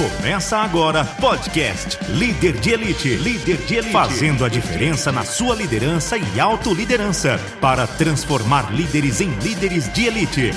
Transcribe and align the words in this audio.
Começa 0.00 0.56
agora 0.56 1.04
podcast 1.04 1.98
Líder 2.08 2.54
de 2.58 2.70
Elite. 2.70 3.16
Líder 3.16 3.58
de 3.58 3.74
Elite. 3.74 3.92
Fazendo 3.92 4.46
a 4.46 4.48
diferença 4.48 5.12
na 5.12 5.26
sua 5.26 5.54
liderança 5.54 6.16
e 6.16 6.40
autoliderança 6.40 7.38
para 7.60 7.86
transformar 7.86 8.72
líderes 8.72 9.20
em 9.20 9.28
líderes 9.40 9.92
de 9.92 10.06
elite. 10.06 10.52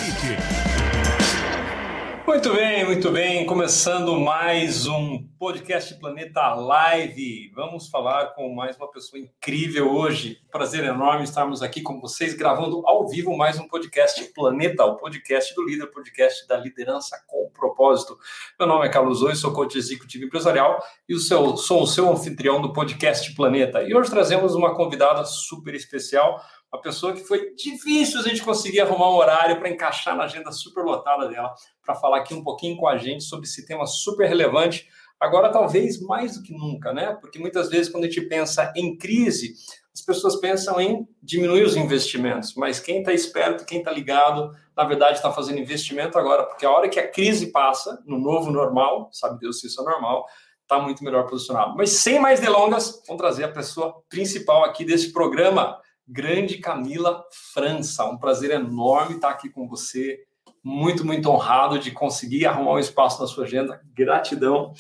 Muito 2.33 2.51
bem, 2.51 2.83
muito 2.83 3.11
bem. 3.11 3.45
Começando 3.45 4.19
mais 4.19 4.87
um 4.87 5.23
podcast 5.37 5.93
Planeta 5.99 6.55
Live. 6.55 7.51
Vamos 7.53 7.89
falar 7.89 8.33
com 8.33 8.51
mais 8.51 8.75
uma 8.75 8.89
pessoa 8.89 9.21
incrível 9.21 9.93
hoje. 9.93 10.39
Prazer 10.51 10.83
enorme 10.83 11.25
estarmos 11.25 11.61
aqui 11.61 11.83
com 11.83 12.01
vocês, 12.01 12.33
gravando 12.33 12.81
ao 12.87 13.07
vivo 13.07 13.37
mais 13.37 13.59
um 13.59 13.67
podcast 13.67 14.33
Planeta, 14.33 14.83
o 14.83 14.97
podcast 14.97 15.53
do 15.53 15.63
líder, 15.63 15.85
podcast 15.91 16.47
da 16.47 16.57
liderança 16.57 17.23
com 17.27 17.43
propósito. 17.53 18.17
Meu 18.59 18.67
nome 18.67 18.87
é 18.87 18.89
Carlos 18.89 19.21
Oi, 19.21 19.35
sou 19.35 19.53
coach 19.53 19.77
executivo 19.77 20.25
empresarial 20.25 20.83
e 21.07 21.13
o 21.13 21.19
seu, 21.19 21.55
sou 21.55 21.83
o 21.83 21.87
seu 21.87 22.09
anfitrião 22.11 22.59
do 22.59 22.73
podcast 22.73 23.33
Planeta. 23.35 23.83
E 23.83 23.95
hoje 23.95 24.09
trazemos 24.09 24.55
uma 24.55 24.75
convidada 24.75 25.23
super 25.23 25.75
especial, 25.75 26.41
uma 26.73 26.81
pessoa 26.81 27.13
que 27.13 27.23
foi 27.23 27.53
difícil 27.53 28.19
a 28.19 28.23
gente 28.23 28.41
conseguir 28.41 28.81
arrumar 28.81 29.11
um 29.11 29.15
horário 29.15 29.59
para 29.59 29.69
encaixar 29.69 30.17
na 30.17 30.23
agenda 30.23 30.51
super 30.51 30.83
lotada 30.83 31.27
dela, 31.27 31.53
para 31.85 31.93
falar 31.93 32.17
aqui 32.17 32.33
um 32.33 32.43
pouquinho 32.43 32.75
com 32.77 32.87
a 32.87 32.97
gente 32.97 33.23
sobre 33.23 33.45
esse 33.45 33.63
tema 33.63 33.85
super 33.85 34.27
relevante. 34.27 34.89
Agora, 35.19 35.51
talvez 35.51 36.01
mais 36.01 36.35
do 36.35 36.41
que 36.41 36.51
nunca, 36.51 36.91
né? 36.91 37.15
Porque 37.21 37.37
muitas 37.37 37.69
vezes, 37.69 37.91
quando 37.91 38.05
a 38.05 38.07
gente 38.07 38.21
pensa 38.21 38.73
em 38.75 38.97
crise, 38.97 39.53
as 39.93 40.01
pessoas 40.01 40.37
pensam 40.37 40.81
em 40.81 41.07
diminuir 41.21 41.63
os 41.63 41.75
investimentos, 41.75 42.55
mas 42.55 42.79
quem 42.79 42.99
está 42.99 43.13
esperto, 43.13 43.65
quem 43.65 43.77
está 43.77 43.91
ligado, 43.91 44.51
na 44.75 44.83
verdade 44.83 45.17
está 45.17 45.31
fazendo 45.31 45.59
investimento 45.59 46.17
agora, 46.17 46.43
porque 46.43 46.65
a 46.65 46.71
hora 46.71 46.89
que 46.89 46.99
a 46.99 47.07
crise 47.07 47.51
passa, 47.51 48.01
no 48.03 48.17
novo 48.17 48.51
normal, 48.51 49.09
sabe 49.13 49.39
Deus 49.39 49.59
se 49.59 49.67
isso 49.67 49.79
é 49.79 49.85
normal, 49.85 50.25
está 50.63 50.79
muito 50.79 51.03
melhor 51.03 51.27
posicionado. 51.27 51.75
Mas 51.77 51.91
sem 51.91 52.19
mais 52.19 52.39
delongas, 52.39 53.03
vamos 53.05 53.21
trazer 53.21 53.43
a 53.43 53.51
pessoa 53.51 54.03
principal 54.09 54.65
aqui 54.65 54.83
desse 54.83 55.13
programa, 55.13 55.79
grande 56.07 56.57
Camila 56.57 57.23
França. 57.53 58.05
Um 58.05 58.17
prazer 58.17 58.51
enorme 58.51 59.15
estar 59.15 59.29
aqui 59.29 59.49
com 59.49 59.67
você. 59.67 60.19
Muito, 60.63 61.05
muito 61.05 61.29
honrado 61.29 61.77
de 61.77 61.91
conseguir 61.91 62.45
arrumar 62.45 62.73
um 62.73 62.79
espaço 62.79 63.21
na 63.21 63.27
sua 63.27 63.45
agenda. 63.45 63.81
Gratidão. 63.93 64.73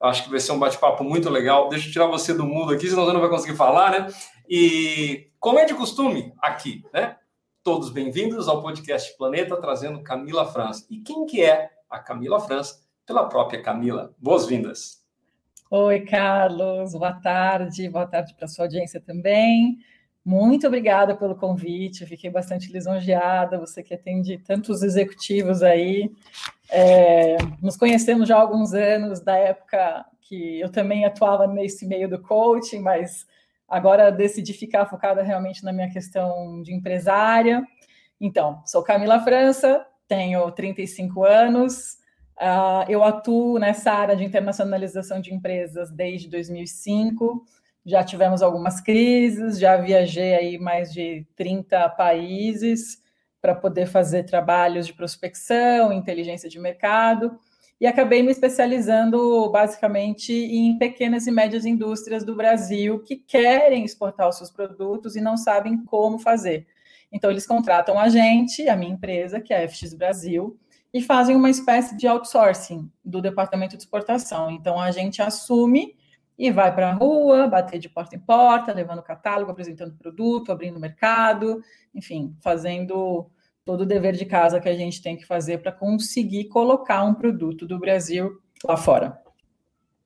Acho 0.00 0.24
que 0.24 0.30
vai 0.30 0.40
ser 0.40 0.52
um 0.52 0.58
bate-papo 0.58 1.04
muito 1.04 1.28
legal. 1.28 1.68
Deixa 1.68 1.88
eu 1.88 1.92
tirar 1.92 2.06
você 2.06 2.32
do 2.32 2.46
mundo 2.46 2.72
aqui, 2.72 2.88
senão 2.88 3.04
você 3.04 3.12
não 3.12 3.20
vai 3.20 3.30
conseguir 3.30 3.56
falar, 3.56 3.90
né? 3.90 4.06
E 4.48 5.30
como 5.38 5.58
é 5.58 5.64
de 5.64 5.74
costume 5.74 6.32
aqui, 6.40 6.84
né? 6.92 7.16
Todos 7.62 7.90
bem-vindos 7.90 8.48
ao 8.48 8.62
podcast 8.62 9.14
Planeta, 9.18 9.60
trazendo 9.60 10.02
Camila 10.02 10.46
França. 10.46 10.86
E 10.90 11.00
quem 11.00 11.26
que 11.26 11.42
é 11.42 11.70
a 11.90 11.98
Camila 11.98 12.40
França? 12.40 12.80
Pela 13.04 13.28
própria 13.28 13.62
Camila. 13.62 14.14
Boas-vindas. 14.18 15.04
Oi, 15.70 16.00
Carlos. 16.00 16.92
Boa 16.92 17.12
tarde. 17.12 17.88
Boa 17.88 18.06
tarde 18.06 18.34
para 18.34 18.48
sua 18.48 18.64
audiência 18.64 19.00
também. 19.00 19.78
Muito 20.24 20.66
obrigada 20.66 21.16
pelo 21.16 21.34
convite, 21.34 22.04
fiquei 22.04 22.30
bastante 22.30 22.70
lisonjeada. 22.70 23.58
Você 23.58 23.82
que 23.82 23.94
atende 23.94 24.38
tantos 24.38 24.82
executivos 24.82 25.62
aí. 25.62 26.10
É, 26.70 27.36
nos 27.60 27.76
conhecemos 27.76 28.28
já 28.28 28.36
há 28.36 28.40
alguns 28.40 28.74
anos, 28.74 29.20
da 29.20 29.36
época 29.36 30.04
que 30.20 30.60
eu 30.60 30.70
também 30.70 31.04
atuava 31.04 31.46
nesse 31.46 31.86
meio 31.86 32.08
do 32.08 32.20
coaching, 32.20 32.80
mas 32.80 33.26
agora 33.66 34.12
decidi 34.12 34.52
ficar 34.52 34.86
focada 34.86 35.22
realmente 35.22 35.64
na 35.64 35.72
minha 35.72 35.90
questão 35.90 36.62
de 36.62 36.74
empresária. 36.74 37.66
Então, 38.20 38.62
sou 38.66 38.82
Camila 38.82 39.20
França, 39.20 39.84
tenho 40.06 40.50
35 40.52 41.24
anos, 41.24 41.94
uh, 42.36 42.84
eu 42.88 43.02
atuo 43.02 43.58
nessa 43.58 43.90
área 43.90 44.14
de 44.14 44.24
internacionalização 44.24 45.20
de 45.20 45.32
empresas 45.32 45.90
desde 45.90 46.28
2005 46.28 47.44
já 47.84 48.04
tivemos 48.04 48.42
algumas 48.42 48.80
crises, 48.80 49.58
já 49.58 49.76
viajei 49.76 50.34
aí 50.34 50.58
mais 50.58 50.92
de 50.92 51.26
30 51.36 51.88
países 51.90 52.98
para 53.40 53.54
poder 53.54 53.86
fazer 53.86 54.24
trabalhos 54.24 54.86
de 54.86 54.92
prospecção, 54.92 55.92
inteligência 55.92 56.48
de 56.48 56.58
mercado, 56.58 57.38
e 57.80 57.86
acabei 57.86 58.22
me 58.22 58.30
especializando 58.30 59.50
basicamente 59.50 60.32
em 60.32 60.76
pequenas 60.76 61.26
e 61.26 61.30
médias 61.30 61.64
indústrias 61.64 62.22
do 62.22 62.36
Brasil 62.36 63.00
que 63.00 63.16
querem 63.16 63.84
exportar 63.84 64.28
os 64.28 64.36
seus 64.36 64.50
produtos 64.50 65.16
e 65.16 65.20
não 65.20 65.38
sabem 65.38 65.82
como 65.84 66.18
fazer. 66.18 66.66
Então, 67.10 67.30
eles 67.30 67.46
contratam 67.46 67.98
a 67.98 68.08
gente, 68.10 68.68
a 68.68 68.76
minha 68.76 68.92
empresa, 68.92 69.40
que 69.40 69.54
é 69.54 69.64
a 69.64 69.68
FX 69.68 69.94
Brasil, 69.94 70.58
e 70.92 71.00
fazem 71.00 71.34
uma 71.34 71.48
espécie 71.48 71.96
de 71.96 72.06
outsourcing 72.06 72.90
do 73.02 73.22
departamento 73.22 73.76
de 73.76 73.82
exportação. 73.82 74.50
Então, 74.50 74.78
a 74.78 74.90
gente 74.90 75.22
assume 75.22 75.96
e 76.40 76.50
vai 76.50 76.74
para 76.74 76.88
a 76.88 76.94
rua, 76.94 77.46
bater 77.46 77.78
de 77.78 77.86
porta 77.86 78.16
em 78.16 78.18
porta, 78.18 78.72
levando 78.72 79.02
catálogo, 79.02 79.50
apresentando 79.50 79.94
produto, 79.94 80.50
abrindo 80.50 80.80
mercado, 80.80 81.62
enfim, 81.94 82.34
fazendo 82.40 83.30
todo 83.62 83.82
o 83.82 83.86
dever 83.86 84.14
de 84.14 84.24
casa 84.24 84.58
que 84.58 84.68
a 84.68 84.74
gente 84.74 85.02
tem 85.02 85.18
que 85.18 85.26
fazer 85.26 85.58
para 85.58 85.70
conseguir 85.70 86.48
colocar 86.48 87.04
um 87.04 87.12
produto 87.12 87.66
do 87.66 87.78
Brasil 87.78 88.40
lá 88.64 88.74
fora. 88.74 89.20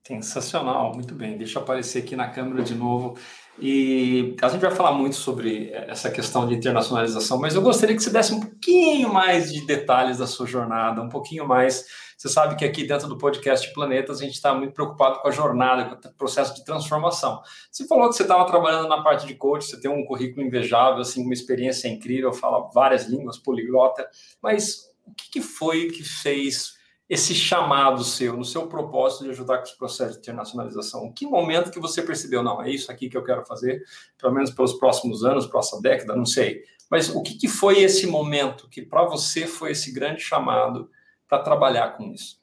Sensacional, 0.04 0.92
muito 0.92 1.14
bem. 1.14 1.38
Deixa 1.38 1.60
eu 1.60 1.62
aparecer 1.62 2.02
aqui 2.02 2.16
na 2.16 2.28
câmera 2.28 2.64
de 2.64 2.74
novo. 2.74 3.16
E 3.60 4.34
a 4.42 4.48
gente 4.48 4.60
vai 4.60 4.72
falar 4.72 4.92
muito 4.92 5.14
sobre 5.14 5.70
essa 5.72 6.10
questão 6.10 6.48
de 6.48 6.56
internacionalização, 6.56 7.38
mas 7.38 7.54
eu 7.54 7.62
gostaria 7.62 7.94
que 7.94 8.02
você 8.02 8.10
desse 8.10 8.34
um 8.34 8.40
pouquinho 8.40 9.14
mais 9.14 9.52
de 9.52 9.64
detalhes 9.64 10.18
da 10.18 10.26
sua 10.26 10.46
jornada, 10.46 11.00
um 11.00 11.08
pouquinho 11.08 11.46
mais 11.46 11.84
você 12.24 12.30
sabe 12.30 12.56
que 12.56 12.64
aqui 12.64 12.84
dentro 12.84 13.06
do 13.06 13.18
podcast 13.18 13.70
Planetas 13.74 14.22
a 14.22 14.24
gente 14.24 14.32
está 14.32 14.54
muito 14.54 14.72
preocupado 14.72 15.20
com 15.20 15.28
a 15.28 15.30
jornada, 15.30 15.84
com 15.84 16.08
o 16.08 16.14
processo 16.14 16.54
de 16.54 16.64
transformação. 16.64 17.42
Você 17.70 17.86
falou 17.86 18.08
que 18.08 18.16
você 18.16 18.22
estava 18.22 18.46
trabalhando 18.46 18.88
na 18.88 19.02
parte 19.02 19.26
de 19.26 19.34
coach, 19.34 19.66
você 19.66 19.78
tem 19.78 19.90
um 19.90 20.06
currículo 20.06 20.40
invejável, 20.46 21.02
assim, 21.02 21.22
uma 21.22 21.34
experiência 21.34 21.86
incrível, 21.86 22.32
fala 22.32 22.70
várias 22.72 23.06
línguas, 23.06 23.36
poliglota, 23.36 24.08
mas 24.42 24.90
o 25.06 25.12
que, 25.12 25.32
que 25.32 25.40
foi 25.42 25.88
que 25.88 26.02
fez 26.02 26.78
esse 27.10 27.34
chamado 27.34 28.02
seu, 28.02 28.34
no 28.38 28.44
seu 28.44 28.68
propósito 28.68 29.24
de 29.24 29.30
ajudar 29.30 29.58
com 29.58 29.64
os 29.64 29.72
processos 29.72 30.14
de 30.14 30.20
internacionalização? 30.20 31.12
Que 31.12 31.26
momento 31.26 31.70
que 31.70 31.78
você 31.78 32.00
percebeu, 32.00 32.42
não, 32.42 32.62
é 32.62 32.70
isso 32.70 32.90
aqui 32.90 33.10
que 33.10 33.18
eu 33.18 33.22
quero 33.22 33.44
fazer, 33.44 33.82
pelo 34.16 34.32
menos 34.32 34.50
pelos 34.50 34.72
próximos 34.72 35.22
anos, 35.24 35.46
próxima 35.46 35.82
década, 35.82 36.16
não 36.16 36.24
sei. 36.24 36.62
Mas 36.90 37.10
o 37.10 37.22
que, 37.22 37.34
que 37.34 37.48
foi 37.48 37.82
esse 37.82 38.06
momento 38.06 38.66
que 38.70 38.80
para 38.80 39.04
você 39.04 39.46
foi 39.46 39.72
esse 39.72 39.92
grande 39.92 40.22
chamado 40.22 40.88
para 41.28 41.42
trabalhar 41.42 41.96
com 41.96 42.04
isso? 42.12 42.38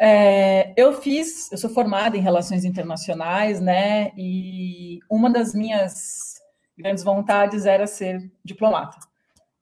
É, 0.00 0.72
eu 0.76 0.92
fiz, 0.94 1.50
eu 1.52 1.58
sou 1.58 1.70
formada 1.70 2.16
em 2.16 2.20
relações 2.20 2.64
internacionais, 2.64 3.60
né? 3.60 4.12
E 4.16 4.98
uma 5.08 5.30
das 5.30 5.54
minhas 5.54 6.40
grandes 6.76 7.04
vontades 7.04 7.66
era 7.66 7.86
ser 7.86 8.30
diplomata. 8.44 8.98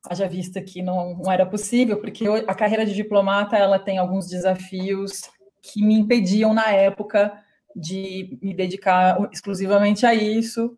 Haja 0.09 0.27
vista 0.27 0.63
que 0.63 0.81
não, 0.83 1.15
não 1.19 1.31
era 1.31 1.45
possível, 1.45 2.01
porque 2.01 2.27
a 2.47 2.55
carreira 2.55 2.87
de 2.87 2.95
diplomata 2.95 3.57
ela 3.57 3.79
tem 3.79 3.99
alguns 3.99 4.29
desafios 4.29 5.23
que 5.63 5.85
me 5.85 5.95
impediam 5.95 6.55
na 6.55 6.71
época 6.71 7.33
de 7.77 8.39
me 8.43 8.55
dedicar 8.55 9.19
exclusivamente 9.31 10.07
a 10.07 10.15
isso. 10.15 10.77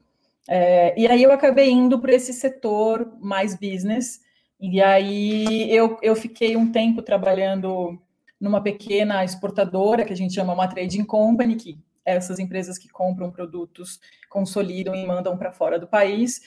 É, 0.48 0.98
e 1.00 1.06
aí 1.06 1.22
eu 1.22 1.30
acabei 1.30 1.70
indo 1.70 2.00
para 2.00 2.12
esse 2.12 2.32
setor 2.32 3.12
mais 3.20 3.54
business, 3.54 4.20
e 4.62 4.80
aí 4.80 5.74
eu, 5.74 5.98
eu 6.00 6.14
fiquei 6.14 6.56
um 6.56 6.70
tempo 6.70 7.02
trabalhando 7.02 8.00
numa 8.40 8.62
pequena 8.62 9.24
exportadora 9.24 10.04
que 10.04 10.12
a 10.12 10.16
gente 10.16 10.34
chama 10.34 10.52
uma 10.52 10.68
trading 10.68 11.04
company, 11.04 11.56
que 11.56 11.78
essas 12.04 12.38
empresas 12.38 12.78
que 12.78 12.88
compram 12.88 13.32
produtos, 13.32 13.98
consolidam 14.30 14.94
e 14.94 15.04
mandam 15.04 15.36
para 15.36 15.50
fora 15.50 15.80
do 15.80 15.88
país. 15.88 16.42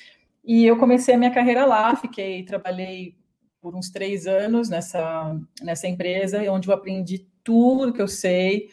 E 0.45 0.65
eu 0.65 0.77
comecei 0.77 1.15
a 1.15 1.17
minha 1.17 1.33
carreira 1.33 1.65
lá, 1.65 1.93
fiquei, 1.97 2.43
trabalhei 2.43 3.17
por 3.61 3.75
uns 3.75 3.89
três 3.89 4.25
anos 4.25 4.69
nessa, 4.69 5.37
nessa 5.61 5.85
empresa, 5.85 6.39
onde 6.49 6.69
eu 6.69 6.73
aprendi 6.73 7.27
tudo 7.43 7.91
que 7.91 8.01
eu 8.01 8.07
sei. 8.07 8.69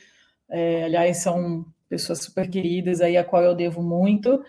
É, 0.49 0.85
aliás, 0.85 1.17
são 1.17 1.67
pessoas 1.89 2.21
super 2.21 2.49
queridas 2.49 3.01
aí 3.01 3.17
a 3.17 3.25
qual 3.25 3.43
eu 3.43 3.57
devo 3.57 3.83
muito. 3.83 4.41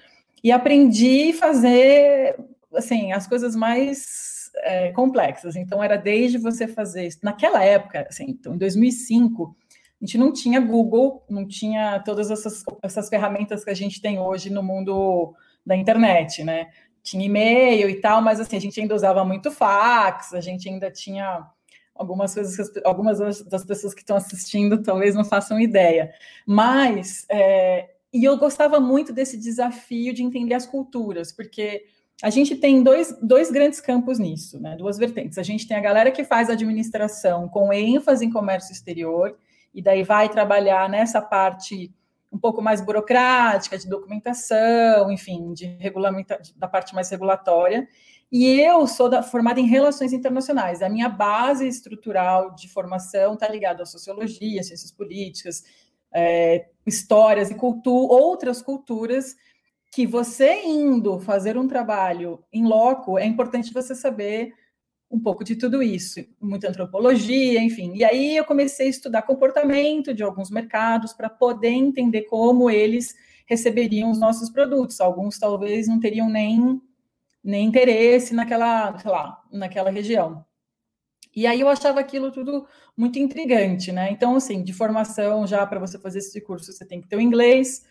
E 0.44 0.52
aprendi 0.52 1.32
a 1.32 1.34
fazer 1.34 2.40
assim 2.76 3.12
as 3.12 3.26
coisas 3.26 3.56
mais 3.56 4.33
é, 4.58 4.92
complexas. 4.92 5.56
Então, 5.56 5.84
era 5.84 5.98
desde 5.98 6.38
você 6.38 6.68
fazer 6.68 7.08
isso. 7.08 7.20
Naquela 7.24 7.64
época, 7.64 8.08
assim, 8.10 8.26
então, 8.28 8.56
em 8.56 8.58
2005, 8.58 9.56
a 10.02 10.06
gente 10.06 10.18
não 10.18 10.34
tinha 10.34 10.60
Google, 10.60 11.24
não 11.30 11.48
tinha 11.48 12.00
todas 12.00 12.30
essas, 12.30 12.64
essas 12.82 13.10
ferramentas 13.10 13.64
que 13.64 13.70
a 13.70 13.76
gente 13.76 14.02
tem 14.02 14.20
hoje 14.20 14.50
no 14.50 14.62
mundo 14.62 15.34
da 15.66 15.76
internet, 15.76 16.44
né? 16.44 16.68
Tinha 17.02 17.26
e-mail 17.26 17.90
e 17.90 18.02
tal, 18.02 18.22
mas 18.22 18.40
assim, 18.40 18.58
a 18.58 18.62
gente 18.62 18.80
ainda 18.80 18.96
usava 18.96 19.24
muito 19.24 19.52
fax, 19.52 20.34
a 20.34 20.42
gente 20.42 20.68
ainda 20.68 20.92
tinha 20.92 21.46
algumas 21.96 22.34
coisas 22.34 22.70
que 22.70 22.82
algumas 22.84 23.44
das 23.44 23.64
pessoas 23.64 23.94
que 23.94 24.02
estão 24.02 24.18
assistindo 24.18 24.82
talvez 24.82 25.16
não 25.16 25.24
façam 25.24 25.60
ideia. 25.60 26.12
Mas 26.46 27.26
é, 27.30 27.90
e 28.12 28.24
eu 28.24 28.38
gostava 28.38 28.80
muito 28.80 29.12
desse 29.12 29.38
desafio 29.38 30.14
de 30.14 30.22
entender 30.22 30.54
as 30.54 30.66
culturas, 30.66 31.32
porque 31.32 31.86
a 32.22 32.30
gente 32.30 32.56
tem 32.56 32.84
dois, 32.84 33.18
dois 33.22 33.52
grandes 33.52 33.82
campos 33.82 34.20
nisso, 34.20 34.60
né? 34.60 34.76
duas 34.78 34.98
vertentes. 34.98 35.38
A 35.38 35.44
gente 35.44 35.68
tem 35.68 35.76
a 35.76 35.82
galera 35.82 36.12
que 36.12 36.24
faz 36.24 36.50
administração 36.50 37.50
com 37.50 37.74
ênfase 37.74 38.26
em 38.26 38.32
comércio 38.32 38.72
exterior, 38.72 39.38
e 39.74 39.82
daí 39.82 40.04
vai 40.04 40.30
trabalhar 40.30 40.88
nessa 40.88 41.22
parte 41.22 41.92
um 42.32 42.38
pouco 42.38 42.62
mais 42.62 42.82
burocrática, 42.82 43.78
de 43.78 43.88
documentação, 43.88 45.12
enfim, 45.12 45.54
de 45.54 45.66
regulamenta 45.80 46.40
da 46.56 46.68
parte 46.68 46.96
mais 46.96 47.10
regulatória. 47.10 47.88
E 48.32 48.60
eu 48.60 48.88
sou 48.88 49.08
da, 49.08 49.22
formada 49.22 49.60
em 49.60 49.68
relações 49.68 50.12
internacionais. 50.14 50.82
A 50.82 50.90
minha 50.90 51.08
base 51.08 51.68
estrutural 51.68 52.56
de 52.56 52.68
formação 52.68 53.36
está 53.36 53.48
ligada 53.48 53.84
à 53.84 53.86
sociologia, 53.86 54.64
ciências 54.64 54.92
políticas, 54.92 55.64
é, 56.12 56.68
histórias 56.86 57.52
e 57.52 57.56
cultura, 57.56 58.14
outras 58.14 58.62
culturas 58.62 59.36
que 59.94 60.08
você 60.08 60.64
indo 60.64 61.20
fazer 61.20 61.56
um 61.56 61.68
trabalho 61.68 62.44
em 62.52 62.66
loco, 62.66 63.20
é 63.20 63.26
importante 63.28 63.72
você 63.72 63.94
saber 63.94 64.52
um 65.10 65.20
pouco 65.20 65.44
de 65.44 65.56
tudo 65.56 65.84
isso, 65.84 66.20
muita 66.42 66.68
antropologia, 66.68 67.62
enfim. 67.62 67.94
E 67.94 68.04
aí 68.04 68.36
eu 68.36 68.44
comecei 68.44 68.88
a 68.88 68.90
estudar 68.90 69.22
comportamento 69.22 70.12
de 70.12 70.24
alguns 70.24 70.50
mercados 70.50 71.14
para 71.14 71.30
poder 71.30 71.70
entender 71.70 72.24
como 72.24 72.72
eles 72.72 73.14
receberiam 73.46 74.10
os 74.10 74.20
nossos 74.20 74.50
produtos. 74.50 75.00
Alguns 75.00 75.38
talvez 75.38 75.88
não 75.88 76.00
teriam 76.00 76.28
nem, 76.28 76.82
nem 77.44 77.68
interesse 77.68 78.34
naquela, 78.34 78.98
sei 78.98 79.12
lá, 79.12 79.44
naquela 79.52 79.92
região. 79.92 80.44
E 81.36 81.46
aí 81.46 81.62
eu 81.62 81.70
achava 81.70 82.00
aquilo 82.00 82.32
tudo 82.32 82.66
muito 82.98 83.20
intrigante, 83.20 83.92
né? 83.92 84.10
Então, 84.10 84.36
assim, 84.36 84.64
de 84.64 84.74
formação 84.74 85.46
já 85.46 85.64
para 85.68 85.80
você 85.80 86.00
fazer 86.00 86.18
esse 86.18 86.42
curso, 86.42 86.74
você 86.74 86.84
tem 86.84 87.00
que 87.00 87.08
ter 87.08 87.16
o 87.16 87.22
inglês. 87.22 87.84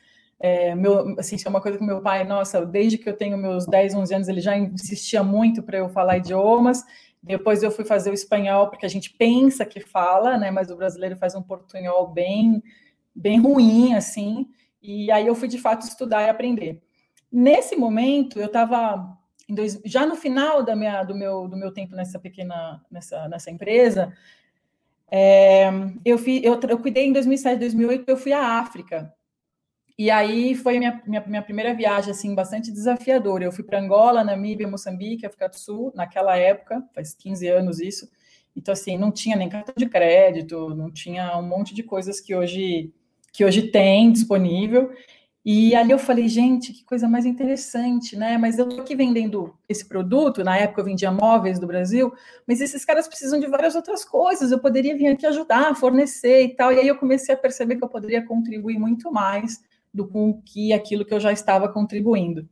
É, 0.45 0.75
meu, 0.75 1.15
assim, 1.21 1.37
isso 1.37 1.47
é 1.47 1.51
uma 1.51 1.61
coisa 1.61 1.79
que 1.79 1.85
meu 1.85 2.03
pai, 2.03 2.25
nossa, 2.25 2.67
desde 2.67 2.99
que 2.99 3.09
eu 3.09 3.17
tenho 3.17 3.39
meus 3.39 3.65
10, 3.65 3.95
11 3.95 4.15
anos, 4.17 4.29
ele 4.29 4.41
já 4.41 4.59
insistia 4.59 5.23
muito 5.23 5.63
para 5.63 5.79
eu 5.79 5.89
falar 5.89 6.17
idiomas. 6.17 6.85
Depois 7.23 7.63
eu 7.63 7.71
fui 7.71 7.85
fazer 7.85 8.11
o 8.11 8.15
espanhol, 8.15 8.69
porque 8.69 8.85
a 8.85 8.89
gente 8.89 9.11
pensa 9.11 9.65
que 9.65 9.79
fala, 9.79 10.37
né? 10.37 10.51
Mas 10.51 10.69
o 10.69 10.77
brasileiro 10.77 11.17
faz 11.17 11.37
um 11.37 11.43
portunhol 11.43 12.09
bem, 12.09 12.61
bem 13.15 13.41
ruim, 13.41 13.95
assim. 13.95 14.49
E 14.83 15.13
aí 15.13 15.29
eu 15.29 15.37
fui 15.37 15.47
de 15.47 15.59
fato 15.59 15.83
estudar 15.83 16.25
e 16.25 16.29
aprender. 16.29 16.83
Nesse 17.31 17.77
momento, 17.77 18.41
eu 18.41 18.47
estava 18.47 19.17
já 19.85 20.05
no 20.05 20.17
final 20.17 20.65
da 20.65 20.75
minha, 20.75 21.05
do, 21.05 21.15
meu, 21.15 21.47
do 21.47 21.57
meu 21.57 21.73
tempo 21.73 21.95
nessa 21.95 22.19
pequena 22.19 22.83
nessa, 22.91 23.29
nessa 23.29 23.49
empresa, 23.49 24.13
é, 25.09 25.71
eu, 26.05 26.19
fui, 26.19 26.41
eu, 26.43 26.59
eu 26.69 26.79
cuidei 26.81 27.07
em 27.07 27.13
2007, 27.13 27.61
2008, 27.61 28.09
eu 28.09 28.17
fui 28.17 28.33
à 28.33 28.59
África. 28.59 29.15
E 30.03 30.11
aí 30.11 30.57
foi 30.57 30.81
minha, 30.81 31.01
minha, 31.07 31.25
minha 31.25 31.43
primeira 31.43 31.73
viagem, 31.73 32.11
assim, 32.11 32.35
bastante 32.35 32.73
desafiadora. 32.73 33.45
Eu 33.45 33.53
fui 33.53 33.63
para 33.63 33.79
Angola, 33.79 34.25
Namíbia, 34.25 34.67
Moçambique, 34.67 35.25
África 35.25 35.49
do 35.49 35.57
Sul, 35.57 35.93
naquela 35.95 36.37
época, 36.37 36.83
faz 36.93 37.15
15 37.15 37.47
anos 37.47 37.79
isso. 37.79 38.11
Então, 38.57 38.73
assim, 38.73 38.99
não 38.99 39.13
tinha 39.13 39.37
nem 39.37 39.49
cartão 39.49 39.73
de 39.77 39.87
crédito, 39.87 40.75
não 40.75 40.91
tinha 40.91 41.39
um 41.39 41.47
monte 41.47 41.73
de 41.73 41.85
coisas 41.85 42.21
que 42.21 42.35
hoje, 42.35 42.93
que 43.33 43.45
hoje 43.45 43.69
tem 43.71 44.11
disponível. 44.11 44.91
E 45.45 45.73
ali 45.77 45.93
eu 45.93 46.01
falei, 46.01 46.27
gente, 46.27 46.73
que 46.73 46.83
coisa 46.85 47.09
mais 47.09 47.25
interessante, 47.25 48.17
né? 48.17 48.37
Mas 48.37 48.59
eu 48.59 48.69
tô 48.69 48.81
aqui 48.81 48.97
vendendo 48.97 49.57
esse 49.69 49.85
produto, 49.85 50.43
na 50.43 50.59
época 50.59 50.81
eu 50.81 50.85
vendia 50.85 51.13
móveis 51.13 51.61
do 51.61 51.67
Brasil, 51.69 52.13
mas 52.45 52.61
esses 52.61 52.85
caras 52.85 53.07
precisam 53.07 53.39
de 53.39 53.47
várias 53.47 53.77
outras 53.77 54.05
coisas, 54.05 54.51
eu 54.51 54.59
poderia 54.59 54.97
vir 54.97 55.07
aqui 55.07 55.27
ajudar, 55.27 55.77
fornecer 55.77 56.43
e 56.43 56.49
tal. 56.57 56.73
E 56.73 56.81
aí 56.81 56.89
eu 56.89 56.99
comecei 56.99 57.33
a 57.33 57.39
perceber 57.39 57.77
que 57.77 57.85
eu 57.85 57.89
poderia 57.89 58.27
contribuir 58.27 58.81
muito 58.81 59.13
mais 59.13 59.63
do 59.93 60.09
que 60.45 60.73
aquilo 60.73 61.05
que 61.05 61.13
eu 61.13 61.21
já 61.21 61.33
estava 61.33 61.69
contribuindo. 61.69 62.49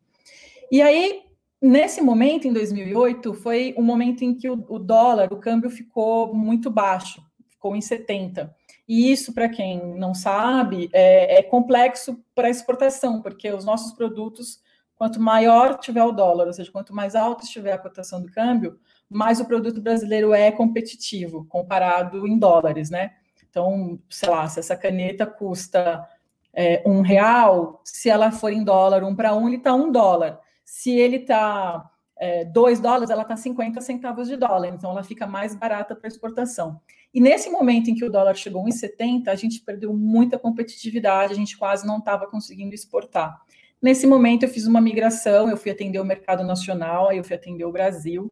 E 0.71 0.81
aí, 0.83 1.23
nesse 1.61 2.01
momento, 2.01 2.47
em 2.47 2.53
2008, 2.53 3.35
foi 3.35 3.75
um 3.77 3.83
momento 3.83 4.23
em 4.23 4.35
que 4.35 4.49
o, 4.49 4.65
o 4.69 4.79
dólar, 4.79 5.33
o 5.33 5.39
câmbio 5.39 5.71
ficou 5.71 6.35
muito 6.35 6.71
baixo, 6.71 7.23
ficou 7.49 7.75
em 7.75 7.81
70. 7.81 8.55
E 8.87 9.13
isso, 9.13 9.33
para 9.33 9.49
quem 9.49 9.97
não 9.97 10.15
sabe, 10.15 10.91
é, 10.93 11.39
é 11.39 11.43
complexo 11.43 12.23
para 12.35 12.51
exportação, 12.51 13.23
porque 13.23 13.51
os 13.53 13.65
nossos 13.65 13.93
produtos, 13.93 14.61
quanto 14.97 15.21
maior 15.21 15.79
tiver 15.79 16.03
o 16.03 16.13
dólar, 16.13 16.47
ou 16.47 16.53
seja, 16.53 16.73
quanto 16.73 16.95
mais 16.95 17.15
alto 17.15 17.45
estiver 17.45 17.73
a 17.73 17.79
cotação 17.79 18.21
do 18.21 18.31
câmbio, 18.31 18.79
mais 19.09 19.41
o 19.41 19.45
produto 19.45 19.81
brasileiro 19.81 20.33
é 20.33 20.51
competitivo, 20.51 21.47
comparado 21.49 22.27
em 22.27 22.39
dólares, 22.39 22.91
né? 22.91 23.13
Então, 23.49 23.99
sei 24.09 24.29
lá, 24.29 24.49
se 24.49 24.61
essa 24.61 24.77
caneta 24.77 25.27
custa 25.27 26.07
é, 26.55 26.83
um 26.87 27.01
real, 27.01 27.81
se 27.85 28.09
ela 28.09 28.31
for 28.31 28.53
em 28.53 28.65
dólar, 28.65 29.05
um 29.05 29.15
para 29.15 29.35
um, 29.35 29.47
ele 29.47 29.57
está 29.57 29.75
um 29.75 29.91
dólar. 29.91 30.41
Se 30.65 30.91
ele 30.91 31.17
está 31.17 31.91
é, 32.19 32.45
dois 32.45 32.81
dólares, 32.81 33.11
ela 33.11 33.23
está 33.23 33.37
50 33.37 33.81
centavos 33.81 34.29
de 34.29 34.37
dólar, 34.37 34.69
então 34.69 34.91
ela 34.91 35.03
fica 35.03 35.27
mais 35.27 35.55
barata 35.55 35.97
para 35.97 36.09
exportação. 36.09 36.81
E 37.13 37.21
nesse 37.21 37.51
momento 37.51 37.91
em 37.91 37.95
que 37.95 38.05
o 38.05 38.11
dólar 38.11 38.35
chegou 38.35 38.69
em 38.69 38.73
70, 38.73 39.31
a 39.31 39.35
gente 39.35 39.61
perdeu 39.61 39.93
muita 39.93 40.39
competitividade, 40.39 41.33
a 41.33 41.37
gente 41.37 41.57
quase 41.57 41.87
não 41.87 41.99
estava 41.99 42.27
conseguindo 42.27 42.75
exportar. 42.75 43.41
Nesse 43.83 44.07
momento, 44.07 44.43
eu 44.43 44.49
fiz 44.49 44.67
uma 44.67 44.81
migração, 44.81 45.49
eu 45.49 45.57
fui 45.57 45.71
atender 45.71 45.99
o 45.99 46.05
mercado 46.05 46.45
nacional, 46.45 47.09
aí 47.09 47.17
eu 47.17 47.25
fui 47.25 47.35
atender 47.35 47.65
o 47.65 47.73
Brasil. 47.73 48.31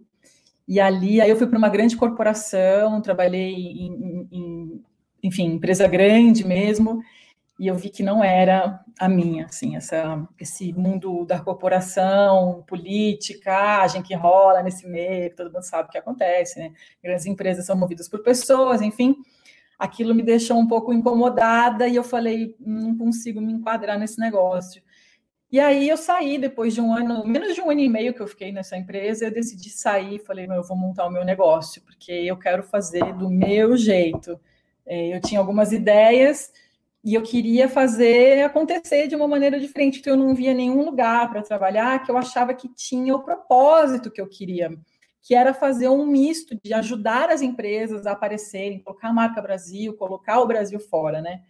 E 0.67 0.79
ali, 0.79 1.21
aí 1.21 1.31
eu 1.31 1.37
fui 1.37 1.47
para 1.47 1.57
uma 1.59 1.71
grande 1.71 1.97
corporação, 1.97 3.01
trabalhei 3.01 3.55
em, 3.55 4.29
em, 4.31 4.85
enfim, 5.23 5.55
empresa 5.55 5.89
grande 5.89 6.47
mesmo, 6.47 7.03
e 7.59 7.67
eu 7.67 7.75
vi 7.75 7.91
que 7.91 8.05
não 8.05 8.23
era 8.23 8.81
a 8.99 9.09
minha, 9.09 9.47
assim, 9.47 9.75
essa, 9.75 10.25
esse 10.39 10.73
mundo 10.73 11.25
da 11.25 11.41
corporação, 11.41 12.63
politicagem 12.69 14.01
que 14.01 14.15
rola 14.15 14.63
nesse 14.63 14.87
meio, 14.87 15.35
todo 15.35 15.53
mundo 15.53 15.65
sabe 15.65 15.89
o 15.89 15.91
que 15.91 15.99
acontece, 15.99 16.61
né? 16.61 16.73
Grandes 17.03 17.27
empresas 17.27 17.67
são 17.67 17.77
movidas 17.77 18.09
por 18.09 18.23
pessoas, 18.23 18.81
enfim. 18.81 19.17
Aquilo 19.77 20.15
me 20.15 20.23
deixou 20.23 20.57
um 20.57 20.69
pouco 20.69 20.93
incomodada 20.93 21.89
e 21.89 21.97
eu 21.97 22.05
falei, 22.05 22.55
não 22.61 22.97
consigo 22.97 23.41
me 23.41 23.53
enquadrar 23.53 23.99
nesse 23.99 24.21
negócio. 24.21 24.81
E 25.51 25.59
aí 25.59 25.89
eu 25.89 25.97
saí 25.97 26.39
depois 26.39 26.75
de 26.75 26.81
um 26.81 26.93
ano, 26.93 27.27
menos 27.27 27.55
de 27.55 27.61
um 27.61 27.71
ano 27.71 27.81
e 27.81 27.89
meio 27.89 28.15
que 28.15 28.21
eu 28.21 28.29
fiquei 28.29 28.53
nessa 28.53 28.77
empresa, 28.77 29.25
eu 29.25 29.33
decidi 29.33 29.71
sair, 29.71 30.21
falei, 30.21 30.47
eu 30.47 30.63
vou 30.63 30.77
montar 30.77 31.07
o 31.07 31.11
meu 31.11 31.25
negócio, 31.25 31.83
porque 31.83 32.13
eu 32.13 32.37
quero 32.37 32.63
fazer 32.63 33.15
do 33.15 33.29
meu 33.31 33.77
jeito. 33.77 34.39
É, 34.87 35.17
eu 35.17 35.21
tinha 35.21 35.41
algumas 35.41 35.73
ideias, 35.73 36.53
e 37.05 37.15
eu 37.15 37.23
queria 37.23 37.69
fazer 37.69 38.43
acontecer 38.43 39.07
de 39.07 39.15
uma 39.15 39.29
maneira 39.29 39.59
diferente, 39.59 40.01
que 40.01 40.11
eu 40.11 40.17
não 40.17 40.35
via 40.35 40.53
nenhum 40.53 40.85
lugar 40.85 41.31
para 41.31 41.43
trabalhar, 41.43 42.03
que 42.05 42.11
eu 42.11 42.17
achava 42.17 42.53
que 42.53 42.69
tinha 42.69 43.15
o 43.15 43.23
propósito 43.23 44.11
que 44.11 44.21
eu 44.21 44.27
queria, 44.27 44.77
que 45.23 45.35
era 45.35 45.55
fazer 45.55 45.89
um 45.89 46.07
misto 46.07 46.59
de 46.63 46.75
ajudar 46.75 47.31
as 47.31 47.41
empresas 47.41 48.07
a 48.07 48.13
aparecerem, 48.13 48.81
colocar 48.81 49.09
a 49.09 49.13
marca 49.13 49.41
Brasil, 49.41 49.95
colocar 49.95 50.41
o 50.41 50.47
Brasil 50.47 50.81
fora, 50.81 51.21
né? 51.21 51.43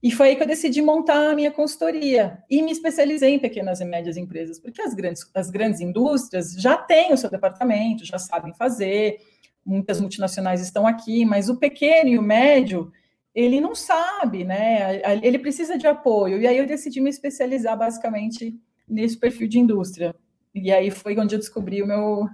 E 0.00 0.12
foi 0.12 0.28
aí 0.28 0.36
que 0.36 0.42
eu 0.42 0.46
decidi 0.46 0.80
montar 0.80 1.30
a 1.30 1.34
minha 1.34 1.50
consultoria 1.50 2.38
e 2.48 2.62
me 2.62 2.70
especializei 2.70 3.34
em 3.34 3.38
pequenas 3.38 3.80
e 3.80 3.84
médias 3.84 4.16
empresas, 4.16 4.58
porque 4.60 4.80
as 4.80 4.94
grandes, 4.94 5.28
as 5.34 5.50
grandes 5.50 5.80
indústrias 5.80 6.52
já 6.52 6.76
têm 6.76 7.12
o 7.12 7.16
seu 7.16 7.28
departamento, 7.28 8.04
já 8.04 8.18
sabem 8.18 8.54
fazer, 8.54 9.18
muitas 9.66 10.00
multinacionais 10.00 10.60
estão 10.60 10.86
aqui, 10.86 11.24
mas 11.24 11.48
o 11.48 11.56
pequeno 11.56 12.10
e 12.10 12.18
o 12.18 12.22
médio 12.22 12.92
ele 13.38 13.60
não 13.60 13.72
sabe, 13.72 14.42
né? 14.42 15.00
Ele 15.22 15.38
precisa 15.38 15.78
de 15.78 15.86
apoio. 15.86 16.40
E 16.40 16.46
aí 16.46 16.58
eu 16.58 16.66
decidi 16.66 17.00
me 17.00 17.08
especializar 17.08 17.78
basicamente 17.78 18.58
nesse 18.86 19.16
perfil 19.16 19.46
de 19.46 19.60
indústria. 19.60 20.12
E 20.52 20.72
aí 20.72 20.90
foi 20.90 21.16
onde 21.16 21.36
eu 21.36 21.38
descobri 21.38 21.80
o 21.80 21.86
meu, 21.86 22.28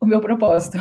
o 0.00 0.06
meu 0.06 0.20
propósito. 0.20 0.78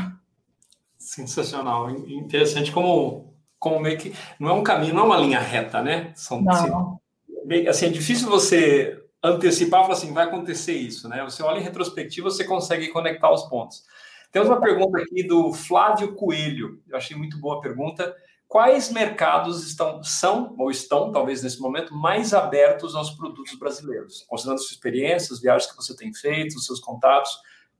Sensacional. 1.00 1.89
Interessante 1.89 2.72
como, 2.72 3.34
como 3.57 3.79
meio 3.79 3.98
que. 3.98 4.13
Não 4.39 4.50
é 4.50 4.53
um 4.53 4.62
caminho, 4.62 4.93
não 4.93 5.01
é 5.01 5.05
uma 5.05 5.17
linha 5.17 5.39
reta, 5.39 5.81
né? 5.81 6.13
São, 6.15 6.43
não. 6.43 7.00
Assim, 7.43 7.67
assim, 7.67 7.86
é 7.88 7.89
difícil 7.89 8.29
você 8.29 9.01
antecipar 9.24 9.79
e 9.79 9.84
falar 9.86 9.95
assim, 9.95 10.13
vai 10.13 10.25
acontecer 10.25 10.74
isso, 10.74 11.10
né? 11.10 11.24
Você 11.24 11.41
olha 11.41 11.57
em 11.57 11.63
retrospectiva, 11.63 12.29
você 12.29 12.43
consegue 12.43 12.89
conectar 12.89 13.34
os 13.34 13.41
pontos. 13.50 13.84
Temos 14.31 14.48
uma 14.48 14.62
pergunta 14.62 15.00
aqui 15.00 15.24
do 15.24 15.51
Flávio 15.51 16.13
Coelho. 16.13 16.84
Eu 16.88 16.98
achei 16.98 17.17
muito 17.17 17.39
boa 17.39 17.57
a 17.57 17.62
pergunta 17.62 18.15
quais 18.48 18.92
mercados 18.92 19.66
estão, 19.66 20.04
são 20.04 20.56
ou 20.58 20.70
estão, 20.70 21.12
talvez 21.12 21.44
nesse 21.44 21.60
momento, 21.60 21.94
mais 21.94 22.34
abertos 22.34 22.96
aos 22.96 23.12
produtos 23.12 23.58
brasileiros? 23.58 24.25
Considerando 24.28 24.60
sua 24.60 24.74
experiência, 24.74 25.34
as 25.34 25.42
viagens 25.42 25.70
que 25.70 25.75
você 25.75 25.96
tem 25.96 26.14
feito, 26.14 26.56
os 26.56 26.66
seus 26.66 26.80
contatos, 26.80 27.32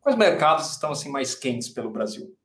quais 0.02 0.18
mercados 0.18 0.72
estão 0.72 0.92
assim 0.92 1.10
mais 1.10 1.36
quentes 1.36 1.70
pelo 1.70 1.90
Brasil? 1.90 2.36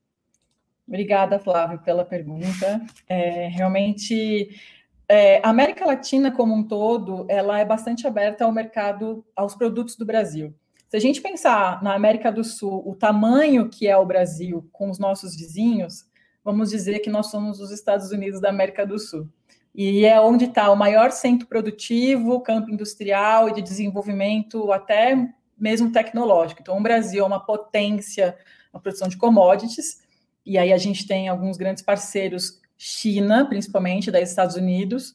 Obrigada, 0.87 1.39
Flávio, 1.39 1.79
pela 1.81 2.05
pergunta. 2.05 2.85
É, 3.09 3.47
realmente, 3.47 4.61
é, 5.09 5.41
a 5.45 5.49
América 5.49 5.87
Latina 5.87 6.33
como 6.33 6.53
um 6.53 6.67
todo, 6.67 7.27
ela 7.29 7.61
é 7.61 7.65
bastante 7.65 8.07
aberta 8.07 8.45
ao 8.45 8.53
mercado, 8.53 9.25
aos 9.37 9.55
produtos 9.55 9.97
do 9.97 10.05
Brasil. 10.05 10.53
Se 10.89 10.97
a 10.97 11.01
gente 11.01 11.21
pensar 11.21 11.81
na 11.85 11.95
América 11.95 12.33
do 12.33 12.43
Sul, 12.43 12.83
o 12.85 12.97
tamanho 12.97 13.69
que 13.69 13.87
é 13.87 13.97
o 13.97 14.05
Brasil 14.05 14.69
com 14.73 14.91
os 14.91 14.99
nossos 14.99 15.37
vizinhos, 15.37 16.10
vamos 16.51 16.71
dizer 16.71 16.99
que 16.99 17.09
nós 17.09 17.31
somos 17.31 17.61
os 17.61 17.71
Estados 17.71 18.11
Unidos 18.11 18.41
da 18.41 18.49
América 18.49 18.85
do 18.85 18.99
Sul. 18.99 19.29
E 19.75 20.05
é 20.05 20.21
onde 20.21 20.47
está 20.47 20.71
o 20.71 20.77
maior 20.77 21.13
centro 21.13 21.47
produtivo, 21.47 22.41
campo 22.41 22.71
industrial 22.71 23.49
e 23.49 23.55
de 23.55 23.63
desenvolvimento, 23.63 24.73
até 24.73 25.33
mesmo 25.57 25.93
tecnológico. 25.93 26.61
Então, 26.61 26.77
o 26.77 26.83
Brasil 26.83 27.23
é 27.23 27.27
uma 27.27 27.45
potência 27.45 28.37
na 28.73 28.81
produção 28.81 29.09
de 29.09 29.17
commodities, 29.17 30.03
e 30.45 30.59
aí 30.59 30.73
a 30.73 30.79
gente 30.79 31.07
tem 31.07 31.29
alguns 31.29 31.57
grandes 31.57 31.83
parceiros 31.83 32.61
China, 32.77 33.47
principalmente, 33.47 34.11
da 34.11 34.21
Estados 34.21 34.57
Unidos. 34.57 35.15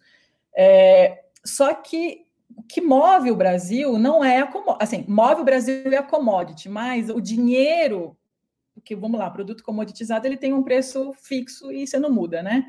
É, 0.56 1.24
só 1.44 1.74
que 1.74 2.26
o 2.56 2.62
que 2.64 2.80
move 2.80 3.32
o 3.32 3.36
Brasil 3.36 3.98
não 3.98 4.24
é 4.24 4.40
a 4.40 4.50
assim, 4.80 5.04
move 5.08 5.42
o 5.42 5.46
Brasil 5.46 5.92
é 5.92 5.98
a 5.98 6.04
commodity, 6.04 6.70
mas 6.70 7.10
o 7.10 7.20
dinheiro, 7.20 8.16
porque 8.86 8.96
vamos 8.96 9.20
lá, 9.20 9.32
produto 9.32 9.64
comoditizado 9.64 10.28
ele 10.28 10.38
tem 10.38 10.54
um 10.54 10.62
preço 10.62 11.12
fixo 11.14 11.72
e 11.72 11.88
você 11.88 11.98
não 11.98 12.12
muda, 12.12 12.44
né? 12.44 12.64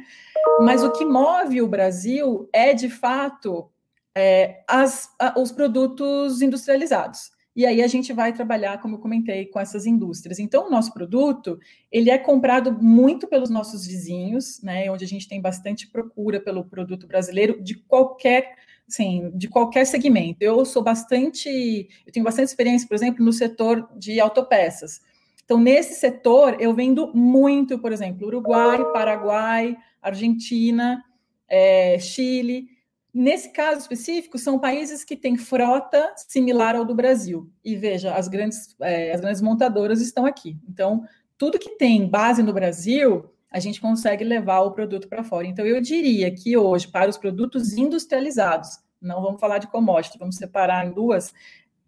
Mas 0.60 0.82
o 0.82 0.90
que 0.90 1.04
move 1.04 1.60
o 1.60 1.68
Brasil 1.68 2.48
é 2.54 2.72
de 2.72 2.88
fato 2.88 3.70
é, 4.16 4.64
as, 4.66 5.10
a, 5.20 5.38
os 5.38 5.52
produtos 5.52 6.40
industrializados. 6.40 7.30
E 7.54 7.66
aí 7.66 7.82
a 7.82 7.86
gente 7.86 8.14
vai 8.14 8.32
trabalhar, 8.32 8.80
como 8.80 8.96
eu 8.96 8.98
comentei, 8.98 9.44
com 9.44 9.60
essas 9.60 9.84
indústrias. 9.84 10.38
Então, 10.38 10.66
o 10.66 10.70
nosso 10.70 10.92
produto, 10.94 11.58
ele 11.92 12.10
é 12.10 12.16
comprado 12.16 12.72
muito 12.72 13.26
pelos 13.26 13.50
nossos 13.50 13.86
vizinhos, 13.86 14.62
né, 14.62 14.90
onde 14.90 15.04
a 15.04 15.08
gente 15.08 15.28
tem 15.28 15.40
bastante 15.40 15.86
procura 15.86 16.40
pelo 16.40 16.64
produto 16.64 17.06
brasileiro 17.06 17.62
de 17.62 17.74
qualquer, 17.74 18.56
assim, 18.88 19.30
de 19.34 19.48
qualquer 19.48 19.84
segmento. 19.84 20.38
Eu 20.40 20.64
sou 20.64 20.82
bastante, 20.82 21.88
eu 22.06 22.12
tenho 22.12 22.24
bastante 22.24 22.48
experiência, 22.48 22.88
por 22.88 22.94
exemplo, 22.94 23.22
no 23.22 23.32
setor 23.34 23.86
de 23.98 24.18
autopeças. 24.18 25.00
Então, 25.46 25.60
nesse 25.60 25.94
setor, 25.94 26.56
eu 26.60 26.74
vendo 26.74 27.12
muito, 27.14 27.78
por 27.78 27.92
exemplo, 27.92 28.26
Uruguai, 28.26 28.84
Paraguai, 28.92 29.76
Argentina, 30.02 31.02
é, 31.48 31.96
Chile. 32.00 32.68
Nesse 33.14 33.50
caso 33.50 33.78
específico, 33.78 34.38
são 34.38 34.58
países 34.58 35.04
que 35.04 35.16
têm 35.16 35.36
frota 35.36 36.12
similar 36.16 36.74
ao 36.74 36.84
do 36.84 36.96
Brasil. 36.96 37.48
E 37.64 37.76
veja, 37.76 38.12
as 38.12 38.26
grandes, 38.26 38.74
é, 38.80 39.12
as 39.12 39.20
grandes 39.20 39.40
montadoras 39.40 40.00
estão 40.00 40.26
aqui. 40.26 40.58
Então, 40.68 41.04
tudo 41.38 41.60
que 41.60 41.76
tem 41.76 42.08
base 42.08 42.42
no 42.42 42.52
Brasil, 42.52 43.30
a 43.48 43.60
gente 43.60 43.80
consegue 43.80 44.24
levar 44.24 44.62
o 44.62 44.72
produto 44.72 45.06
para 45.06 45.22
fora. 45.22 45.46
Então, 45.46 45.64
eu 45.64 45.80
diria 45.80 46.28
que 46.28 46.56
hoje, 46.56 46.88
para 46.88 47.08
os 47.08 47.16
produtos 47.16 47.72
industrializados, 47.74 48.80
não 49.00 49.22
vamos 49.22 49.40
falar 49.40 49.58
de 49.58 49.68
commodity, 49.68 50.18
vamos 50.18 50.34
separar 50.34 50.84
em 50.84 50.92
duas, 50.92 51.32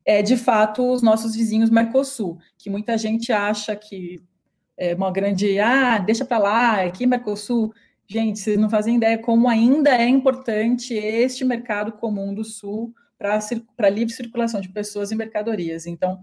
é 0.05 0.23
de 0.23 0.37
fato 0.37 0.91
os 0.91 1.03
nossos 1.03 1.35
vizinhos 1.35 1.71
Mercosul, 1.71 2.39
que 2.57 2.71
muita 2.71 2.97
gente 2.97 3.33
acha 3.33 3.77
que 3.77 4.23
é 4.77 4.95
uma 4.95 5.11
grande, 5.11 5.59
ah, 5.59 5.99
deixa 5.99 6.25
para 6.25 6.39
lá, 6.39 6.83
aqui 6.83 7.07
Mercosul. 7.07 7.73
Gente, 8.07 8.39
vocês 8.39 8.59
não 8.59 8.71
fazem 8.71 8.97
ideia 8.97 9.19
como 9.19 9.49
ainda 9.49 9.91
é 9.91 10.09
importante 10.09 10.95
este 10.95 11.45
mercado 11.45 11.93
comum 11.93 12.33
do 12.33 12.45
Sul 12.45 12.95
para 13.19 13.91
livre 13.91 14.15
circulação 14.15 14.61
de 14.61 14.69
pessoas 14.69 15.11
e 15.11 15.17
mercadorias. 15.17 15.87
Então, 15.87 16.21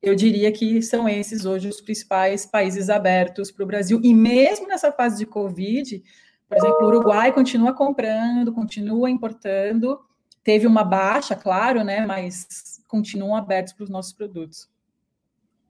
eu 0.00 0.14
diria 0.14 0.50
que 0.50 0.80
são 0.80 1.08
esses 1.08 1.44
hoje 1.44 1.68
os 1.68 1.80
principais 1.80 2.46
países 2.46 2.88
abertos 2.88 3.50
para 3.50 3.64
o 3.64 3.66
Brasil. 3.66 4.00
E 4.02 4.14
mesmo 4.14 4.66
nessa 4.66 4.90
fase 4.90 5.18
de 5.18 5.26
Covid, 5.26 6.02
por 6.48 6.56
exemplo, 6.56 6.78
o 6.82 6.86
Uruguai 6.86 7.32
continua 7.32 7.74
comprando, 7.74 8.52
continua 8.52 9.10
importando. 9.10 10.00
Teve 10.42 10.66
uma 10.66 10.82
baixa, 10.82 11.36
claro, 11.36 11.84
né? 11.84 12.06
Mas 12.06 12.69
continuam 12.90 13.36
abertos 13.36 13.72
para 13.72 13.84
os 13.84 13.90
nossos 13.90 14.12
produtos. 14.12 14.68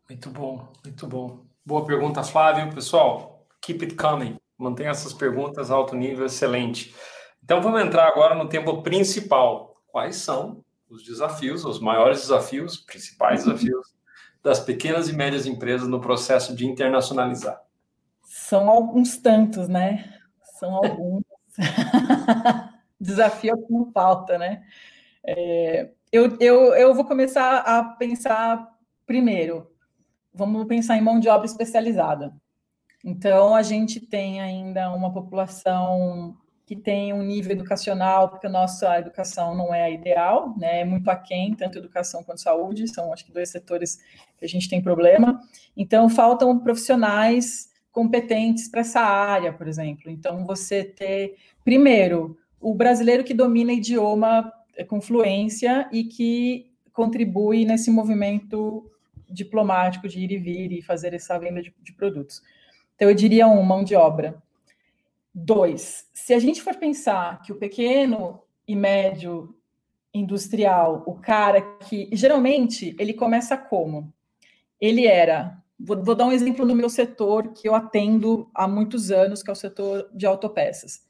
Muito 0.09 0.31
bom, 0.31 0.67
muito 0.83 1.07
bom. 1.07 1.45
Boa 1.65 1.85
pergunta, 1.85 2.23
Flávio. 2.25 2.73
Pessoal, 2.75 3.47
keep 3.61 3.85
it 3.85 3.95
coming. 3.95 4.37
Mantenha 4.57 4.91
essas 4.91 5.13
perguntas 5.13 5.71
alto 5.71 5.95
nível, 5.95 6.25
excelente. 6.25 6.95
Então 7.45 7.61
vamos 7.61 7.83
entrar 7.83 8.09
agora 8.09 8.35
no 8.35 8.49
tema 8.49 8.83
principal. 8.83 9.77
Quais 9.87 10.17
são 10.17 10.65
os 10.89 11.05
desafios, 11.05 11.65
os 11.65 11.79
maiores 11.79 12.23
desafios, 12.23 12.79
principais 12.79 13.45
desafios 13.45 13.95
das 14.43 14.59
pequenas 14.59 15.09
e 15.09 15.13
médias 15.13 15.47
empresas 15.47 15.87
no 15.87 16.01
processo 16.01 16.57
de 16.57 16.67
internacionalizar? 16.67 17.63
São 18.25 18.71
alguns 18.71 19.19
tantos, 19.19 19.69
né? 19.69 20.19
São 20.59 20.75
alguns. 20.75 21.23
Desafio 22.99 23.57
que 23.67 23.73
não 23.73 23.93
falta, 23.93 24.39
né? 24.39 24.65
É, 25.23 25.91
eu, 26.13 26.37
eu, 26.41 26.75
eu 26.75 26.95
vou 26.95 27.05
começar 27.05 27.59
a 27.59 27.85
pensar 27.85 28.69
primeiro. 29.07 29.71
Vamos 30.33 30.67
pensar 30.67 30.97
em 30.97 31.01
mão 31.01 31.21
de 31.21 31.29
obra 31.29 31.47
especializada. 31.47 32.35
Então, 33.05 33.55
a 33.55 33.63
gente 33.63 34.01
tem 34.01 34.41
ainda 34.41 34.91
uma 34.93 35.13
população 35.13 36.37
que 36.67 36.77
tem 36.77 37.13
um 37.13 37.23
nível 37.23 37.53
educacional, 37.53 38.29
porque 38.29 38.47
a 38.47 38.51
nossa 38.51 38.99
educação 38.99 39.57
não 39.57 39.75
é 39.75 39.83
a 39.83 39.91
ideal, 39.91 40.55
né? 40.57 40.83
É 40.83 40.85
muito 40.85 41.11
aquém, 41.11 41.55
tanto 41.55 41.79
educação 41.79 42.23
quanto 42.23 42.41
saúde, 42.41 42.87
são 42.87 43.13
acho 43.13 43.25
que 43.25 43.33
dois 43.33 43.49
setores 43.49 43.99
que 44.39 44.45
a 44.45 44.49
gente 44.49 44.69
tem 44.69 44.81
problema. 44.81 45.41
Então, 45.77 46.09
faltam 46.09 46.57
profissionais 46.61 47.71
competentes 47.91 48.69
para 48.69 48.83
essa 48.83 49.01
área, 49.01 49.53
por 49.53 49.67
exemplo. 49.67 50.11
Então, 50.11 50.45
você 50.45 50.85
ter, 50.85 51.37
primeiro, 51.65 52.39
o 52.61 52.75
brasileiro 52.75 53.25
que 53.25 53.35
domina 53.35 53.73
idioma 53.73 54.53
com 54.89 55.01
fluência 55.01 55.89
e 55.93 56.05
que 56.05 56.71
contribui 56.93 57.65
nesse 57.65 57.91
movimento 57.91 58.91
diplomático 59.29 60.09
de 60.09 60.21
ir 60.21 60.33
e 60.33 60.39
vir 60.39 60.73
e 60.73 60.83
fazer 60.83 61.15
essa 61.15 61.39
venda 61.39 61.63
de, 61.63 61.75
de 61.81 61.93
produtos. 61.93 62.43
Então, 62.95 63.09
eu 63.09 63.15
diria 63.15 63.47
um, 63.47 63.63
mão 63.63 63.83
de 63.83 63.95
obra. 63.95 64.43
Dois, 65.33 66.09
se 66.13 66.35
a 66.35 66.39
gente 66.39 66.61
for 66.61 66.75
pensar 66.75 67.41
que 67.43 67.53
o 67.53 67.57
pequeno 67.57 68.43
e 68.67 68.75
médio 68.75 69.55
industrial, 70.13 71.05
o 71.07 71.15
cara 71.15 71.63
que 71.79 72.09
geralmente 72.13 72.95
ele 72.99 73.15
começa 73.15 73.57
como? 73.57 74.13
Ele 74.81 75.07
era, 75.07 75.57
vou, 75.79 76.03
vou, 76.03 76.15
dar 76.15 76.27
um 76.27 76.33
exemplo 76.33 76.67
no 76.67 76.75
meu 76.75 76.91
setor 76.91 77.53
que 77.53 77.69
eu 77.69 77.75
atendo 77.75 78.51
há 78.55 78.67
muitos 78.67 79.11
anos, 79.11 79.43
que 79.43 79.51
é 79.51 79.53
o 79.53 79.57
setor 79.57 80.11
de 80.13 80.27
autopeças. 80.27 81.07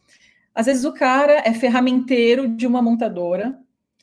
Às 0.55 0.67
vezes 0.67 0.85
o 0.85 0.93
cara 0.93 1.43
é 1.45 1.53
ferramenteiro 1.55 2.49
de 2.49 2.67
uma 2.67 2.83
montadora, 2.83 3.59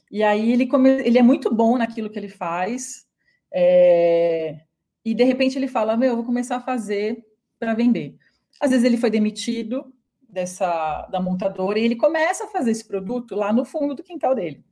e 0.10 0.24
aí 0.24 0.52
ele, 0.52 0.66
come, 0.66 0.90
ele 0.90 1.18
é 1.18 1.22
muito 1.22 1.54
bom 1.54 1.78
naquilo 1.78 2.10
que 2.10 2.18
ele 2.18 2.30
faz, 2.30 3.06
é, 3.52 4.62
e 5.04 5.14
de 5.14 5.24
repente 5.24 5.58
ele 5.58 5.68
fala: 5.68 5.98
Meu, 5.98 6.10
eu 6.10 6.16
vou 6.16 6.26
começar 6.26 6.58
a 6.58 6.62
fazer 6.62 7.26
para 7.60 7.74
vender. 7.74 8.16
Às 8.60 8.72
vezes 8.72 8.86
ele 8.86 8.98
foi 8.98 9.10
demitido 9.10 9.94
dessa 10.30 11.08
da 11.08 11.22
montadora 11.22 11.80
e 11.80 11.84
ele 11.84 11.96
começa 11.96 12.46
a 12.46 12.48
fazer 12.48 12.72
esse 12.72 12.86
produto 12.86 13.36
lá 13.36 13.54
no 13.54 13.64
fundo 13.64 13.96
do 13.96 14.04
quintal 14.04 14.36
dele. 14.36 14.64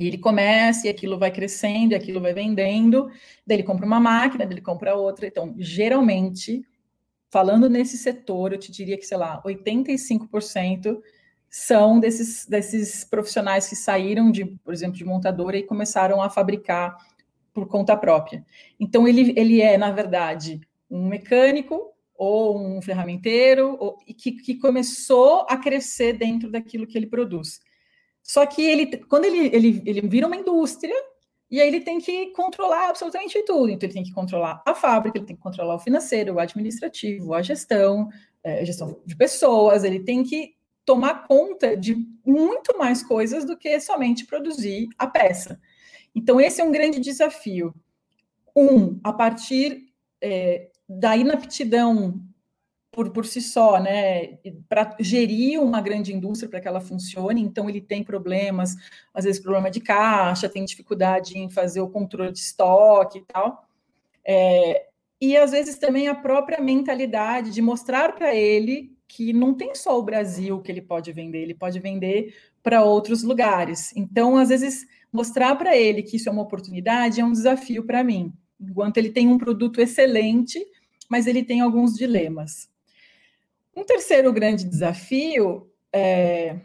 E 0.00 0.06
ele 0.06 0.18
começa 0.18 0.86
e 0.86 0.90
aquilo 0.90 1.18
vai 1.18 1.30
crescendo, 1.30 1.92
e 1.92 1.94
aquilo 1.94 2.20
vai 2.20 2.32
vendendo, 2.32 3.08
daí 3.46 3.56
ele 3.58 3.62
compra 3.62 3.86
uma 3.86 4.00
máquina, 4.00 4.44
daí 4.44 4.54
ele 4.54 4.62
compra 4.62 4.94
outra. 4.94 5.26
Então, 5.26 5.54
geralmente, 5.58 6.64
falando 7.32 7.66
nesse 7.66 7.96
setor, 7.96 8.52
eu 8.52 8.58
te 8.58 8.70
diria 8.70 8.98
que, 8.98 9.06
sei 9.06 9.16
lá, 9.16 9.42
85% 9.42 11.00
são 11.48 11.98
desses, 11.98 12.44
desses 12.46 13.04
profissionais 13.04 13.66
que 13.66 13.74
saíram 13.74 14.30
de, 14.30 14.44
por 14.44 14.74
exemplo, 14.74 14.98
de 14.98 15.04
montadora 15.04 15.56
e 15.56 15.62
começaram 15.62 16.20
a 16.20 16.28
fabricar 16.28 16.94
por 17.54 17.66
conta 17.66 17.96
própria. 17.96 18.44
Então, 18.78 19.08
ele, 19.08 19.32
ele 19.34 19.62
é, 19.62 19.78
na 19.78 19.90
verdade, 19.90 20.60
um 20.90 21.08
mecânico 21.08 21.90
ou 22.14 22.58
um 22.58 22.82
ferramenteiro, 22.82 23.78
ou, 23.80 23.96
que, 23.96 24.32
que 24.32 24.56
começou 24.56 25.46
a 25.48 25.56
crescer 25.56 26.12
dentro 26.12 26.50
daquilo 26.50 26.86
que 26.86 26.98
ele 26.98 27.06
produz. 27.06 27.60
Só 28.22 28.44
que 28.44 28.62
ele, 28.62 28.98
quando 28.98 29.24
ele, 29.24 29.46
ele, 29.56 29.82
ele 29.86 30.00
vira 30.02 30.26
uma 30.26 30.36
indústria, 30.36 30.94
e 31.52 31.60
aí 31.60 31.68
ele 31.68 31.82
tem 31.82 32.00
que 32.00 32.28
controlar 32.28 32.88
absolutamente 32.88 33.44
tudo. 33.44 33.68
Então, 33.68 33.86
ele 33.86 33.92
tem 33.92 34.02
que 34.02 34.10
controlar 34.10 34.62
a 34.66 34.74
fábrica, 34.74 35.18
ele 35.18 35.26
tem 35.26 35.36
que 35.36 35.42
controlar 35.42 35.74
o 35.74 35.78
financeiro, 35.78 36.34
o 36.34 36.40
administrativo, 36.40 37.34
a 37.34 37.42
gestão, 37.42 38.08
é, 38.42 38.60
a 38.60 38.64
gestão 38.64 38.98
de 39.04 39.14
pessoas, 39.14 39.84
ele 39.84 40.00
tem 40.00 40.24
que 40.24 40.54
tomar 40.82 41.28
conta 41.28 41.76
de 41.76 41.94
muito 42.24 42.78
mais 42.78 43.02
coisas 43.02 43.44
do 43.44 43.54
que 43.54 43.78
somente 43.80 44.24
produzir 44.24 44.88
a 44.96 45.06
peça. 45.06 45.60
Então, 46.14 46.40
esse 46.40 46.62
é 46.62 46.64
um 46.64 46.72
grande 46.72 46.98
desafio. 46.98 47.74
Um, 48.56 48.98
a 49.04 49.12
partir 49.12 49.88
é, 50.22 50.70
da 50.88 51.18
inaptidão 51.18 52.18
por, 52.92 53.10
por 53.10 53.24
si 53.24 53.40
só, 53.40 53.80
né, 53.80 54.38
para 54.68 54.94
gerir 55.00 55.60
uma 55.60 55.80
grande 55.80 56.12
indústria 56.12 56.48
para 56.48 56.60
que 56.60 56.68
ela 56.68 56.80
funcione, 56.80 57.40
então 57.40 57.68
ele 57.68 57.80
tem 57.80 58.04
problemas, 58.04 58.76
às 59.14 59.24
vezes 59.24 59.40
problema 59.40 59.70
de 59.70 59.80
caixa, 59.80 60.48
tem 60.48 60.62
dificuldade 60.62 61.38
em 61.38 61.48
fazer 61.48 61.80
o 61.80 61.88
controle 61.88 62.30
de 62.30 62.38
estoque 62.38 63.18
e 63.18 63.22
tal. 63.22 63.66
É, 64.24 64.88
e 65.18 65.36
às 65.36 65.52
vezes 65.52 65.78
também 65.78 66.06
a 66.06 66.14
própria 66.14 66.60
mentalidade 66.60 67.50
de 67.50 67.62
mostrar 67.62 68.14
para 68.14 68.34
ele 68.34 68.94
que 69.08 69.32
não 69.32 69.54
tem 69.54 69.74
só 69.74 69.98
o 69.98 70.02
Brasil 70.02 70.60
que 70.60 70.70
ele 70.70 70.82
pode 70.82 71.10
vender, 71.12 71.42
ele 71.42 71.54
pode 71.54 71.80
vender 71.80 72.34
para 72.62 72.84
outros 72.84 73.22
lugares. 73.22 73.94
Então, 73.96 74.36
às 74.36 74.50
vezes, 74.50 74.86
mostrar 75.12 75.56
para 75.56 75.76
ele 75.76 76.02
que 76.02 76.16
isso 76.16 76.28
é 76.28 76.32
uma 76.32 76.42
oportunidade 76.42 77.20
é 77.20 77.24
um 77.24 77.32
desafio 77.32 77.84
para 77.84 78.04
mim. 78.04 78.32
Enquanto 78.60 78.98
ele 78.98 79.10
tem 79.10 79.28
um 79.28 79.38
produto 79.38 79.80
excelente, 79.80 80.64
mas 81.08 81.26
ele 81.26 81.42
tem 81.42 81.60
alguns 81.60 81.94
dilemas. 81.94 82.71
Um 83.74 83.84
terceiro 83.84 84.32
grande 84.32 84.64
desafio 84.64 85.70
é, 85.92 86.56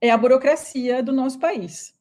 é 0.00 0.10
a 0.10 0.16
burocracia 0.16 1.02
do 1.02 1.12
nosso 1.12 1.38
país. 1.38 1.94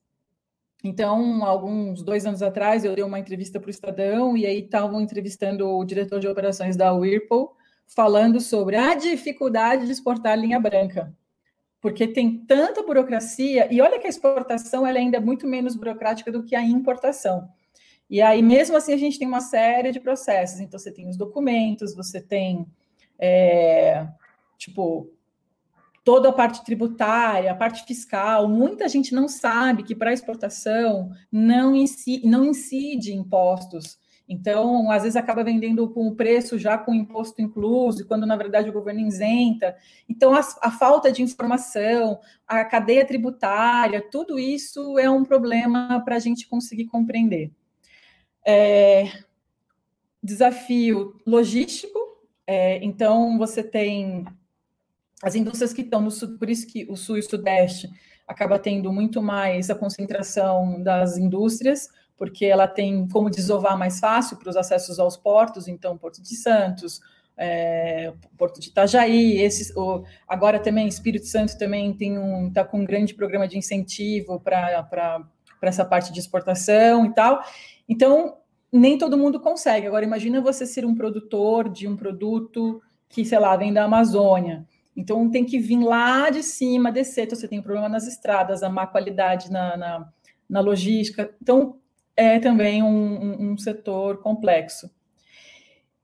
Então, 0.83 1.43
alguns 1.43 2.01
dois 2.01 2.25
anos 2.25 2.41
atrás, 2.41 2.85
eu 2.85 2.95
dei 2.95 3.03
uma 3.03 3.19
entrevista 3.19 3.59
para 3.59 3.67
o 3.67 3.71
Estadão 3.71 4.37
e 4.37 4.45
aí 4.45 4.59
estavam 4.59 5.01
entrevistando 5.01 5.67
o 5.67 5.83
diretor 5.83 6.19
de 6.19 6.27
operações 6.27 6.77
da 6.77 6.93
Whirlpool, 6.93 7.53
falando 7.85 8.39
sobre 8.39 8.75
a 8.77 8.95
dificuldade 8.95 9.85
de 9.85 9.91
exportar 9.91 10.39
linha 10.39 10.59
branca, 10.59 11.13
porque 11.81 12.07
tem 12.07 12.45
tanta 12.45 12.83
burocracia, 12.83 13.67
e 13.73 13.81
olha 13.81 13.99
que 13.99 14.07
a 14.07 14.09
exportação 14.09 14.85
ela 14.87 14.99
ainda 14.99 15.17
é 15.17 15.19
muito 15.19 15.47
menos 15.47 15.75
burocrática 15.75 16.31
do 16.31 16.43
que 16.43 16.55
a 16.55 16.63
importação. 16.63 17.49
E 18.09 18.21
aí, 18.21 18.41
mesmo 18.41 18.77
assim, 18.77 18.93
a 18.93 18.97
gente 18.97 19.19
tem 19.19 19.27
uma 19.27 19.41
série 19.41 19.91
de 19.91 19.99
processos. 19.99 20.59
Então, 20.59 20.79
você 20.79 20.91
tem 20.91 21.07
os 21.07 21.17
documentos, 21.17 21.93
você 21.93 22.19
tem, 22.19 22.65
é, 23.19 24.07
tipo, 24.59 25.11
toda 26.03 26.29
a 26.29 26.33
parte 26.33 26.63
tributária, 26.63 27.51
a 27.51 27.55
parte 27.55 27.83
fiscal. 27.83 28.47
Muita 28.47 28.87
gente 28.87 29.15
não 29.15 29.27
sabe 29.27 29.81
que 29.81 29.95
para 29.95 30.13
exportação 30.13 31.11
não 31.31 31.75
incide, 31.75 32.27
não 32.27 32.45
incide 32.45 33.11
impostos 33.11 33.97
então, 34.29 34.91
às 34.91 35.01
vezes 35.01 35.15
acaba 35.15 35.43
vendendo 35.43 35.89
com 35.89 36.07
o 36.07 36.15
preço 36.15 36.59
já 36.59 36.77
com 36.77 36.93
imposto 36.93 37.41
incluso, 37.41 38.05
quando 38.05 38.27
na 38.27 38.35
verdade 38.35 38.69
o 38.69 38.73
governo 38.73 38.99
isenta. 38.99 39.75
Então, 40.07 40.35
a, 40.35 40.41
a, 40.61 40.69
falta 40.69 41.11
de 41.11 41.23
informação, 41.23 42.19
a 42.47 42.63
cadeia 42.63 43.03
tributária, 43.03 44.07
tudo 44.11 44.37
isso 44.37 44.99
é 44.99 45.09
um 45.09 45.25
problema 45.25 45.99
para 46.05 46.15
a 46.15 46.19
gente 46.19 46.47
conseguir 46.47 46.85
compreender. 46.85 47.51
É, 48.45 49.11
desafio 50.21 51.19
logístico. 51.25 51.97
É, 52.45 52.77
então, 52.85 53.35
você 53.35 53.63
tem 53.63 54.25
as 55.21 55.35
indústrias 55.35 55.73
que 55.73 55.81
estão 55.81 56.01
no 56.01 56.11
sul, 56.11 56.37
por 56.37 56.49
isso 56.49 56.67
que 56.67 56.85
o 56.89 56.95
sul 56.95 57.17
e 57.17 57.19
o 57.19 57.23
sudeste 57.23 57.89
acaba 58.27 58.59
tendo 58.59 58.91
muito 58.91 59.21
mais 59.21 59.69
a 59.69 59.75
concentração 59.75 60.81
das 60.81 61.17
indústrias 61.17 61.89
porque 62.19 62.45
ela 62.45 62.67
tem 62.67 63.07
como 63.07 63.29
desovar 63.29 63.77
mais 63.77 63.99
fácil 63.99 64.35
para 64.35 64.49
os 64.49 64.57
acessos 64.57 64.99
aos 64.99 65.15
portos, 65.15 65.69
então 65.69 65.97
Porto 65.97 66.21
de 66.21 66.35
Santos, 66.35 66.99
é, 67.37 68.13
Porto 68.37 68.59
de 68.59 68.67
Itajaí, 68.67 69.37
esses, 69.37 69.73
o, 69.75 70.03
agora 70.27 70.59
também 70.59 70.85
Espírito 70.89 71.25
Santo 71.25 71.57
também 71.57 71.93
tem 71.93 72.19
um 72.19 72.49
está 72.49 72.65
com 72.65 72.81
um 72.81 72.85
grande 72.85 73.13
programa 73.13 73.47
de 73.47 73.57
incentivo 73.57 74.37
para 74.41 75.23
essa 75.61 75.85
parte 75.85 76.11
de 76.11 76.19
exportação 76.19 77.05
e 77.05 77.13
tal. 77.13 77.41
Então 77.87 78.35
nem 78.71 78.97
todo 78.97 79.17
mundo 79.17 79.39
consegue. 79.39 79.87
Agora 79.87 80.03
imagina 80.03 80.41
você 80.41 80.65
ser 80.65 80.85
um 80.85 80.93
produtor 80.93 81.69
de 81.69 81.87
um 81.87 81.95
produto 81.95 82.81
que 83.07 83.23
sei 83.23 83.39
lá 83.39 83.55
vem 83.55 83.71
da 83.71 83.85
Amazônia. 83.85 84.67
Então 84.95 85.29
tem 85.29 85.45
que 85.45 85.59
vir 85.59 85.79
lá 85.79 86.29
de 86.29 86.43
cima, 86.43 86.91
descer. 86.91 87.25
Então 87.25 87.37
você 87.37 87.47
tem 87.47 87.59
um 87.59 87.63
problema 87.63 87.89
nas 87.89 88.07
estradas, 88.07 88.63
a 88.63 88.69
má 88.69 88.85
qualidade 88.85 89.51
na, 89.51 89.77
na, 89.77 90.09
na 90.49 90.59
logística. 90.59 91.33
Então 91.41 91.77
é 92.15 92.39
também 92.39 92.83
um, 92.83 93.51
um, 93.51 93.57
setor 93.57 94.17
complexo. 94.21 94.89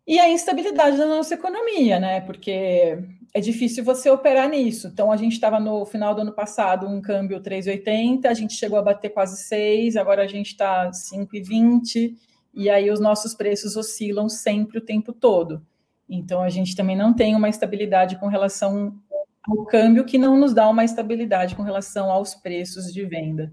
E 0.07 0.19
a 0.19 0.29
instabilidade 0.29 0.97
da 0.97 1.05
nossa 1.05 1.33
economia, 1.33 1.99
né? 1.99 2.21
Porque 2.21 2.97
é 3.35 3.41
difícil 3.41 3.83
você 3.83 4.09
operar 4.09 4.47
nisso. 4.47 4.87
Então, 4.87 5.11
a 5.11 5.17
gente 5.17 5.33
estava 5.33 5.59
no 5.59 5.85
final 5.85 6.15
do 6.15 6.21
ano 6.21 6.31
passado, 6.31 6.87
um 6.87 7.01
câmbio 7.01 7.41
3,80, 7.41 8.27
a 8.27 8.33
gente 8.33 8.53
chegou 8.53 8.79
a 8.79 8.81
bater 8.81 9.09
quase 9.09 9.43
6, 9.43 9.97
agora 9.97 10.23
a 10.23 10.27
gente 10.27 10.51
está 10.51 10.89
5,20, 10.89 12.15
e 12.53 12.69
aí 12.69 12.89
os 12.89 13.01
nossos 13.01 13.33
preços 13.33 13.75
oscilam 13.75 14.29
sempre 14.29 14.77
o 14.77 14.81
tempo 14.81 15.11
todo. 15.11 15.61
Então, 16.09 16.41
a 16.41 16.49
gente 16.49 16.75
também 16.75 16.95
não 16.95 17.13
tem 17.13 17.35
uma 17.35 17.49
estabilidade 17.49 18.17
com 18.17 18.27
relação 18.27 18.95
ao 19.43 19.65
câmbio, 19.65 20.05
que 20.05 20.17
não 20.17 20.37
nos 20.37 20.53
dá 20.53 20.67
uma 20.69 20.83
estabilidade 20.83 21.55
com 21.55 21.63
relação 21.63 22.11
aos 22.11 22.35
preços 22.35 22.93
de 22.93 23.05
venda. 23.05 23.51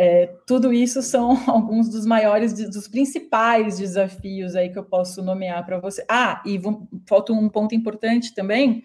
É, 0.00 0.32
tudo 0.46 0.72
isso 0.72 1.02
são 1.02 1.36
alguns 1.50 1.88
dos 1.88 2.06
maiores, 2.06 2.52
dos 2.52 2.86
principais 2.86 3.78
desafios 3.78 4.54
aí 4.54 4.70
que 4.70 4.78
eu 4.78 4.84
posso 4.84 5.22
nomear 5.22 5.66
para 5.66 5.80
você. 5.80 6.04
Ah, 6.08 6.40
e 6.46 6.60
falta 7.06 7.32
um 7.32 7.48
ponto 7.48 7.74
importante 7.74 8.32
também. 8.32 8.84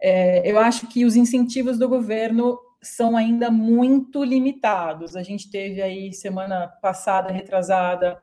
É, 0.00 0.48
eu 0.48 0.58
acho 0.58 0.86
que 0.86 1.04
os 1.04 1.16
incentivos 1.16 1.78
do 1.78 1.88
governo 1.88 2.58
são 2.82 3.16
ainda 3.16 3.50
muito 3.50 4.22
limitados. 4.22 5.16
A 5.16 5.22
gente 5.22 5.50
teve 5.50 5.80
aí 5.80 6.12
semana 6.12 6.68
passada, 6.68 7.32
retrasada, 7.32 8.20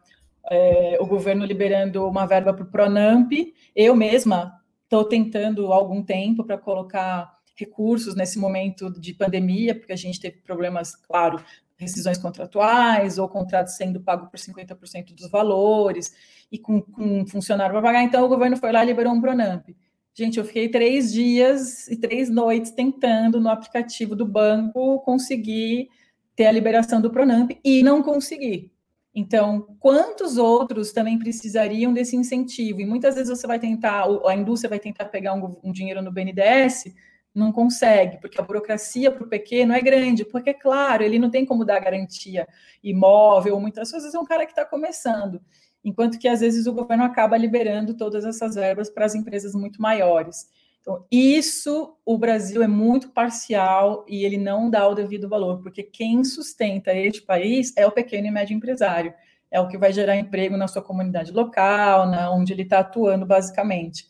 é, 0.50 0.98
o 1.00 1.06
governo 1.06 1.46
liberando 1.46 2.08
uma 2.08 2.26
verba 2.26 2.54
para 2.54 2.64
o 2.64 2.70
Pronamp. 2.70 3.32
Eu 3.76 3.96
mesma 3.96 4.62
estou 4.84 5.04
tentando 5.04 5.72
há 5.72 5.76
algum 5.76 6.04
tempo 6.04 6.44
para 6.44 6.58
colocar 6.58 7.34
recursos 7.56 8.16
nesse 8.16 8.38
momento 8.38 8.92
de 9.00 9.14
pandemia, 9.14 9.74
porque 9.74 9.94
a 9.94 9.98
gente 9.98 10.20
teve 10.20 10.38
problemas, 10.38 10.96
claro, 10.96 11.44
rescisões 11.78 12.18
contratuais 12.18 13.18
ou 13.18 13.28
contratos 13.28 13.76
sendo 13.76 14.02
pago 14.02 14.28
por 14.28 14.38
50% 14.38 15.14
dos 15.14 15.30
valores 15.30 16.14
e 16.52 16.58
com, 16.58 16.82
com 16.82 17.26
funcionário 17.28 17.74
para 17.74 17.82
pagar. 17.82 18.04
Então, 18.04 18.24
o 18.24 18.30
governo 18.30 18.58
foi 18.58 18.72
lá 18.72 18.84
e 18.84 18.88
liberou 18.88 19.14
um 19.14 19.22
Pronamp. 19.22 19.70
Gente, 20.14 20.38
eu 20.38 20.46
fiquei 20.46 20.70
três 20.70 21.12
dias 21.12 21.88
e 21.90 21.98
três 21.98 22.30
noites 22.30 22.72
tentando 22.72 23.40
no 23.40 23.50
aplicativo 23.50 24.16
do 24.16 24.26
banco 24.26 25.00
conseguir 25.02 25.90
ter 26.36 26.46
a 26.46 26.52
liberação 26.52 27.02
do 27.02 27.10
Pronamp 27.10 27.52
e 27.64 27.84
não 27.84 28.02
consegui. 28.02 28.72
Então, 29.18 29.78
quantos 29.80 30.38
outros 30.38 30.92
também 30.92 31.18
precisariam 31.18 31.94
desse 31.94 32.18
incentivo? 32.18 32.82
E 32.82 32.86
muitas 32.86 33.16
vezes 33.16 33.30
você 33.30 33.48
vai 33.48 33.58
tentar, 33.58 34.06
a 34.26 34.36
indústria 34.36 34.70
vai 34.70 34.80
tentar 34.80 35.06
pegar 35.06 35.34
um, 35.34 35.56
um 35.64 35.72
dinheiro 35.72 36.02
no 36.02 36.12
BNDES, 36.12 36.94
não 37.34 37.50
consegue, 37.50 38.18
porque 38.20 38.40
a 38.40 38.44
burocracia 38.44 39.10
para 39.10 39.24
o 39.24 39.28
pequeno 39.28 39.74
é 39.74 39.80
grande, 39.80 40.26
porque, 40.26 40.54
claro, 40.54 41.02
ele 41.02 41.18
não 41.18 41.30
tem 41.30 41.46
como 41.46 41.64
dar 41.64 41.80
garantia 41.80 42.46
imóvel, 42.84 43.58
muitas 43.60 43.90
coisas, 43.90 44.14
é 44.14 44.20
um 44.20 44.26
cara 44.26 44.46
que 44.46 44.52
está 44.52 44.66
começando, 44.66 45.42
enquanto 45.84 46.20
que 46.20 46.28
às 46.28 46.42
vezes 46.42 46.68
o 46.68 46.74
governo 46.74 47.06
acaba 47.06 47.38
liberando 47.38 47.94
todas 47.94 48.26
essas 48.26 48.56
verbas 48.56 48.90
para 48.90 49.06
as 49.06 49.16
empresas 49.16 49.54
muito 49.54 49.82
maiores. 49.82 50.48
Então, 50.86 51.04
isso 51.12 51.98
o 52.06 52.16
Brasil 52.16 52.62
é 52.62 52.68
muito 52.68 53.10
parcial 53.10 54.06
e 54.08 54.24
ele 54.24 54.38
não 54.38 54.70
dá 54.70 54.88
o 54.88 54.94
devido 54.94 55.28
valor, 55.28 55.60
porque 55.64 55.82
quem 55.82 56.24
sustenta 56.24 56.94
este 56.94 57.24
país 57.24 57.74
é 57.76 57.88
o 57.88 57.92
pequeno 57.92 58.28
e 58.28 58.32
médio 58.32 58.56
empresário, 58.56 59.12
é 59.50 59.60
o 59.60 59.68
que 59.68 59.80
vai 59.80 59.92
gerar 59.92 60.16
emprego 60.16 60.56
na 60.56 60.68
sua 60.68 60.84
comunidade 60.84 61.32
local, 61.32 62.06
na 62.06 62.30
onde 62.30 62.54
ele 62.54 62.62
está 62.62 62.80
atuando, 62.80 63.26
basicamente. 63.26 64.06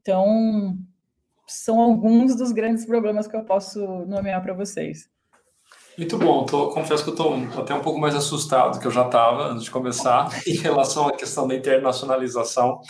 Então, 0.00 0.78
são 1.46 1.82
alguns 1.82 2.34
dos 2.34 2.50
grandes 2.50 2.86
problemas 2.86 3.26
que 3.26 3.36
eu 3.36 3.44
posso 3.44 3.78
nomear 4.06 4.42
para 4.42 4.54
vocês. 4.54 5.10
Muito 5.98 6.16
bom, 6.16 6.46
tô, 6.46 6.70
confesso 6.70 7.04
que 7.04 7.10
estou 7.10 7.34
até 7.58 7.74
um 7.74 7.80
pouco 7.80 8.00
mais 8.00 8.14
assustado 8.14 8.72
do 8.72 8.80
que 8.80 8.86
eu 8.86 8.90
já 8.90 9.04
estava 9.04 9.48
antes 9.48 9.64
de 9.64 9.70
começar 9.70 10.30
em 10.48 10.56
relação 10.56 11.08
à 11.08 11.12
questão 11.12 11.46
da 11.46 11.54
internacionalização. 11.54 12.80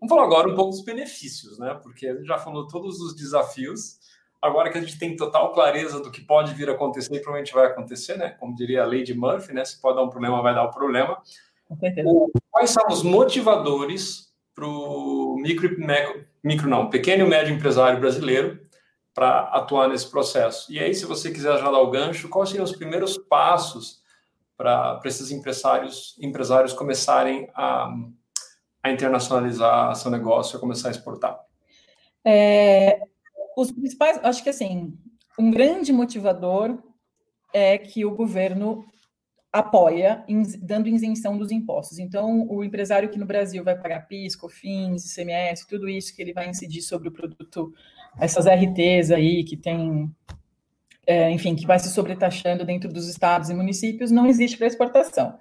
Vamos 0.00 0.14
falar 0.14 0.24
agora 0.24 0.48
um 0.48 0.54
pouco 0.54 0.70
dos 0.70 0.84
benefícios, 0.84 1.58
né? 1.58 1.78
Porque 1.82 2.06
a 2.06 2.14
gente 2.14 2.26
já 2.26 2.38
falou 2.38 2.66
todos 2.66 3.00
os 3.00 3.14
desafios, 3.14 3.98
agora 4.40 4.70
que 4.70 4.78
a 4.78 4.80
gente 4.80 4.98
tem 4.98 5.16
total 5.16 5.52
clareza 5.52 6.00
do 6.00 6.10
que 6.10 6.20
pode 6.20 6.54
vir 6.54 6.68
a 6.68 6.72
acontecer 6.72 7.14
e 7.14 7.20
provavelmente 7.20 7.54
vai 7.54 7.66
acontecer, 7.66 8.16
né? 8.16 8.30
Como 8.30 8.54
diria 8.54 8.82
a 8.82 8.86
lei 8.86 9.02
de 9.02 9.14
Murphy, 9.14 9.54
né? 9.54 9.64
Se 9.64 9.80
pode 9.80 9.96
dar 9.96 10.02
um 10.02 10.10
problema, 10.10 10.42
vai 10.42 10.54
dar 10.54 10.68
um 10.68 10.70
problema. 10.70 11.20
Quais 12.50 12.70
são 12.70 12.86
os 12.88 13.02
motivadores 13.02 14.26
para 14.54 14.66
o 14.66 15.36
micro, 15.38 15.76
micro 16.42 16.68
não, 16.68 16.88
pequeno 16.88 17.26
e 17.26 17.28
médio 17.28 17.54
empresário 17.54 18.00
brasileiro 18.00 18.58
para 19.12 19.40
atuar 19.48 19.88
nesse 19.88 20.10
processo. 20.10 20.70
E 20.70 20.78
aí, 20.78 20.94
se 20.94 21.06
você 21.06 21.30
quiser 21.30 21.58
já 21.58 21.70
dar 21.70 21.78
o 21.78 21.90
gancho, 21.90 22.28
quais 22.28 22.50
seriam 22.50 22.64
os 22.64 22.76
primeiros 22.76 23.16
passos 23.16 24.02
para 24.56 25.00
esses 25.04 25.30
empresários, 25.30 26.16
empresários 26.20 26.72
começarem 26.72 27.48
a, 27.54 27.94
a 28.86 28.92
internacionalizar 28.92 29.94
seu 29.94 30.10
negócio, 30.10 30.56
a 30.56 30.60
começar 30.60 30.88
a 30.88 30.90
exportar? 30.92 31.38
É, 32.24 33.00
os 33.56 33.70
principais, 33.70 34.18
acho 34.22 34.42
que 34.42 34.48
assim, 34.48 34.96
um 35.38 35.50
grande 35.50 35.92
motivador 35.92 36.78
é 37.52 37.78
que 37.78 38.04
o 38.04 38.14
governo 38.14 38.84
apoia, 39.52 40.24
dando 40.60 40.88
isenção 40.88 41.38
dos 41.38 41.50
impostos. 41.50 41.98
Então, 41.98 42.46
o 42.48 42.62
empresário 42.62 43.08
que 43.08 43.18
no 43.18 43.24
Brasil 43.24 43.64
vai 43.64 43.76
pagar 43.76 44.06
PIS, 44.06 44.36
COFINS, 44.36 45.12
ICMS, 45.12 45.66
tudo 45.66 45.88
isso 45.88 46.14
que 46.14 46.20
ele 46.20 46.32
vai 46.32 46.48
incidir 46.48 46.82
sobre 46.82 47.08
o 47.08 47.12
produto, 47.12 47.72
essas 48.18 48.46
RTs 48.46 49.10
aí 49.10 49.44
que 49.44 49.56
tem, 49.56 50.10
é, 51.06 51.30
enfim, 51.30 51.54
que 51.54 51.66
vai 51.66 51.78
se 51.78 51.88
sobretaxando 51.88 52.64
dentro 52.64 52.92
dos 52.92 53.08
estados 53.08 53.48
e 53.48 53.54
municípios, 53.54 54.10
não 54.10 54.26
existe 54.26 54.58
para 54.58 54.66
exportação. 54.66 55.38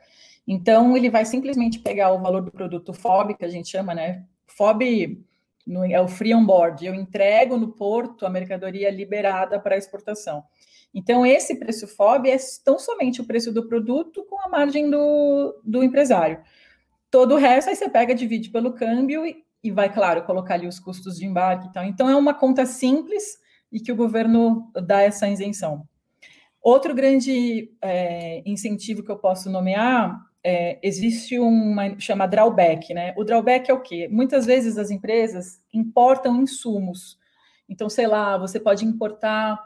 Então, 0.48 0.96
ele 0.96 1.10
vai 1.10 1.26
simplesmente 1.26 1.80
pegar 1.80 2.12
o 2.12 2.20
valor 2.20 2.42
do 2.42 2.52
produto 2.52 2.94
FOB, 2.94 3.36
que 3.36 3.46
a 3.46 3.50
gente 3.50 3.70
chama, 3.70 3.96
né? 3.96 4.26
FOB 4.46 5.24
no, 5.66 5.84
é 5.84 6.00
o 6.00 6.08
free 6.08 6.36
on 6.36 6.46
board. 6.46 6.86
Eu 6.86 6.94
entrego 6.94 7.58
no 7.58 7.72
porto 7.72 8.26
a 8.26 8.30
mercadoria 8.30 8.92
liberada 8.92 9.60
para 9.60 9.78
exportação. 9.78 10.44
Então, 10.94 11.26
esse 11.26 11.56
preço 11.56 11.88
FOB 11.88 12.30
é 12.30 12.38
tão 12.64 12.78
somente 12.78 13.20
o 13.20 13.26
preço 13.26 13.52
do 13.52 13.68
produto 13.68 14.24
com 14.30 14.40
a 14.46 14.50
margem 14.50 14.90
do, 14.90 15.60
do 15.64 15.84
empresário. 15.84 16.40
Todo 17.10 17.34
o 17.34 17.38
resto, 17.38 17.70
aí 17.70 17.76
você 17.76 17.90
pega, 17.90 18.14
divide 18.14 18.50
pelo 18.50 18.74
câmbio 18.74 19.26
e, 19.26 19.44
e 19.64 19.72
vai, 19.72 19.92
claro, 19.92 20.24
colocar 20.24 20.54
ali 20.54 20.68
os 20.68 20.80
custos 20.80 21.18
de 21.18 21.26
embarque 21.26 21.68
e 21.68 21.74
tal. 21.74 21.84
Então, 21.84 22.08
é 22.08 22.16
uma 22.16 22.34
conta 22.34 22.66
simples 22.66 23.38
e 23.72 23.80
que 23.80 23.92
o 23.92 23.96
governo 23.96 24.72
dá 24.86 25.02
essa 25.02 25.28
isenção. 25.28 25.86
Outro 26.62 26.96
grande 26.96 27.72
é, 27.82 28.42
incentivo 28.46 29.04
que 29.04 29.12
eu 29.12 29.18
posso 29.18 29.50
nomear 29.50 30.20
é, 30.48 30.78
existe 30.84 31.40
uma 31.40 32.00
chama 32.00 32.28
drawback, 32.28 32.94
né? 32.94 33.16
O 33.18 33.24
drawback 33.24 33.72
é 33.72 33.74
o 33.74 33.82
quê? 33.82 34.08
Muitas 34.08 34.46
vezes 34.46 34.78
as 34.78 34.92
empresas 34.92 35.60
importam 35.74 36.40
insumos. 36.40 37.18
Então, 37.68 37.90
sei 37.90 38.06
lá, 38.06 38.38
você 38.38 38.60
pode 38.60 38.86
importar. 38.86 39.60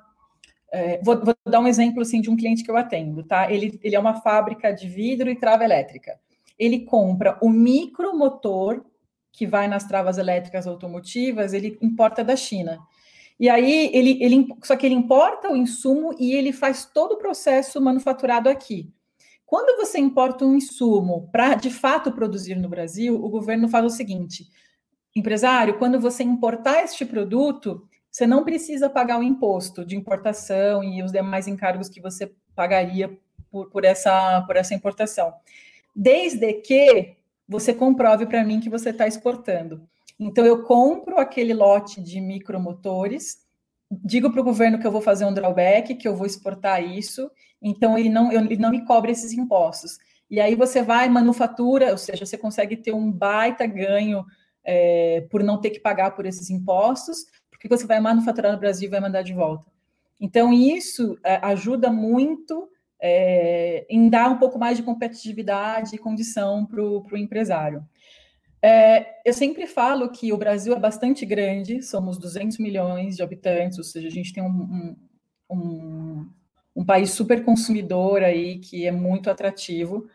É, 0.71 1.01
vou, 1.03 1.19
vou, 1.21 1.35
dar 1.45 1.59
um 1.59 1.67
exemplo 1.67 2.01
assim 2.01 2.21
de 2.21 2.29
um 2.29 2.37
cliente 2.37 2.63
que 2.63 2.71
eu 2.71 2.77
atendo, 2.77 3.23
tá? 3.23 3.51
Ele, 3.51 3.77
ele 3.83 3.93
é 3.93 3.99
uma 3.99 4.21
fábrica 4.21 4.71
de 4.71 4.87
vidro 4.87 5.29
e 5.29 5.35
trava 5.35 5.65
elétrica. 5.65 6.17
Ele 6.57 6.85
compra 6.85 7.37
o 7.41 7.49
micromotor 7.49 8.85
que 9.33 9.45
vai 9.45 9.67
nas 9.67 9.83
travas 9.83 10.17
elétricas 10.17 10.65
automotivas, 10.65 11.51
ele 11.51 11.77
importa 11.81 12.23
da 12.23 12.37
China. 12.37 12.79
E 13.37 13.49
aí 13.49 13.89
ele, 13.93 14.17
ele 14.23 14.47
só 14.63 14.77
que 14.77 14.85
ele 14.85 14.95
importa 14.95 15.51
o 15.51 15.57
insumo 15.57 16.15
e 16.17 16.33
ele 16.33 16.53
faz 16.53 16.85
todo 16.85 17.13
o 17.13 17.17
processo 17.17 17.81
manufaturado 17.81 18.47
aqui. 18.47 18.89
Quando 19.49 19.83
você 19.83 19.97
importa 19.97 20.45
um 20.45 20.55
insumo 20.55 21.27
para 21.31 21.55
de 21.55 21.71
fato 21.71 22.12
produzir 22.12 22.53
no 22.53 22.69
Brasil, 22.69 23.15
o 23.15 23.27
governo 23.29 23.67
fala 23.67 23.88
o 23.88 23.89
seguinte: 23.89 24.47
empresário, 25.15 25.79
quando 25.79 25.99
você 25.99 26.21
importar 26.21 26.83
este 26.83 27.03
produto, 27.03 27.83
você 28.12 28.27
não 28.27 28.43
precisa 28.43 28.88
pagar 28.91 29.19
o 29.19 29.23
imposto 29.23 29.83
de 29.83 29.95
importação 29.95 30.83
e 30.83 31.01
os 31.01 31.12
demais 31.12 31.47
encargos 31.47 31.89
que 31.89 31.99
você 31.99 32.31
pagaria 32.55 33.17
por, 33.49 33.71
por, 33.71 33.83
essa, 33.83 34.43
por 34.43 34.55
essa 34.55 34.75
importação. 34.75 35.33
Desde 35.95 36.53
que 36.53 37.15
você 37.47 37.73
comprove 37.73 38.27
para 38.27 38.43
mim 38.43 38.59
que 38.59 38.69
você 38.69 38.91
está 38.91 39.07
exportando. 39.07 39.81
Então, 40.19 40.45
eu 40.45 40.62
compro 40.62 41.17
aquele 41.17 41.55
lote 41.55 41.99
de 41.99 42.21
micromotores, 42.21 43.39
digo 43.89 44.31
para 44.31 44.41
o 44.41 44.43
governo 44.43 44.77
que 44.77 44.85
eu 44.85 44.91
vou 44.91 45.01
fazer 45.01 45.25
um 45.25 45.33
drawback, 45.33 45.95
que 45.95 46.07
eu 46.07 46.15
vou 46.15 46.27
exportar 46.27 46.83
isso, 46.83 47.31
então 47.62 47.98
ele 47.98 48.10
não, 48.10 48.32
ele 48.32 48.58
não 48.58 48.72
me 48.72 48.86
cobra 48.86 49.12
esses 49.12 49.34
impostos. 49.34 49.98
E 50.30 50.39
aí 50.39 50.56
você 50.56 50.82
vai, 50.82 51.10
manufatura, 51.10 51.91
ou 51.91 51.98
seja, 51.98 52.26
você 52.26 52.38
consegue 52.38 52.78
ter 52.78 52.93
um 52.93 53.12
baita 53.12 53.65
ganho 53.65 54.24
é, 54.63 55.22
por 55.32 55.43
não 55.43 55.60
ter 55.60 55.72
que 55.72 55.80
pagar 55.80 56.12
por 56.12 56.26
esses 56.26 56.50
impostos, 56.50 57.26
porque 57.50 57.67
você 57.67 57.86
vai 57.86 58.00
manufaturar 58.00 58.52
no 58.52 58.60
Brasil 58.60 58.88
e 58.88 58.91
vai 58.91 59.00
mandar 59.00 59.24
de 59.24 59.34
volta. 59.34 59.65
Então, 60.22 60.54
isso 60.54 61.17
é, 61.24 61.36
ajuda 61.38 61.91
muito 61.91 62.69
é, 63.02 63.86
em 63.89 64.10
dar 64.10 64.30
um 64.30 64.38
pouco 64.38 64.60
mais 64.60 64.78
de 64.78 64.84
competitividade 64.84 65.95
e 65.95 66.00
condição 66.00 66.65
para 66.65 66.82
o 66.82 67.17
empresário. 67.17 67.84
É, 68.62 69.22
eu 69.26 69.34
sempre 69.34 69.65
falo 69.65 70.12
que 70.12 70.34
o 70.34 70.38
Brasil 70.38 70.74
é 70.74 70.80
bastante 70.80 71.26
grande, 71.26 71.82
somos 71.82 72.17
200 72.17 72.58
milhões 72.58 73.15
de 73.15 73.24
habitantes, 73.24 73.78
ou 73.78 73.84
seja, 73.86 74.08
a 74.08 74.12
gente 74.12 74.34
tem 74.34 74.43
um, 74.43 74.48
um, 74.50 74.95
um, 75.50 76.30
um 76.79 76.85
país 76.85 77.11
super 77.11 77.43
consumidor 77.43 78.23
aí, 78.23 78.57
que 78.57 78.87
é 78.87 78.91
muito 78.91 79.29
atrativo, 79.29 80.07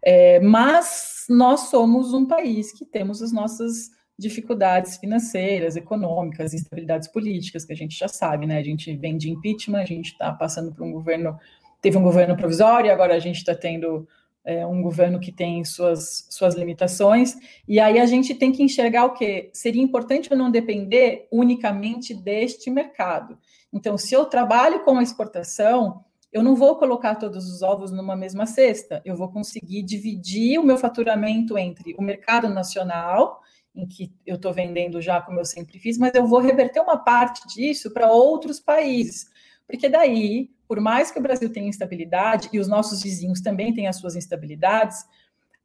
é, 0.00 0.38
mas 0.38 1.24
nós 1.28 1.62
somos 1.62 2.14
um 2.14 2.24
país 2.24 2.70
que 2.70 2.84
temos 2.84 3.20
as 3.20 3.32
nossas 3.32 3.90
dificuldades 4.16 4.98
financeiras, 4.98 5.74
econômicas, 5.74 6.54
instabilidades 6.54 7.08
políticas, 7.08 7.64
que 7.64 7.72
a 7.72 7.76
gente 7.76 7.98
já 7.98 8.06
sabe, 8.06 8.46
né? 8.46 8.58
A 8.58 8.62
gente 8.62 8.94
vem 8.96 9.16
de 9.16 9.28
impeachment, 9.30 9.80
a 9.80 9.84
gente 9.84 10.12
está 10.12 10.30
passando 10.30 10.72
por 10.72 10.84
um 10.84 10.92
governo, 10.92 11.36
teve 11.80 11.98
um 11.98 12.02
governo 12.04 12.36
provisório, 12.36 12.92
agora 12.92 13.16
a 13.16 13.18
gente 13.18 13.38
está 13.38 13.52
tendo 13.52 14.06
é 14.44 14.66
um 14.66 14.82
governo 14.82 15.20
que 15.20 15.30
tem 15.30 15.64
suas, 15.64 16.26
suas 16.28 16.56
limitações, 16.56 17.36
e 17.66 17.78
aí 17.78 18.00
a 18.00 18.06
gente 18.06 18.34
tem 18.34 18.50
que 18.50 18.62
enxergar 18.62 19.04
o 19.04 19.14
que 19.14 19.50
seria 19.52 19.82
importante 19.82 20.30
eu 20.30 20.36
não 20.36 20.50
depender 20.50 21.28
unicamente 21.30 22.12
deste 22.12 22.68
mercado. 22.68 23.38
Então, 23.72 23.96
se 23.96 24.14
eu 24.14 24.24
trabalho 24.24 24.84
com 24.84 24.98
a 24.98 25.02
exportação, 25.02 26.04
eu 26.32 26.42
não 26.42 26.56
vou 26.56 26.76
colocar 26.76 27.16
todos 27.16 27.48
os 27.50 27.62
ovos 27.62 27.92
numa 27.92 28.16
mesma 28.16 28.46
cesta, 28.46 29.02
eu 29.04 29.16
vou 29.16 29.30
conseguir 29.30 29.82
dividir 29.82 30.58
o 30.58 30.64
meu 30.64 30.78
faturamento 30.78 31.58
entre 31.58 31.94
o 31.98 32.02
mercado 32.02 32.48
nacional, 32.48 33.40
em 33.74 33.86
que 33.86 34.12
eu 34.26 34.36
estou 34.36 34.52
vendendo 34.52 35.00
já 35.00 35.20
como 35.20 35.40
eu 35.40 35.44
sempre 35.44 35.78
fiz, 35.78 35.98
mas 35.98 36.14
eu 36.14 36.26
vou 36.26 36.40
reverter 36.40 36.80
uma 36.80 36.96
parte 36.96 37.46
disso 37.48 37.92
para 37.92 38.10
outros 38.10 38.58
países, 38.58 39.26
porque 39.66 39.88
daí 39.88 40.50
por 40.72 40.80
mais 40.80 41.10
que 41.10 41.18
o 41.18 41.22
Brasil 41.22 41.52
tenha 41.52 41.68
instabilidade 41.68 42.48
e 42.50 42.58
os 42.58 42.66
nossos 42.66 43.02
vizinhos 43.02 43.42
também 43.42 43.74
têm 43.74 43.88
as 43.88 43.96
suas 43.96 44.16
instabilidades, 44.16 45.04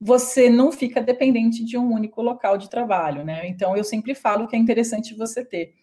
você 0.02 0.50
não 0.50 0.70
fica 0.70 1.02
dependente 1.02 1.64
de 1.64 1.78
um 1.78 1.94
único 1.94 2.22
local 2.22 2.58
de 2.58 2.70
trabalho, 2.70 3.24
né? 3.24 3.48
Então 3.48 3.78
eu 3.78 3.86
sempre 3.86 4.14
falo 4.14 4.50
que 4.50 4.56
é 4.58 4.60
interessante 4.60 5.16
você 5.16 5.46
ter. 5.46 5.76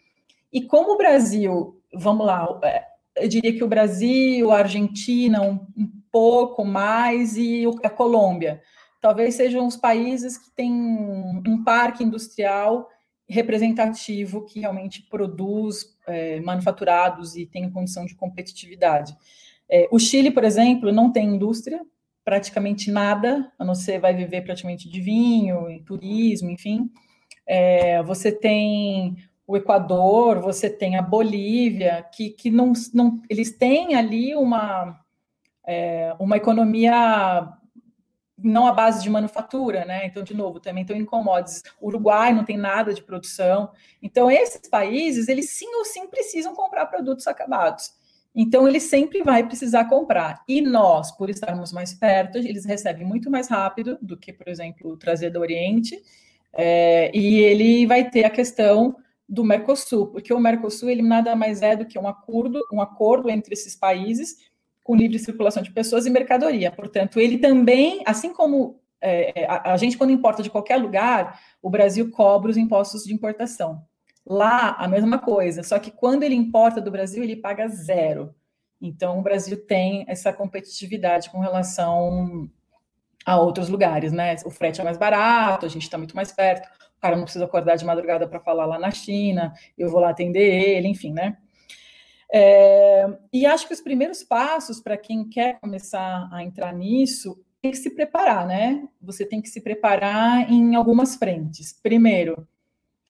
E 0.53 0.61
como 0.67 0.93
o 0.93 0.99
Brasil, 0.99 1.81
vamos 1.91 2.27
lá, 2.27 2.47
é, 2.65 2.85
eu 3.17 3.29
diria 3.29 3.53
que 3.53 3.65
o 3.65 3.69
Brasil, 3.69 4.51
a 4.51 4.59
Argentina, 4.59 5.43
um, 5.43 5.67
um 5.77 5.91
pouco 6.11 6.65
mais, 6.65 7.37
e 7.37 7.65
a 7.83 7.91
Colômbia, 7.91 8.61
talvez 9.01 9.35
sejam 9.35 9.67
os 9.67 9.77
países 9.77 10.39
que 10.39 10.51
têm 10.51 10.73
um 10.73 11.63
parque 11.65 12.03
industrial 12.03 12.89
representativo 13.29 14.45
que 14.45 14.61
realmente 14.61 15.03
produz 15.03 15.97
é, 16.07 16.41
manufaturados 16.41 17.37
e 17.37 17.47
tem 17.47 17.71
condição 17.71 18.05
de 18.05 18.15
competitividade. 18.15 19.17
É, 19.69 19.89
o 19.91 19.99
Chile, 19.99 20.31
por 20.31 20.45
exemplo, 20.45 20.93
não 20.93 21.11
tem 21.11 21.35
indústria, 21.35 21.81
praticamente 22.25 22.91
nada, 22.91 23.51
a 23.59 23.65
não 23.65 23.75
ser 23.75 23.99
vai 23.99 24.15
viver 24.15 24.43
praticamente 24.43 24.89
de 24.89 25.01
vinho, 25.01 25.71
e 25.71 25.81
turismo, 25.83 26.51
enfim. 26.51 26.91
É, 27.47 28.03
você 28.03 28.33
tem 28.33 29.17
o 29.47 29.57
Equador, 29.57 30.41
você 30.41 30.71
tem 30.71 30.97
a 30.97 31.03
Bolívia, 31.03 32.07
que, 32.13 32.31
que 32.31 32.51
não, 32.51 32.73
não 32.93 33.23
eles 33.29 33.57
têm 33.57 33.95
ali 33.95 34.35
uma, 34.35 34.99
é, 35.67 36.15
uma 36.19 36.37
economia 36.37 37.53
não 38.37 38.67
à 38.67 38.73
base 38.73 39.03
de 39.03 39.09
manufatura, 39.09 39.85
né? 39.85 40.07
Então, 40.07 40.23
de 40.23 40.35
novo, 40.35 40.61
também 40.61 40.83
estão 40.83 40.97
em 40.97 41.05
commodities. 41.05 41.63
O 41.81 41.87
Uruguai 41.89 42.33
não 42.33 42.45
tem 42.45 42.57
nada 42.57 42.93
de 42.93 43.03
produção. 43.03 43.71
Então, 44.03 44.31
esses 44.31 44.69
países, 44.69 45.29
eles 45.29 45.51
sim 45.51 45.73
ou 45.77 45.85
sim 45.85 46.09
precisam 46.09 46.55
comprar 46.55 46.87
produtos 46.87 47.27
acabados. 47.27 47.93
Então, 48.35 48.67
ele 48.67 48.81
sempre 48.81 49.23
vai 49.23 49.47
precisar 49.47 49.85
comprar. 49.85 50.43
E 50.49 50.61
nós, 50.61 51.13
por 51.13 51.31
estarmos 51.31 51.73
mais 51.73 51.95
perto, 51.95 52.39
eles 52.39 52.65
recebem 52.65 53.07
muito 53.07 53.31
mais 53.31 53.49
rápido 53.49 53.97
do 54.03 54.17
que, 54.17 54.33
por 54.33 54.49
exemplo, 54.49 54.97
trazer 54.97 55.31
do 55.31 55.41
Oriente. 55.41 56.03
É, 56.53 57.11
e 57.17 57.39
ele 57.41 57.87
vai 57.87 58.11
ter 58.11 58.25
a 58.25 58.31
questão 58.31 58.97
do 59.29 59.45
Mercosul, 59.45 60.09
porque 60.09 60.33
o 60.33 60.41
Mercosul 60.41 60.91
ele 60.91 61.03
nada 61.03 61.35
mais 61.35 61.63
é 61.63 61.75
do 61.75 61.87
que 61.87 61.99
um 61.99 62.07
acordo, 62.07 62.61
um 62.73 62.81
acordo 62.81 63.31
entre 63.31 63.55
esses 63.55 63.75
países 63.75 64.37
com 64.83 64.95
livre 64.95 65.19
circulação 65.19 65.63
de 65.63 65.73
pessoas 65.73 66.05
e 66.05 66.11
mercadoria. 66.11 66.71
Portanto, 66.71 67.19
ele 67.19 67.39
também, 67.39 68.03
assim 68.05 68.35
como 68.35 68.79
é, 69.01 69.43
é, 69.43 69.47
a, 69.47 69.73
a, 69.73 69.77
gente, 69.77 69.99
quando 69.99 70.13
importa 70.13 70.43
de 70.43 70.51
qualquer 70.51 70.77
lugar, 70.77 71.41
o 71.63 71.69
Brasil 71.69 72.11
cobra 72.11 72.51
os 72.51 72.57
impostos 72.57 73.05
de 73.05 73.13
importação. 73.13 73.85
Lá, 74.27 74.71
a 74.79 74.89
mesma 74.89 75.19
coisa, 75.19 75.63
só 75.63 75.79
que 75.79 75.91
quando 75.91 76.23
ele 76.23 76.35
importa 76.35 76.81
do 76.81 76.91
Brasil, 76.91 77.23
ele 77.23 77.37
paga 77.37 77.69
zero. 77.69 78.35
Então, 78.81 79.19
o 79.19 79.23
Brasil 79.23 79.67
tem 79.67 80.05
essa 80.09 80.33
competitividade 80.33 81.29
com 81.31 81.39
relação 81.39 82.49
a 83.27 83.39
outros 83.39 83.69
lugares, 83.69 84.13
né? 84.13 84.37
O 84.45 84.51
frete 84.51 84.81
é 84.81 84.85
mais 84.85 84.97
barato, 84.97 85.67
a 85.67 85.69
gente 85.69 85.83
está 85.83 85.99
muito 85.99 86.17
mais 86.17 86.33
perto, 86.33 86.69
cara 87.05 87.17
não 87.17 87.25
precisa 87.25 87.45
acordar 87.45 87.77
de 87.77 87.85
madrugada 87.85 88.27
para 88.27 88.41
falar 88.41 88.65
lá 88.65 88.79
na 88.79 88.91
China, 88.91 89.53
eu 89.77 89.91
vou 89.91 90.01
lá 90.01 90.09
atender 90.09 90.41
ele, 90.41 90.89
enfim, 90.89 91.13
né? 91.13 91.37
É, 92.33 93.07
e 93.31 93.45
acho 93.45 93.69
que 93.69 93.75
os 93.75 93.83
primeiros 93.83 94.25
passos 94.25 94.81
para 94.81 94.97
quem 94.97 95.29
quer 95.29 95.61
começar 95.61 96.27
a 96.33 96.43
entrar 96.43 96.73
nisso 96.73 97.39
tem 97.61 97.71
que 97.71 97.77
se 97.77 97.91
preparar, 97.91 98.47
né? 98.47 98.89
Você 99.03 99.27
tem 99.27 99.43
que 99.43 99.51
se 99.51 99.61
preparar 99.61 100.51
em 100.51 100.75
algumas 100.75 101.15
frentes. 101.15 101.79
Primeiro, 101.83 102.49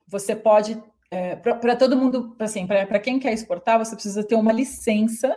você 0.08 0.34
pode, 0.34 0.82
é, 1.08 1.36
para 1.36 1.76
todo 1.76 1.96
mundo, 1.96 2.34
assim, 2.40 2.66
para 2.66 2.98
quem 2.98 3.20
quer 3.20 3.32
exportar, 3.32 3.78
você 3.78 3.94
precisa 3.94 4.26
ter 4.26 4.34
uma 4.34 4.52
licença 4.52 5.36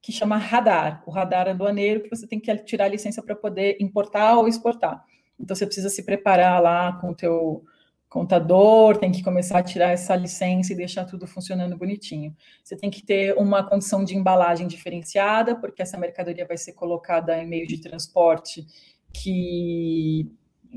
que 0.00 0.10
chama 0.10 0.38
radar, 0.38 1.02
o 1.04 1.10
radar 1.10 1.48
aduaneiro, 1.48 2.02
que 2.02 2.08
você 2.08 2.26
tem 2.26 2.40
que 2.40 2.56
tirar 2.64 2.86
a 2.86 2.88
licença 2.88 3.22
para 3.22 3.36
poder 3.36 3.76
importar 3.78 4.38
ou 4.38 4.48
exportar. 4.48 5.04
Então, 5.38 5.54
você 5.54 5.66
precisa 5.66 5.90
se 5.90 6.02
preparar 6.02 6.62
lá 6.62 6.94
com 6.94 7.10
o 7.10 7.14
teu 7.14 7.62
contador, 8.10 8.96
tem 8.96 9.12
que 9.12 9.22
começar 9.22 9.60
a 9.60 9.62
tirar 9.62 9.90
essa 9.90 10.16
licença 10.16 10.72
e 10.72 10.76
deixar 10.76 11.04
tudo 11.04 11.28
funcionando 11.28 11.78
bonitinho. 11.78 12.34
Você 12.62 12.76
tem 12.76 12.90
que 12.90 13.04
ter 13.04 13.36
uma 13.38 13.62
condição 13.62 14.04
de 14.04 14.16
embalagem 14.16 14.66
diferenciada, 14.66 15.54
porque 15.54 15.80
essa 15.80 15.96
mercadoria 15.96 16.44
vai 16.44 16.58
ser 16.58 16.72
colocada 16.72 17.40
em 17.40 17.46
meio 17.46 17.68
de 17.68 17.80
transporte 17.80 18.66
que 19.14 20.28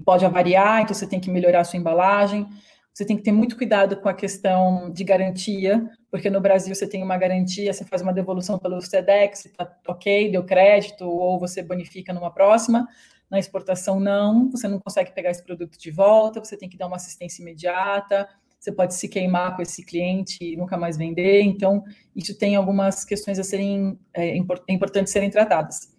pode 0.05 0.23
avariar, 0.23 0.83
então 0.83 0.93
você 0.93 1.07
tem 1.07 1.19
que 1.19 1.31
melhorar 1.31 1.61
a 1.61 1.63
sua 1.63 1.79
embalagem. 1.79 2.47
Você 2.93 3.03
tem 3.03 3.17
que 3.17 3.23
ter 3.23 3.31
muito 3.31 3.57
cuidado 3.57 3.97
com 3.97 4.07
a 4.07 4.13
questão 4.13 4.91
de 4.91 5.03
garantia, 5.03 5.89
porque 6.11 6.29
no 6.29 6.39
Brasil 6.39 6.75
você 6.75 6.85
tem 6.85 7.01
uma 7.01 7.17
garantia, 7.17 7.73
você 7.73 7.83
faz 7.83 8.03
uma 8.03 8.13
devolução 8.13 8.59
pelo 8.59 8.79
SEDEX, 8.79 9.51
tá 9.57 9.75
ok, 9.87 10.29
deu 10.31 10.43
crédito, 10.45 11.03
ou 11.03 11.39
você 11.39 11.63
bonifica 11.63 12.13
numa 12.13 12.31
próxima. 12.31 12.87
Na 13.33 13.39
exportação, 13.39 13.99
não, 13.99 14.47
você 14.51 14.67
não 14.67 14.79
consegue 14.79 15.11
pegar 15.11 15.31
esse 15.31 15.43
produto 15.43 15.75
de 15.75 15.89
volta, 15.89 16.39
você 16.39 16.55
tem 16.55 16.69
que 16.69 16.77
dar 16.77 16.85
uma 16.85 16.97
assistência 16.97 17.41
imediata, 17.41 18.29
você 18.59 18.71
pode 18.71 18.93
se 18.93 19.09
queimar 19.09 19.55
com 19.55 19.63
esse 19.63 19.83
cliente 19.83 20.37
e 20.39 20.55
nunca 20.55 20.77
mais 20.77 20.97
vender. 20.97 21.41
Então, 21.41 21.83
isso 22.15 22.37
tem 22.37 22.55
algumas 22.55 23.03
questões 23.03 23.39
a 23.39 23.43
serem 23.43 23.97
é, 24.13 24.37
importantes 24.37 25.11
serem 25.11 25.31
tratadas. 25.31 25.91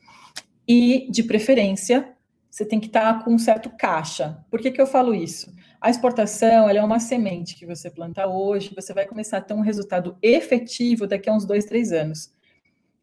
E, 0.66 1.10
de 1.10 1.24
preferência, 1.24 2.14
você 2.48 2.64
tem 2.64 2.78
que 2.78 2.86
estar 2.86 3.18
tá 3.18 3.24
com 3.24 3.32
um 3.32 3.38
certo 3.38 3.68
caixa. 3.76 4.38
Por 4.48 4.60
que, 4.60 4.70
que 4.70 4.80
eu 4.80 4.86
falo 4.86 5.12
isso? 5.12 5.52
A 5.80 5.90
exportação 5.90 6.70
é 6.70 6.84
uma 6.84 7.00
semente 7.00 7.56
que 7.56 7.66
você 7.66 7.90
planta 7.90 8.28
hoje, 8.28 8.72
você 8.76 8.94
vai 8.94 9.06
começar 9.06 9.38
a 9.38 9.40
ter 9.40 9.54
um 9.54 9.60
resultado 9.60 10.16
efetivo 10.22 11.08
daqui 11.08 11.28
a 11.28 11.34
uns 11.34 11.44
dois, 11.44 11.64
três 11.64 11.90
anos. 11.90 12.32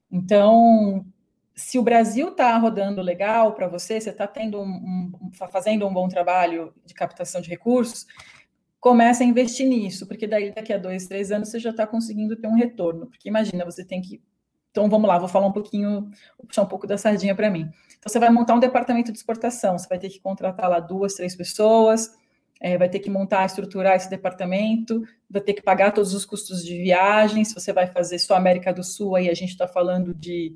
Então, 0.10 1.06
se 1.62 1.78
o 1.78 1.84
Brasil 1.84 2.30
está 2.30 2.58
rodando 2.58 3.02
legal 3.02 3.54
para 3.54 3.68
você, 3.68 4.02
você 4.02 4.10
está 4.10 4.26
tendo 4.26 4.60
um, 4.60 5.12
um, 5.22 5.32
fazendo 5.52 5.88
um 5.88 5.94
bom 5.94 6.08
trabalho 6.08 6.74
de 6.84 6.94
captação 6.94 7.40
de 7.40 7.50
recursos, 7.50 8.08
comece 8.80 9.24
a 9.24 9.26
investir 9.26 9.68
nisso, 9.68 10.08
porque 10.08 10.26
daí 10.26 10.52
daqui 10.52 10.74
a 10.74 10.78
dois, 10.78 11.06
três 11.06 11.32
anos 11.32 11.50
você 11.50 11.60
já 11.60 11.70
está 11.70 11.86
conseguindo 11.86 12.36
ter 12.36 12.48
um 12.48 12.56
retorno. 12.56 13.06
Porque 13.06 13.30
imagina, 13.30 13.64
você 13.64 13.86
tem 13.86 14.02
que. 14.02 14.22
Então 14.72 14.90
vamos 14.90 15.08
lá, 15.08 15.20
vou 15.20 15.28
falar 15.28 15.46
um 15.46 15.52
pouquinho, 15.52 16.10
vou 16.38 16.48
puxar 16.48 16.64
um 16.64 16.68
pouco 16.68 16.88
da 16.88 16.98
sardinha 16.98 17.36
para 17.36 17.50
mim. 17.50 17.70
Então 18.00 18.12
você 18.12 18.18
vai 18.18 18.32
montar 18.32 18.56
um 18.56 18.60
departamento 18.60 19.12
de 19.12 19.18
exportação, 19.20 19.78
você 19.78 19.88
vai 19.88 20.00
ter 20.00 20.10
que 20.10 20.20
contratar 20.20 20.68
lá 20.68 20.80
duas, 20.80 21.14
três 21.14 21.36
pessoas, 21.36 22.12
é, 22.60 22.76
vai 22.78 22.90
ter 22.90 23.00
que 23.00 23.10
montar, 23.10 23.46
estruturar 23.46 23.96
esse 23.96 24.10
departamento, 24.10 25.04
vai 25.30 25.42
ter 25.42 25.54
que 25.54 25.62
pagar 25.62 25.92
todos 25.92 26.16
os 26.16 26.26
custos 26.26 26.64
de 26.64 26.76
viagem. 26.82 27.46
Se 27.46 27.54
você 27.54 27.72
vai 27.72 27.86
fazer 27.86 28.18
só 28.18 28.36
América 28.36 28.74
do 28.74 28.84
Sul, 28.84 29.16
aí 29.16 29.30
a 29.30 29.34
gente 29.36 29.50
está 29.52 29.68
falando 29.68 30.12
de 30.12 30.56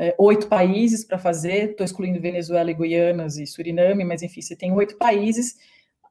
é, 0.00 0.14
oito 0.18 0.48
países 0.48 1.04
para 1.04 1.18
fazer, 1.18 1.72
estou 1.72 1.84
excluindo 1.84 2.18
Venezuela 2.18 2.70
e 2.70 2.74
Guianas 2.74 3.36
e 3.36 3.46
Suriname, 3.46 4.02
mas 4.02 4.22
enfim, 4.22 4.40
você 4.40 4.56
tem 4.56 4.72
oito 4.72 4.96
países, 4.96 5.58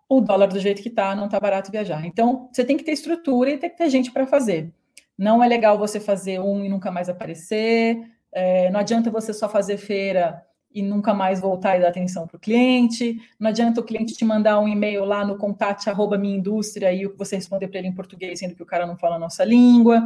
o 0.08 0.22
dólar 0.22 0.46
do 0.46 0.60
jeito 0.60 0.80
que 0.84 0.90
está, 0.90 1.16
não 1.16 1.26
está 1.26 1.40
barato 1.40 1.72
viajar. 1.72 2.06
Então, 2.06 2.48
você 2.54 2.64
tem 2.64 2.78
que 2.78 2.84
ter 2.84 2.92
estrutura 2.92 3.50
e 3.50 3.58
tem 3.58 3.68
que 3.68 3.78
ter 3.78 3.90
gente 3.90 4.12
para 4.12 4.28
fazer. 4.28 4.72
Não 5.18 5.44
é 5.44 5.48
legal 5.48 5.76
você 5.76 6.00
fazer 6.00 6.40
um 6.40 6.64
e 6.64 6.70
nunca 6.70 6.92
mais 6.92 7.10
aparecer, 7.10 8.00
é, 8.32 8.70
não 8.70 8.80
adianta 8.80 9.10
você 9.10 9.34
só 9.34 9.50
fazer 9.50 9.78
feira 9.78 10.46
e 10.72 10.84
nunca 10.84 11.12
mais 11.12 11.42
voltar 11.42 11.76
e 11.76 11.82
dar 11.82 11.88
atenção 11.88 12.28
para 12.28 12.38
o 12.38 12.40
cliente. 12.40 13.18
Não 13.40 13.50
adianta 13.50 13.82
o 13.82 13.84
cliente 13.84 14.14
te 14.14 14.24
mandar 14.24 14.60
um 14.60 14.68
e-mail 14.68 15.04
lá 15.04 15.26
no 15.26 15.36
contato 15.36 15.88
arroba 15.88 16.16
minha 16.16 16.38
indústria 16.38 16.94
e 16.94 17.08
você 17.08 17.38
responder 17.38 17.68
para 17.70 17.80
ele 17.80 17.88
em 17.88 17.96
português, 17.96 18.38
sendo 18.38 18.54
que 18.54 18.62
o 18.62 18.68
cara 18.68 18.86
não 18.86 18.96
fala 18.96 19.16
a 19.16 19.20
nossa 19.20 19.44
língua. 19.44 20.06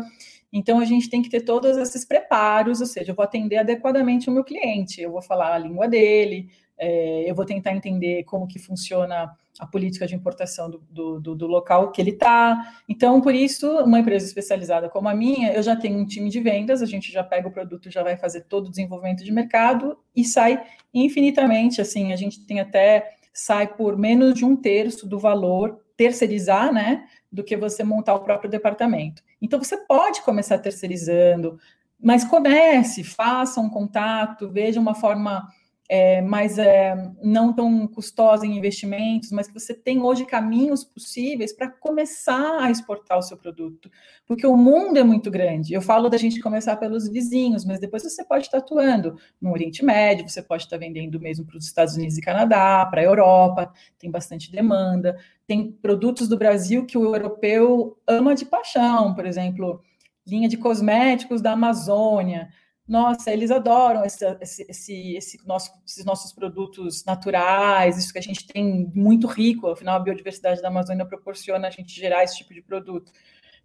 Então 0.53 0.79
a 0.79 0.85
gente 0.85 1.09
tem 1.09 1.21
que 1.21 1.29
ter 1.29 1.41
todos 1.41 1.75
esses 1.77 2.05
preparos, 2.05 2.79
ou 2.79 2.85
seja, 2.85 3.11
eu 3.11 3.15
vou 3.15 3.23
atender 3.23 3.57
adequadamente 3.57 4.29
o 4.29 4.31
meu 4.31 4.43
cliente, 4.43 5.01
eu 5.01 5.11
vou 5.11 5.21
falar 5.21 5.55
a 5.55 5.57
língua 5.57 5.87
dele, 5.87 6.49
é, 6.77 7.29
eu 7.29 7.33
vou 7.33 7.43
tentar 7.43 7.73
entender 7.73 8.23
como 8.25 8.47
que 8.47 8.59
funciona 8.59 9.35
a 9.59 9.67
política 9.67 10.07
de 10.07 10.15
importação 10.15 10.69
do, 10.69 11.19
do, 11.19 11.35
do 11.35 11.47
local 11.47 11.91
que 11.91 12.01
ele 12.01 12.11
está. 12.11 12.75
Então, 12.89 13.21
por 13.21 13.35
isso, 13.35 13.67
uma 13.83 13.99
empresa 13.99 14.25
especializada 14.25 14.89
como 14.89 15.07
a 15.07 15.13
minha, 15.13 15.53
eu 15.53 15.61
já 15.61 15.75
tenho 15.75 15.99
um 15.99 16.05
time 16.05 16.29
de 16.29 16.39
vendas, 16.39 16.81
a 16.81 16.85
gente 16.85 17.11
já 17.11 17.23
pega 17.23 17.47
o 17.47 17.51
produto, 17.51 17.91
já 17.91 18.03
vai 18.03 18.17
fazer 18.17 18.41
todo 18.41 18.67
o 18.67 18.69
desenvolvimento 18.69 19.23
de 19.23 19.31
mercado 19.31 19.97
e 20.15 20.23
sai 20.23 20.63
infinitamente. 20.93 21.81
Assim, 21.81 22.11
a 22.13 22.15
gente 22.15 22.45
tem 22.45 22.59
até 22.59 23.11
sai 23.33 23.67
por 23.67 23.97
menos 23.97 24.35
de 24.35 24.45
um 24.45 24.55
terço 24.55 25.07
do 25.07 25.17
valor 25.17 25.79
terceirizar, 25.97 26.73
né, 26.73 27.05
do 27.33 27.43
que 27.43 27.57
você 27.57 27.83
montar 27.83 28.13
o 28.13 28.19
próprio 28.19 28.49
departamento. 28.49 29.23
Então, 29.41 29.61
você 29.61 29.75
pode 29.75 30.21
começar 30.21 30.59
terceirizando, 30.59 31.59
mas 31.99 32.23
comece, 32.23 33.03
faça 33.03 33.59
um 33.59 33.69
contato, 33.69 34.47
veja 34.49 34.79
uma 34.79 34.93
forma 34.93 35.47
é, 35.89 36.21
mais 36.21 36.57
é, 36.57 36.95
não 37.21 37.53
tão 37.53 37.85
custosa 37.87 38.45
em 38.45 38.57
investimentos, 38.57 39.31
mas 39.31 39.47
que 39.47 39.53
você 39.53 39.73
tem 39.73 40.01
hoje 40.01 40.25
caminhos 40.25 40.83
possíveis 40.83 41.51
para 41.53 41.69
começar 41.69 42.61
a 42.61 42.71
exportar 42.71 43.17
o 43.17 43.21
seu 43.21 43.37
produto, 43.37 43.91
porque 44.25 44.47
o 44.47 44.55
mundo 44.55 44.97
é 44.97 45.03
muito 45.03 45.29
grande. 45.29 45.73
Eu 45.73 45.81
falo 45.81 46.09
da 46.09 46.17
gente 46.17 46.39
começar 46.39 46.77
pelos 46.77 47.07
vizinhos, 47.09 47.65
mas 47.65 47.79
depois 47.79 48.03
você 48.03 48.23
pode 48.23 48.45
estar 48.45 48.59
atuando 48.59 49.17
no 49.41 49.51
Oriente 49.51 49.83
Médio, 49.83 50.27
você 50.27 50.41
pode 50.41 50.63
estar 50.63 50.77
vendendo 50.77 51.19
mesmo 51.19 51.45
para 51.45 51.57
os 51.57 51.65
Estados 51.65 51.95
Unidos 51.95 52.17
e 52.17 52.21
Canadá, 52.21 52.85
para 52.89 53.01
a 53.01 53.05
Europa, 53.05 53.71
tem 53.99 54.09
bastante 54.09 54.51
demanda. 54.51 55.17
Tem 55.45 55.71
produtos 55.71 56.27
do 56.29 56.37
Brasil 56.37 56.85
que 56.85 56.97
o 56.97 57.03
europeu 57.03 57.97
ama 58.07 58.33
de 58.33 58.45
paixão, 58.45 59.13
por 59.13 59.25
exemplo, 59.25 59.81
linha 60.25 60.47
de 60.47 60.57
cosméticos 60.57 61.41
da 61.41 61.51
Amazônia 61.51 62.49
nossa, 62.93 63.31
eles 63.31 63.49
adoram 63.49 64.05
esse, 64.05 64.23
esse, 64.39 65.15
esse, 65.15 65.47
nosso, 65.47 65.71
esses 65.83 66.05
nossos 66.05 66.31
produtos 66.31 67.03
naturais, 67.03 67.97
isso 67.97 68.13
que 68.13 68.19
a 68.19 68.21
gente 68.21 68.45
tem 68.45 68.91
muito 68.93 69.25
rico, 69.25 69.67
afinal, 69.67 69.95
a 69.95 69.99
biodiversidade 69.99 70.61
da 70.61 70.67
Amazônia 70.67 71.03
proporciona 71.03 71.67
a 71.67 71.71
gente 71.71 71.99
gerar 71.99 72.23
esse 72.23 72.37
tipo 72.37 72.53
de 72.53 72.61
produto. 72.61 73.11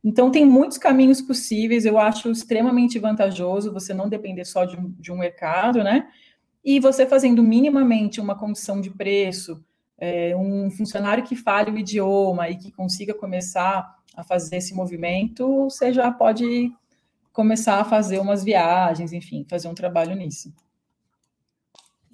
Então, 0.03 0.31
tem 0.31 0.47
muitos 0.47 0.79
caminhos 0.79 1.21
possíveis, 1.21 1.85
eu 1.85 1.99
acho 1.99 2.31
extremamente 2.31 2.99
vantajoso 2.99 3.71
você 3.71 3.93
não 3.93 4.09
depender 4.09 4.47
só 4.47 4.65
de 4.65 4.79
um, 4.79 4.95
de 4.99 5.13
um 5.13 5.19
mercado, 5.19 5.85
né? 5.85 6.09
E 6.65 6.81
você 6.81 7.05
fazendo 7.05 7.43
minimamente 7.43 8.23
uma 8.23 8.35
condição 8.35 8.81
de 8.81 8.89
preço, 8.89 9.63
é, 9.99 10.35
um 10.35 10.71
funcionário 10.71 11.23
que 11.23 11.37
fale 11.37 11.71
o 11.71 11.79
idioma 11.79 12.49
e 12.49 12.57
que 12.57 12.73
consiga 12.73 13.13
começar 13.13 13.95
a 14.17 14.25
fazer 14.25 14.57
esse 14.57 14.75
movimento, 14.75 15.65
você 15.65 15.93
já 15.93 16.11
pode 16.11 16.73
começar 17.39 17.81
a 17.81 17.85
fazer 17.85 18.19
umas 18.19 18.43
viagens, 18.43 19.13
enfim, 19.13 19.47
fazer 19.49 19.69
um 19.69 19.75
trabalho 19.75 20.13
nisso. 20.17 20.53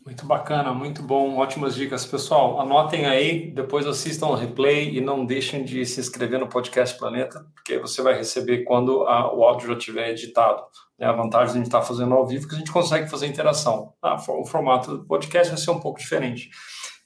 Muito 0.04 0.26
bacana, 0.26 0.74
muito 0.74 1.02
bom, 1.02 1.38
ótimas 1.38 1.74
dicas. 1.74 2.04
Pessoal, 2.04 2.60
anotem 2.60 3.06
aí, 3.06 3.50
depois 3.50 3.87
assistam 3.87 4.26
o 4.26 4.34
replay 4.34 4.94
e 4.94 5.00
não 5.00 5.24
deixem 5.24 5.64
de 5.64 5.87
se 5.87 5.98
inscrever 5.98 6.38
no 6.38 6.46
Podcast 6.46 6.98
Planeta, 6.98 7.42
porque 7.54 7.78
você 7.78 8.02
vai 8.02 8.12
receber 8.14 8.64
quando 8.64 9.04
a, 9.04 9.34
o 9.34 9.42
áudio 9.44 9.68
já 9.68 9.78
estiver 9.78 10.10
editado. 10.10 10.62
É 10.98 11.06
a 11.06 11.12
vantagem 11.12 11.46
de 11.46 11.52
a 11.52 11.56
gente 11.56 11.66
estar 11.68 11.80
fazendo 11.80 12.14
ao 12.14 12.26
vivo 12.26 12.46
que 12.46 12.56
a 12.56 12.58
gente 12.58 12.70
consegue 12.70 13.08
fazer 13.08 13.26
interação. 13.26 13.94
Ah, 14.02 14.16
o 14.28 14.44
formato 14.44 14.98
do 14.98 15.06
podcast 15.06 15.48
vai 15.48 15.58
ser 15.58 15.70
um 15.70 15.80
pouco 15.80 16.00
diferente. 16.00 16.50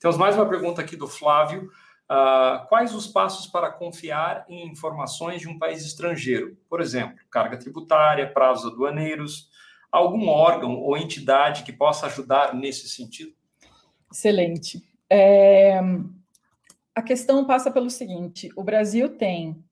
Temos 0.01 0.17
mais 0.17 0.35
uma 0.35 0.47
pergunta 0.47 0.81
aqui 0.81 0.97
do 0.97 1.07
Flávio. 1.07 1.71
Uh, 2.11 2.67
quais 2.69 2.95
os 2.95 3.07
passos 3.07 3.47
para 3.47 3.71
confiar 3.71 4.47
em 4.49 4.67
informações 4.67 5.43
de 5.43 5.49
um 5.49 5.59
país 5.59 5.85
estrangeiro? 5.85 6.57
Por 6.69 6.81
exemplo, 6.81 7.19
carga 7.31 7.59
tributária, 7.59 8.33
prazos 8.33 8.73
aduaneiros, 8.73 9.51
algum 9.93 10.27
órgão 10.29 10.81
ou 10.81 10.97
entidade 10.97 11.65
que 11.65 11.73
possa 11.73 12.07
ajudar 12.07 12.55
nesse 12.55 12.89
sentido? 12.89 13.33
Excelente. 14.11 14.83
É, 15.11 15.81
a 16.95 17.03
questão 17.03 17.45
passa 17.45 17.71
pelo 17.71 17.91
seguinte: 17.91 18.51
o 18.57 18.63
Brasil 18.63 19.17
tem. 19.17 19.63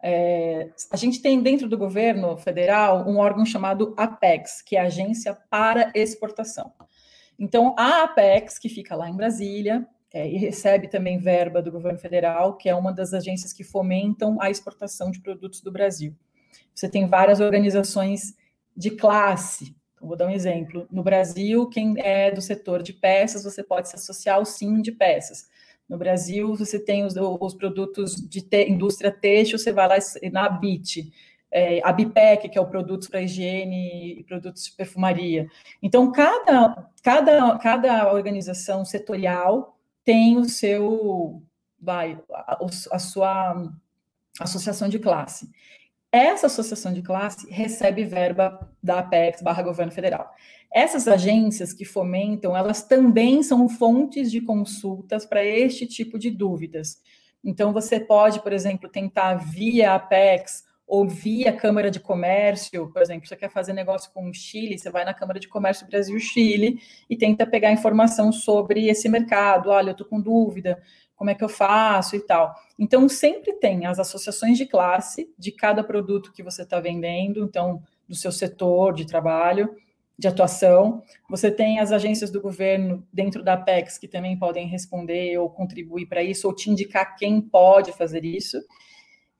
É, 0.00 0.70
a 0.92 0.96
gente 0.96 1.20
tem 1.20 1.42
dentro 1.42 1.68
do 1.68 1.76
governo 1.76 2.36
federal 2.36 3.08
um 3.08 3.18
órgão 3.18 3.44
chamado 3.44 3.94
APEX, 3.96 4.62
que 4.62 4.76
é 4.76 4.80
a 4.80 4.84
Agência 4.84 5.36
para 5.50 5.90
Exportação. 5.94 6.72
Então, 7.36 7.74
a 7.76 8.04
APEX, 8.04 8.58
que 8.58 8.68
fica 8.68 8.94
lá 8.94 9.08
em 9.08 9.16
Brasília, 9.16 9.86
é, 10.12 10.26
e 10.28 10.36
recebe 10.38 10.88
também 10.88 11.18
verba 11.18 11.60
do 11.60 11.70
governo 11.70 11.98
federal, 11.98 12.56
que 12.56 12.68
é 12.68 12.74
uma 12.74 12.92
das 12.92 13.12
agências 13.12 13.52
que 13.52 13.62
fomentam 13.62 14.40
a 14.40 14.50
exportação 14.50 15.10
de 15.10 15.20
produtos 15.20 15.60
do 15.60 15.70
Brasil. 15.70 16.14
Você 16.74 16.88
tem 16.88 17.06
várias 17.06 17.40
organizações 17.40 18.34
de 18.76 18.90
classe. 18.90 19.76
Então, 19.94 20.08
vou 20.08 20.16
dar 20.16 20.26
um 20.26 20.30
exemplo. 20.30 20.86
No 20.90 21.02
Brasil, 21.02 21.68
quem 21.68 21.94
é 21.98 22.30
do 22.30 22.40
setor 22.40 22.82
de 22.82 22.92
peças, 22.92 23.44
você 23.44 23.62
pode 23.62 23.88
se 23.88 23.96
associar 23.96 24.36
ao 24.36 24.44
SIM 24.44 24.80
de 24.80 24.92
peças. 24.92 25.48
No 25.88 25.98
Brasil, 25.98 26.54
você 26.54 26.78
tem 26.78 27.04
os, 27.04 27.14
os 27.16 27.54
produtos 27.54 28.14
de 28.14 28.42
te, 28.42 28.68
indústria 28.68 29.10
têxtil, 29.10 29.58
você 29.58 29.72
vai 29.72 29.88
lá 29.88 29.96
na 30.30 30.48
BIT. 30.48 31.10
É, 31.50 31.80
a 31.82 31.92
BIPEC, 31.92 32.50
que 32.50 32.58
é 32.58 32.60
o 32.60 32.66
produtos 32.66 33.08
para 33.08 33.22
higiene 33.22 34.20
e 34.20 34.24
produtos 34.24 34.64
de 34.64 34.72
perfumaria. 34.72 35.48
Então, 35.82 36.12
cada, 36.12 36.90
cada, 37.02 37.58
cada 37.58 38.12
organização 38.12 38.84
setorial 38.84 39.77
tem 40.08 40.38
o 40.38 40.48
seu, 40.48 41.42
vai, 41.78 42.18
a, 42.32 42.58
a 42.92 42.98
sua 42.98 43.70
associação 44.40 44.88
de 44.88 44.98
classe. 44.98 45.50
Essa 46.10 46.46
associação 46.46 46.94
de 46.94 47.02
classe 47.02 47.46
recebe 47.50 48.06
verba 48.06 48.74
da 48.82 49.00
Apex 49.00 49.42
barra 49.42 49.62
governo 49.62 49.92
federal. 49.92 50.34
Essas 50.72 51.06
agências 51.06 51.74
que 51.74 51.84
fomentam, 51.84 52.56
elas 52.56 52.82
também 52.82 53.42
são 53.42 53.68
fontes 53.68 54.30
de 54.30 54.40
consultas 54.40 55.26
para 55.26 55.44
este 55.44 55.86
tipo 55.86 56.18
de 56.18 56.30
dúvidas. 56.30 57.02
Então, 57.44 57.70
você 57.70 58.00
pode, 58.00 58.40
por 58.40 58.54
exemplo, 58.54 58.88
tentar 58.88 59.34
via 59.34 59.94
Apex 59.94 60.64
ou 60.88 61.06
via 61.06 61.52
Câmara 61.52 61.90
de 61.90 62.00
Comércio, 62.00 62.90
por 62.90 63.02
exemplo, 63.02 63.28
você 63.28 63.36
quer 63.36 63.50
fazer 63.50 63.74
negócio 63.74 64.10
com 64.10 64.26
o 64.30 64.32
Chile, 64.32 64.78
você 64.78 64.90
vai 64.90 65.04
na 65.04 65.12
Câmara 65.12 65.38
de 65.38 65.46
Comércio 65.46 65.86
Brasil-Chile 65.86 66.80
e 67.10 67.16
tenta 67.16 67.46
pegar 67.46 67.70
informação 67.70 68.32
sobre 68.32 68.88
esse 68.88 69.06
mercado. 69.06 69.68
Olha, 69.68 69.90
eu 69.90 69.92
estou 69.92 70.06
com 70.06 70.18
dúvida, 70.18 70.82
como 71.14 71.28
é 71.28 71.34
que 71.34 71.44
eu 71.44 71.48
faço 71.48 72.16
e 72.16 72.20
tal. 72.20 72.54
Então, 72.78 73.06
sempre 73.06 73.52
tem 73.52 73.84
as 73.84 73.98
associações 73.98 74.56
de 74.56 74.64
classe 74.64 75.30
de 75.38 75.52
cada 75.52 75.84
produto 75.84 76.32
que 76.32 76.42
você 76.42 76.62
está 76.62 76.80
vendendo, 76.80 77.44
então, 77.44 77.82
do 78.08 78.14
seu 78.14 78.32
setor 78.32 78.94
de 78.94 79.06
trabalho, 79.06 79.68
de 80.18 80.26
atuação. 80.26 81.02
Você 81.28 81.50
tem 81.50 81.80
as 81.80 81.92
agências 81.92 82.30
do 82.30 82.40
governo 82.40 83.06
dentro 83.12 83.44
da 83.44 83.52
Apex 83.52 83.98
que 83.98 84.08
também 84.08 84.38
podem 84.38 84.66
responder 84.66 85.36
ou 85.36 85.50
contribuir 85.50 86.06
para 86.06 86.22
isso, 86.22 86.48
ou 86.48 86.54
te 86.54 86.70
indicar 86.70 87.14
quem 87.14 87.42
pode 87.42 87.92
fazer 87.92 88.24
isso. 88.24 88.58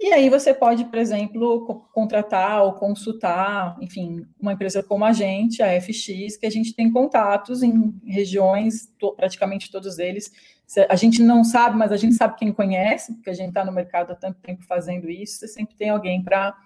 E 0.01 0.13
aí 0.13 0.31
você 0.31 0.55
pode, 0.55 0.85
por 0.85 0.97
exemplo, 0.97 1.85
contratar 1.93 2.63
ou 2.63 2.75
consultar, 2.75 3.77
enfim, 3.81 4.25
uma 4.41 4.53
empresa 4.53 4.81
como 4.81 5.05
a 5.05 5.13
gente, 5.13 5.61
a 5.61 5.81
FX, 5.81 6.37
que 6.37 6.47
a 6.47 6.51
gente 6.51 6.73
tem 6.73 6.91
contatos 6.91 7.65
em 7.65 7.93
regiões, 8.05 8.93
praticamente 9.17 9.73
todos 9.73 9.99
eles. 9.99 10.31
A 10.89 10.95
gente 10.95 11.21
não 11.21 11.43
sabe, 11.43 11.77
mas 11.77 11.91
a 11.91 11.97
gente 11.97 12.15
sabe 12.15 12.37
quem 12.37 12.53
conhece, 12.53 13.13
porque 13.15 13.31
a 13.31 13.35
gente 13.35 13.49
está 13.49 13.65
no 13.65 13.73
mercado 13.73 14.13
há 14.13 14.15
tanto 14.15 14.39
tempo 14.41 14.63
fazendo 14.67 15.11
isso, 15.11 15.39
você 15.39 15.49
sempre 15.49 15.75
tem 15.75 15.91
alguém 15.91 16.23
para 16.23 16.57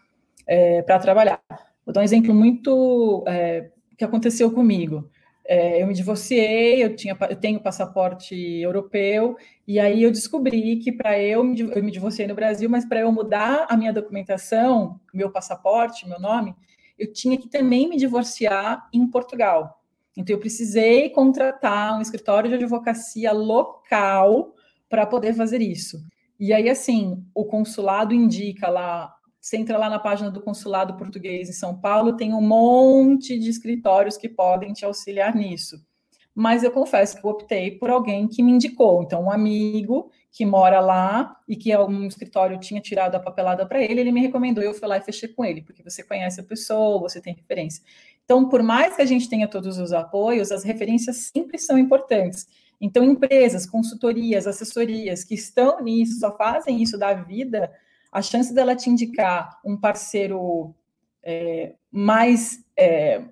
é, 0.46 0.82
trabalhar. 0.82 1.40
Vou 1.86 1.92
dar 1.92 2.00
um 2.00 2.04
exemplo 2.04 2.34
muito 2.34 3.24
é, 3.26 3.70
que 3.96 4.04
aconteceu 4.04 4.50
comigo. 4.50 5.08
É, 5.44 5.82
eu 5.82 5.86
me 5.86 5.94
divorciei, 5.94 6.84
eu, 6.84 6.94
tinha, 6.94 7.16
eu 7.28 7.36
tenho 7.36 7.60
passaporte 7.60 8.34
europeu, 8.34 9.36
e 9.66 9.80
aí 9.80 10.02
eu 10.02 10.10
descobri 10.10 10.76
que 10.76 10.92
para 10.92 11.18
eu, 11.18 11.40
eu 11.74 11.82
me 11.82 11.90
divorciei 11.90 12.28
no 12.28 12.34
Brasil, 12.34 12.70
mas 12.70 12.84
para 12.84 13.00
eu 13.00 13.10
mudar 13.10 13.66
a 13.68 13.76
minha 13.76 13.92
documentação, 13.92 15.00
meu 15.12 15.30
passaporte, 15.30 16.08
meu 16.08 16.20
nome, 16.20 16.54
eu 16.98 17.12
tinha 17.12 17.36
que 17.36 17.48
também 17.48 17.88
me 17.88 17.96
divorciar 17.96 18.88
em 18.92 19.06
Portugal. 19.06 19.82
Então 20.16 20.36
eu 20.36 20.40
precisei 20.40 21.10
contratar 21.10 21.98
um 21.98 22.02
escritório 22.02 22.48
de 22.48 22.56
advocacia 22.56 23.32
local 23.32 24.54
para 24.88 25.06
poder 25.06 25.34
fazer 25.34 25.60
isso. 25.60 26.04
E 26.38 26.52
aí, 26.52 26.68
assim, 26.68 27.24
o 27.34 27.44
consulado 27.44 28.14
indica 28.14 28.68
lá 28.68 29.14
você 29.42 29.56
entra 29.56 29.76
lá 29.76 29.90
na 29.90 29.98
página 29.98 30.30
do 30.30 30.40
Consulado 30.40 30.96
Português 30.96 31.48
em 31.48 31.52
São 31.52 31.76
Paulo, 31.76 32.16
tem 32.16 32.32
um 32.32 32.40
monte 32.40 33.36
de 33.36 33.50
escritórios 33.50 34.16
que 34.16 34.28
podem 34.28 34.72
te 34.72 34.84
auxiliar 34.84 35.34
nisso. 35.34 35.84
Mas 36.32 36.62
eu 36.62 36.70
confesso 36.70 37.20
que 37.20 37.26
eu 37.26 37.30
optei 37.30 37.72
por 37.72 37.90
alguém 37.90 38.28
que 38.28 38.40
me 38.40 38.52
indicou. 38.52 39.02
Então, 39.02 39.24
um 39.24 39.30
amigo 39.32 40.08
que 40.30 40.46
mora 40.46 40.78
lá 40.78 41.36
e 41.48 41.56
que 41.56 41.76
um 41.76 42.06
escritório 42.06 42.58
tinha 42.60 42.80
tirado 42.80 43.16
a 43.16 43.20
papelada 43.20 43.66
para 43.66 43.82
ele, 43.82 44.00
ele 44.00 44.12
me 44.12 44.20
recomendou, 44.20 44.62
eu 44.62 44.72
fui 44.72 44.86
lá 44.86 44.96
e 44.96 45.02
fechei 45.02 45.28
com 45.28 45.44
ele, 45.44 45.60
porque 45.60 45.82
você 45.82 46.04
conhece 46.04 46.40
a 46.40 46.44
pessoa, 46.44 47.00
você 47.00 47.20
tem 47.20 47.34
referência. 47.34 47.82
Então, 48.24 48.48
por 48.48 48.62
mais 48.62 48.94
que 48.94 49.02
a 49.02 49.06
gente 49.06 49.28
tenha 49.28 49.48
todos 49.48 49.76
os 49.76 49.92
apoios, 49.92 50.52
as 50.52 50.62
referências 50.62 51.32
sempre 51.34 51.58
são 51.58 51.76
importantes. 51.76 52.46
Então, 52.80 53.02
empresas, 53.02 53.66
consultorias, 53.66 54.46
assessorias 54.46 55.24
que 55.24 55.34
estão 55.34 55.82
nisso, 55.82 56.20
só 56.20 56.36
fazem 56.36 56.80
isso 56.80 56.96
da 56.96 57.12
vida, 57.12 57.68
a 58.12 58.20
chance 58.20 58.54
dela 58.54 58.76
te 58.76 58.90
indicar 58.90 59.58
um 59.64 59.74
parceiro 59.74 60.74
é, 61.22 61.74
mais 61.90 62.62
é, 62.76 63.22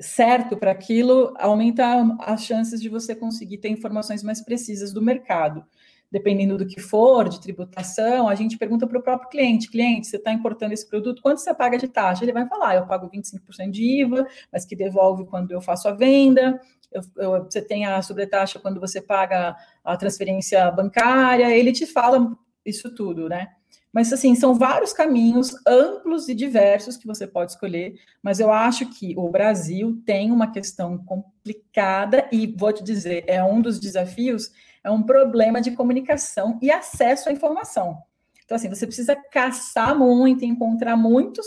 certo 0.00 0.56
para 0.56 0.70
aquilo 0.70 1.34
aumenta 1.38 1.84
as 2.20 2.44
chances 2.44 2.80
de 2.80 2.88
você 2.88 3.14
conseguir 3.14 3.58
ter 3.58 3.68
informações 3.68 4.22
mais 4.22 4.40
precisas 4.40 4.92
do 4.94 5.02
mercado. 5.02 5.62
Dependendo 6.10 6.58
do 6.58 6.66
que 6.66 6.80
for, 6.80 7.28
de 7.28 7.40
tributação, 7.40 8.28
a 8.28 8.34
gente 8.34 8.58
pergunta 8.58 8.84
para 8.84 8.98
o 8.98 9.02
próprio 9.02 9.28
cliente: 9.28 9.70
cliente, 9.70 10.08
você 10.08 10.16
está 10.16 10.32
importando 10.32 10.74
esse 10.74 10.88
produto, 10.88 11.22
quanto 11.22 11.38
você 11.38 11.54
paga 11.54 11.78
de 11.78 11.86
taxa? 11.86 12.24
Ele 12.24 12.32
vai 12.32 12.48
falar: 12.48 12.74
eu 12.74 12.86
pago 12.86 13.08
25% 13.08 13.70
de 13.70 14.00
IVA, 14.00 14.26
mas 14.52 14.64
que 14.64 14.74
devolve 14.74 15.24
quando 15.26 15.52
eu 15.52 15.60
faço 15.60 15.86
a 15.86 15.92
venda. 15.92 16.60
Eu, 16.90 17.02
eu, 17.16 17.44
você 17.44 17.62
tem 17.62 17.86
a 17.86 18.02
sobretaxa 18.02 18.58
quando 18.58 18.80
você 18.80 19.00
paga 19.00 19.54
a 19.84 19.96
transferência 19.96 20.68
bancária. 20.72 21.48
Ele 21.56 21.70
te 21.70 21.86
fala 21.86 22.36
isso 22.66 22.92
tudo, 22.92 23.28
né? 23.28 23.52
Mas, 23.92 24.12
assim, 24.12 24.34
são 24.36 24.54
vários 24.54 24.92
caminhos 24.92 25.52
amplos 25.66 26.28
e 26.28 26.34
diversos 26.34 26.96
que 26.96 27.06
você 27.06 27.26
pode 27.26 27.52
escolher, 27.52 27.94
mas 28.22 28.38
eu 28.38 28.52
acho 28.52 28.86
que 28.86 29.14
o 29.18 29.28
Brasil 29.28 30.00
tem 30.06 30.30
uma 30.30 30.52
questão 30.52 30.96
complicada 30.98 32.28
e, 32.30 32.46
vou 32.46 32.72
te 32.72 32.84
dizer, 32.84 33.24
é 33.26 33.42
um 33.42 33.60
dos 33.60 33.80
desafios, 33.80 34.52
é 34.84 34.90
um 34.90 35.02
problema 35.02 35.60
de 35.60 35.72
comunicação 35.72 36.58
e 36.62 36.70
acesso 36.70 37.28
à 37.28 37.32
informação. 37.32 37.98
Então, 38.44 38.56
assim, 38.56 38.68
você 38.68 38.86
precisa 38.86 39.16
caçar 39.16 39.98
muito, 39.98 40.44
encontrar 40.44 40.96
muitos 40.96 41.46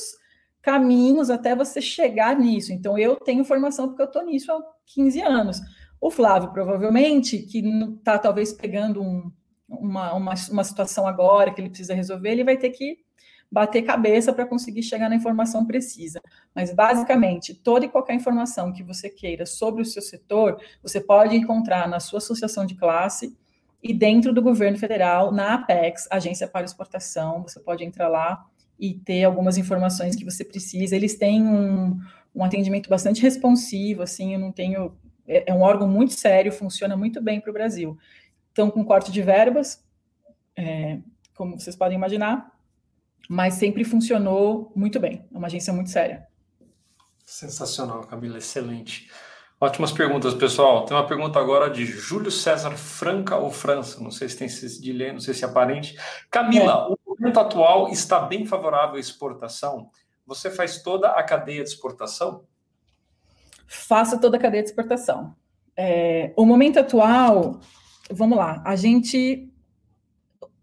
caminhos 0.61 1.29
até 1.29 1.55
você 1.55 1.81
chegar 1.81 2.37
nisso. 2.37 2.73
Então, 2.73 2.97
eu 2.97 3.15
tenho 3.15 3.43
formação 3.45 3.87
porque 3.87 4.01
eu 4.01 4.07
estou 4.07 4.25
nisso 4.25 4.51
há 4.51 4.61
15 4.87 5.21
anos. 5.21 5.61
O 5.99 6.11
Flávio, 6.11 6.51
provavelmente, 6.51 7.37
que 7.39 7.59
está 7.97 8.17
talvez 8.17 8.51
pegando 8.51 9.01
um, 9.01 9.31
uma, 9.79 10.13
uma, 10.13 10.33
uma 10.51 10.63
situação 10.63 11.07
agora 11.07 11.53
que 11.53 11.61
ele 11.61 11.69
precisa 11.69 11.93
resolver, 11.93 12.29
ele 12.29 12.43
vai 12.43 12.57
ter 12.57 12.69
que 12.69 12.97
bater 13.53 13.83
cabeça 13.83 14.33
para 14.33 14.47
conseguir 14.47 14.81
chegar 14.81 15.07
na 15.07 15.15
informação 15.15 15.63
precisa. 15.63 16.19
Mas, 16.55 16.73
basicamente, 16.73 17.53
toda 17.53 17.85
e 17.85 17.89
qualquer 17.89 18.15
informação 18.15 18.73
que 18.73 18.81
você 18.81 19.11
queira 19.11 19.45
sobre 19.45 19.83
o 19.83 19.85
seu 19.85 20.01
setor, 20.01 20.59
você 20.81 20.99
pode 20.99 21.35
encontrar 21.35 21.87
na 21.87 21.99
sua 21.99 22.17
associação 22.17 22.65
de 22.65 22.73
classe 22.73 23.37
e 23.83 23.93
dentro 23.93 24.33
do 24.33 24.41
governo 24.41 24.77
federal, 24.77 25.31
na 25.31 25.53
Apex, 25.53 26.07
Agência 26.09 26.47
para 26.47 26.65
Exportação, 26.65 27.43
você 27.43 27.59
pode 27.59 27.83
entrar 27.83 28.07
lá 28.07 28.43
e 28.79 28.95
ter 28.95 29.23
algumas 29.23 29.55
informações 29.55 30.15
que 30.15 30.25
você 30.25 30.43
precisa. 30.43 30.95
Eles 30.95 31.15
têm 31.15 31.43
um, 31.45 31.99
um 32.33 32.43
atendimento 32.43 32.89
bastante 32.89 33.21
responsivo, 33.21 34.01
assim, 34.01 34.33
eu 34.33 34.39
não 34.39 34.51
tenho. 34.51 34.97
É, 35.27 35.51
é 35.51 35.53
um 35.53 35.61
órgão 35.61 35.87
muito 35.87 36.13
sério, 36.13 36.51
funciona 36.51 36.97
muito 36.97 37.21
bem 37.21 37.39
para 37.39 37.51
o 37.51 37.53
Brasil 37.53 37.97
estão 38.53 38.69
com 38.69 38.85
corte 38.85 39.11
de 39.11 39.21
verbas, 39.21 39.83
é, 40.55 40.99
como 41.35 41.59
vocês 41.59 41.75
podem 41.75 41.97
imaginar, 41.97 42.51
mas 43.27 43.55
sempre 43.55 43.83
funcionou 43.83 44.71
muito 44.75 44.99
bem. 44.99 45.25
É 45.33 45.37
uma 45.37 45.47
agência 45.47 45.73
muito 45.73 45.89
séria. 45.89 46.27
Sensacional, 47.25 48.01
Camila, 48.01 48.37
excelente. 48.37 49.09
Ótimas 49.59 49.91
perguntas, 49.91 50.33
pessoal. 50.35 50.85
Tem 50.85 50.95
uma 50.95 51.07
pergunta 51.07 51.39
agora 51.39 51.69
de 51.69 51.85
Júlio 51.85 52.29
César 52.29 52.71
Franca 52.71 53.37
ou 53.37 53.49
França, 53.49 53.99
não 54.03 54.11
sei 54.11 54.29
se 54.29 54.37
tem 54.37 54.47
de 54.47 54.93
ler, 54.93 55.13
não 55.13 55.19
sei 55.19 55.33
se 55.33 55.43
é 55.43 55.47
aparente. 55.47 55.97
Camila, 56.29 56.87
é. 56.89 56.93
o 56.93 56.97
momento 57.07 57.39
atual 57.39 57.89
está 57.89 58.19
bem 58.19 58.45
favorável 58.45 58.97
à 58.97 58.99
exportação? 58.99 59.89
Você 60.27 60.51
faz 60.51 60.83
toda 60.83 61.09
a 61.09 61.23
cadeia 61.23 61.63
de 61.63 61.69
exportação? 61.69 62.43
Faço 63.65 64.19
toda 64.19 64.37
a 64.37 64.39
cadeia 64.39 64.61
de 64.61 64.69
exportação. 64.69 65.35
É, 65.75 66.33
o 66.35 66.45
momento 66.45 66.79
atual 66.79 67.59
vamos 68.13 68.37
lá, 68.37 68.61
a 68.65 68.75
gente, 68.75 69.51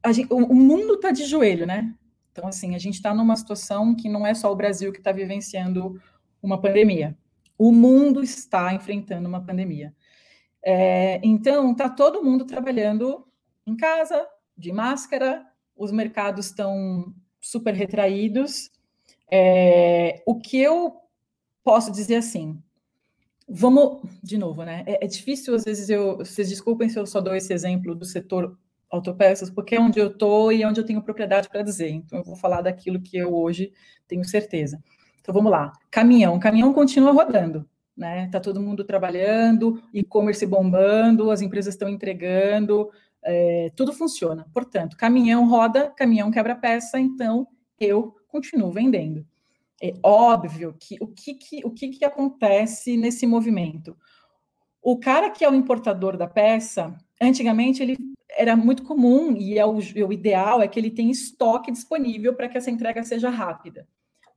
a 0.03 0.13
gente 0.13 0.33
o, 0.33 0.55
mundo 0.55 0.95
está 0.95 1.11
de 1.11 1.25
joelho, 1.25 1.67
né? 1.67 1.95
Então, 2.33 2.47
assim, 2.47 2.75
a 2.75 2.79
gente 2.79 2.95
está 2.95 3.13
numa 3.13 3.37
situação 3.37 3.95
que 3.95 4.09
não 4.09 4.27
é 4.27 4.35
só 4.35 4.51
o 4.53 4.57
Brasil 4.57 4.93
que 4.93 4.99
está 4.99 5.13
vivenciando 5.13 6.01
uma 6.43 6.61
pandemia. 6.61 7.17
O 7.59 7.73
mundo 7.73 8.23
está 8.23 8.73
enfrentando 8.73 9.29
uma 9.29 9.45
pandemia. 9.45 9.95
É, 10.63 11.21
então, 11.23 11.73
está 11.73 11.89
todo 11.89 12.23
mundo 12.23 12.45
trabalhando 12.45 13.27
em 13.67 13.77
casa, 13.77 14.27
de 14.57 14.73
máscara, 14.73 15.45
os 15.77 15.91
mercados 15.91 16.47
estão 16.47 17.13
super 17.41 17.75
retraídos. 17.75 18.71
É, 19.31 20.23
o 20.27 20.39
que 20.39 20.59
eu 20.59 20.97
posso 21.63 21.91
dizer 21.91 22.17
assim, 22.17 22.63
Vamos, 23.53 24.09
de 24.23 24.39
novo, 24.39 24.63
né? 24.63 24.85
É, 24.87 25.05
é, 25.05 25.09
difícil, 25.09 25.53
às 25.57 25.65
vezes, 25.65 25.91
eu. 25.91 26.19
Vocês 26.19 26.49
desculpem 26.49 26.89
se 26.89 26.97
eu 26.97 27.05
só 27.05 27.21
dou 27.21 27.35
esse 27.35 27.53
exemplo 27.53 27.97
do 27.97 28.05
setor 28.05 28.57
autopeças, 28.89 29.51
porque 29.51 29.75
é 29.75 29.81
onde 29.81 29.99
eu 29.99 30.07
estou 30.07 30.53
e 30.53 30.63
é 30.63 30.69
onde 30.69 30.81
eu 30.81 30.87
tenho 30.87 31.03
propriedade 31.03 31.49
para 31.49 31.63
dizer. 31.63 31.91
Então, 31.91 32.21
eu 32.21 32.25
vou 32.25 32.37
falar 32.37 32.63
daquilo 32.63 33.01
que 33.01 33.17
eu 33.17 33.35
hoje 33.35 33.73
tenho 34.07 34.25
certeza. 34.25 34.81
Então, 35.21 35.35
vamos 35.35 35.51
lá. 35.51 35.73
Caminhão. 35.91 36.39
Caminhão 36.39 36.73
continua 36.73 37.11
rodando, 37.11 37.69
né? 37.97 38.27
Está 38.27 38.39
todo 38.39 38.63
mundo 38.63 38.85
trabalhando, 38.85 39.83
e-commerce 39.93 40.47
bombando, 40.47 41.33
as 41.33 41.43
empresas 41.43 41.75
estão 41.75 41.89
entregando, 41.89 42.89
é, 43.21 43.71
tudo 43.75 43.93
funciona. 43.93 44.47
Portanto, 44.53 44.97
caminhão 44.97 45.49
roda, 45.49 45.91
caminhão 45.97 46.31
quebra 46.31 46.55
peça, 46.55 47.01
então 47.01 47.49
eu 47.81 48.15
continuo 48.29 48.71
vendendo 48.71 49.27
é 49.83 49.95
óbvio 50.03 50.77
que 50.79 50.97
o 51.01 51.07
que, 51.07 51.35
que, 51.35 51.61
o 51.65 51.71
que, 51.71 51.89
que 51.89 52.05
acontece 52.05 52.97
nesse 52.97 53.27
movimento? 53.27 53.97
O 54.83 54.99
cara 54.99 55.31
que 55.31 55.45
é 55.45 55.51
o 55.51 55.55
importador 55.55 56.17
da 56.17 56.27
peça, 56.27 56.97
antigamente 57.21 57.83
ele 57.83 57.97
era 58.31 58.57
muito 58.57 58.83
comum 58.83 59.37
e 59.37 59.59
é 59.59 59.67
o, 59.67 59.77
o 59.77 60.13
ideal 60.13 60.63
é 60.63 60.69
que 60.69 60.79
ele 60.79 60.91
tenha 60.91 61.11
estoque 61.11 61.71
disponível 61.71 62.35
para 62.35 62.49
que 62.49 62.57
essa 62.57 62.71
entrega 62.71 63.03
seja 63.03 63.29
rápida. 63.29 63.87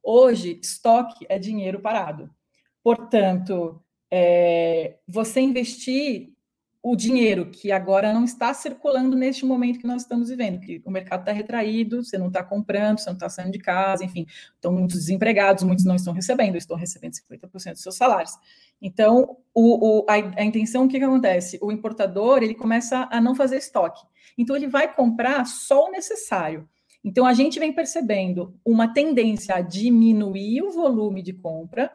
Hoje, 0.02 0.60
estoque 0.62 1.26
é 1.30 1.40
dinheiro 1.40 1.80
parado. 1.80 2.30
Portanto, 2.84 3.82
é, 4.12 4.98
você 5.08 5.40
investir 5.40 6.33
o 6.86 6.98
dinheiro 6.98 7.46
que 7.46 7.72
agora 7.72 8.12
não 8.12 8.26
está 8.26 8.54
circulando 8.54 9.16
neste 9.16 9.46
momento 9.46 9.80
que 9.80 9.88
nós 9.88 10.02
estamos 10.02 10.28
vivendo, 10.28 10.60
que 10.60 10.82
o 10.84 10.92
mercado 10.92 11.22
está 11.22 11.32
retraído, 11.32 12.04
você 12.04 12.18
não 12.18 12.28
está 12.28 12.44
comprando, 12.44 13.00
você 13.00 13.10
não 13.10 13.14
está 13.14 13.30
saindo 13.30 13.54
de 13.54 13.60
casa, 13.60 14.04
enfim, 14.04 14.28
estão 14.54 14.74
muitos 14.74 14.98
desempregados, 14.98 15.64
muitos 15.64 15.86
não 15.86 15.96
estão 15.96 16.14
recebendo, 16.14 16.58
estão 16.58 16.76
recebendo 16.76 17.14
50% 17.14 17.72
dos 17.72 17.82
seus 17.82 17.96
salários. 17.96 18.34
Então, 18.82 19.38
o, 19.54 20.02
o, 20.02 20.06
a, 20.10 20.16
a, 20.16 20.44
intenção, 20.44 20.84
o 20.84 20.90
que, 20.90 21.00
que 21.00 21.06
acontece? 21.06 21.58
O 21.62 21.72
importador, 21.72 22.44
ele 22.44 22.54
começa 22.54 23.08
a 23.10 23.22
não 23.22 23.34
fazer 23.34 23.60
estoque. 23.60 24.06
Então, 24.38 24.54
ele 24.54 24.68
vai 24.68 24.94
comprar 24.94 25.46
só 25.46 25.88
o 25.88 25.92
necessário. 25.92 26.68
Então, 27.02 27.26
a 27.26 27.34
gente 27.34 27.62
vem 27.62 27.72
percebendo 27.72 28.60
uma 28.66 28.94
tendência 28.94 29.56
a 29.56 29.62
diminuir 29.62 30.62
o 30.64 30.72
volume 30.72 31.22
de 31.22 31.32
compra, 31.32 31.94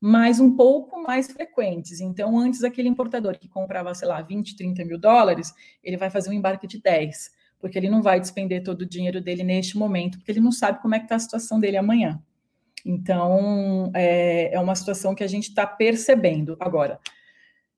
mas 0.00 0.40
um 0.40 0.56
pouco 0.56 1.02
mais 1.02 1.30
frequentes. 1.30 2.00
Então, 2.00 2.38
antes 2.38 2.64
aquele 2.64 2.88
importador 2.88 3.38
que 3.38 3.48
comprava, 3.48 3.94
sei 3.94 4.08
lá, 4.08 4.22
20, 4.22 4.56
30 4.56 4.84
mil 4.84 4.98
dólares, 4.98 5.52
ele 5.84 5.98
vai 5.98 6.08
fazer 6.08 6.30
um 6.30 6.32
embarque 6.32 6.66
de 6.66 6.80
10. 6.80 7.38
porque 7.60 7.76
ele 7.76 7.90
não 7.90 8.00
vai 8.00 8.18
despender 8.18 8.62
todo 8.62 8.80
o 8.80 8.86
dinheiro 8.86 9.20
dele 9.20 9.44
neste 9.44 9.76
momento, 9.76 10.16
porque 10.16 10.32
ele 10.32 10.40
não 10.40 10.50
sabe 10.50 10.80
como 10.80 10.94
é 10.94 10.98
que 10.98 11.04
está 11.04 11.16
a 11.16 11.18
situação 11.18 11.60
dele 11.60 11.76
amanhã. 11.76 12.18
Então, 12.86 13.90
é, 13.94 14.54
é 14.54 14.58
uma 14.58 14.74
situação 14.74 15.14
que 15.14 15.22
a 15.22 15.26
gente 15.26 15.50
está 15.50 15.66
percebendo. 15.66 16.56
Agora, 16.58 16.98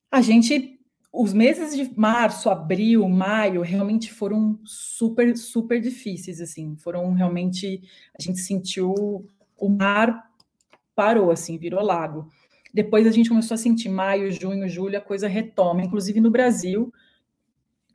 a 0.09 0.21
gente, 0.21 0.79
os 1.13 1.33
meses 1.33 1.75
de 1.75 1.99
março, 1.99 2.49
abril, 2.49 3.09
maio, 3.09 3.63
realmente 3.63 4.13
foram 4.13 4.61
super, 4.65 5.37
super 5.37 5.81
difíceis, 5.81 6.41
assim, 6.41 6.77
foram 6.77 7.13
realmente, 7.15 7.83
a 8.17 8.23
gente 8.23 8.39
sentiu, 8.39 9.27
o 9.63 9.69
mar 9.69 10.32
parou, 11.03 11.33
assim, 11.33 11.59
virou 11.59 11.83
lago. 11.83 12.29
Depois 12.73 13.09
a 13.09 13.11
gente 13.11 13.29
começou 13.29 13.57
a 13.57 13.59
sentir 13.59 13.89
maio, 13.89 14.31
junho, 14.31 14.69
julho, 14.69 14.97
a 14.97 15.01
coisa 15.01 15.27
retoma, 15.27 15.83
inclusive 15.83 16.21
no 16.21 16.31
Brasil. 16.31 16.93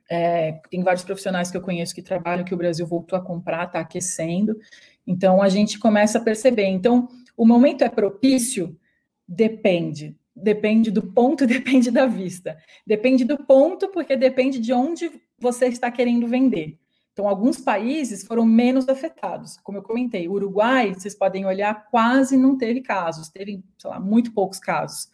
É, 0.09 0.59
tem 0.69 0.83
vários 0.83 1.05
profissionais 1.05 1.49
que 1.49 1.55
eu 1.55 1.61
conheço 1.61 1.95
que 1.95 2.01
trabalham 2.01 2.43
que 2.43 2.53
o 2.53 2.57
Brasil 2.57 2.85
voltou 2.85 3.17
a 3.17 3.21
comprar, 3.21 3.63
está 3.63 3.79
aquecendo. 3.79 4.59
Então 5.05 5.41
a 5.41 5.47
gente 5.47 5.79
começa 5.79 6.17
a 6.17 6.21
perceber. 6.21 6.65
Então, 6.65 7.07
o 7.37 7.45
momento 7.45 7.81
é 7.81 7.87
propício? 7.89 8.77
Depende. 9.25 10.13
Depende 10.35 10.91
do 10.91 11.01
ponto, 11.01 11.47
depende 11.47 11.89
da 11.89 12.07
vista. 12.07 12.57
Depende 12.85 13.23
do 13.23 13.37
ponto, 13.37 13.87
porque 13.87 14.17
depende 14.17 14.59
de 14.59 14.73
onde 14.73 15.09
você 15.39 15.67
está 15.67 15.89
querendo 15.89 16.27
vender. 16.27 16.77
Então, 17.17 17.27
alguns 17.27 17.59
países 17.59 18.23
foram 18.23 18.45
menos 18.45 18.87
afetados. 18.87 19.57
Como 19.63 19.79
eu 19.79 19.81
comentei, 19.81 20.27
o 20.27 20.33
Uruguai, 20.33 20.93
vocês 20.93 21.15
podem 21.15 21.47
olhar, 21.47 21.87
quase 21.89 22.37
não 22.37 22.55
teve 22.55 22.79
casos, 22.79 23.27
teve, 23.27 23.63
sei 23.75 23.89
lá, 23.89 23.99
muito 23.99 24.31
poucos 24.31 24.59
casos. 24.59 25.09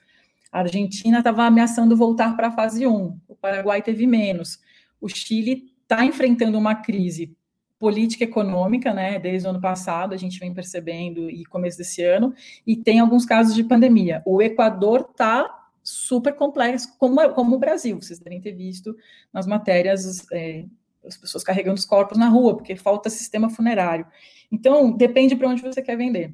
A 0.51 0.59
Argentina 0.59 1.19
estava 1.19 1.45
ameaçando 1.45 1.95
voltar 1.95 2.35
para 2.35 2.49
a 2.49 2.51
fase 2.51 2.85
1, 2.85 3.19
o 3.25 3.35
Paraguai 3.37 3.81
teve 3.81 4.05
menos. 4.05 4.59
O 4.99 5.07
Chile 5.07 5.73
está 5.81 6.03
enfrentando 6.03 6.57
uma 6.57 6.75
crise 6.75 7.37
política 7.79 8.25
econômica, 8.25 8.93
né? 8.93 9.17
Desde 9.17 9.47
o 9.47 9.51
ano 9.51 9.61
passado, 9.61 10.13
a 10.13 10.17
gente 10.17 10.37
vem 10.39 10.53
percebendo, 10.53 11.29
e 11.29 11.45
começo 11.45 11.77
desse 11.77 12.03
ano, 12.03 12.33
e 12.67 12.75
tem 12.75 12.99
alguns 12.99 13.25
casos 13.25 13.55
de 13.55 13.63
pandemia. 13.63 14.21
O 14.25 14.41
Equador 14.41 15.07
está 15.09 15.69
super 15.81 16.35
complexo, 16.35 16.97
como, 16.97 17.29
como 17.29 17.55
o 17.55 17.59
Brasil, 17.59 18.01
vocês 18.01 18.19
devem 18.19 18.41
ter 18.41 18.51
visto 18.51 18.93
nas 19.31 19.47
matérias. 19.47 20.25
É, 20.33 20.65
as 21.05 21.17
pessoas 21.17 21.43
carregando 21.43 21.79
os 21.79 21.85
corpos 21.85 22.17
na 22.17 22.29
rua, 22.29 22.55
porque 22.55 22.75
falta 22.75 23.09
sistema 23.09 23.49
funerário. 23.49 24.05
Então, 24.51 24.91
depende 24.91 25.35
para 25.35 25.49
onde 25.49 25.61
você 25.61 25.81
quer 25.81 25.97
vender. 25.97 26.33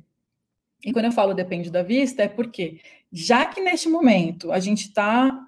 E 0.84 0.94
quando 0.94 1.06
eu 1.06 1.12
falo 1.12 1.34
depende 1.34 1.70
da 1.70 1.84
vista, 1.84 2.24
é 2.24 2.28
porque, 2.28 2.80
já 3.12 3.46
que 3.46 3.62
neste 3.62 3.90
momento 3.90 4.52
a 4.52 4.60
gente 4.60 4.88
está 4.88 5.46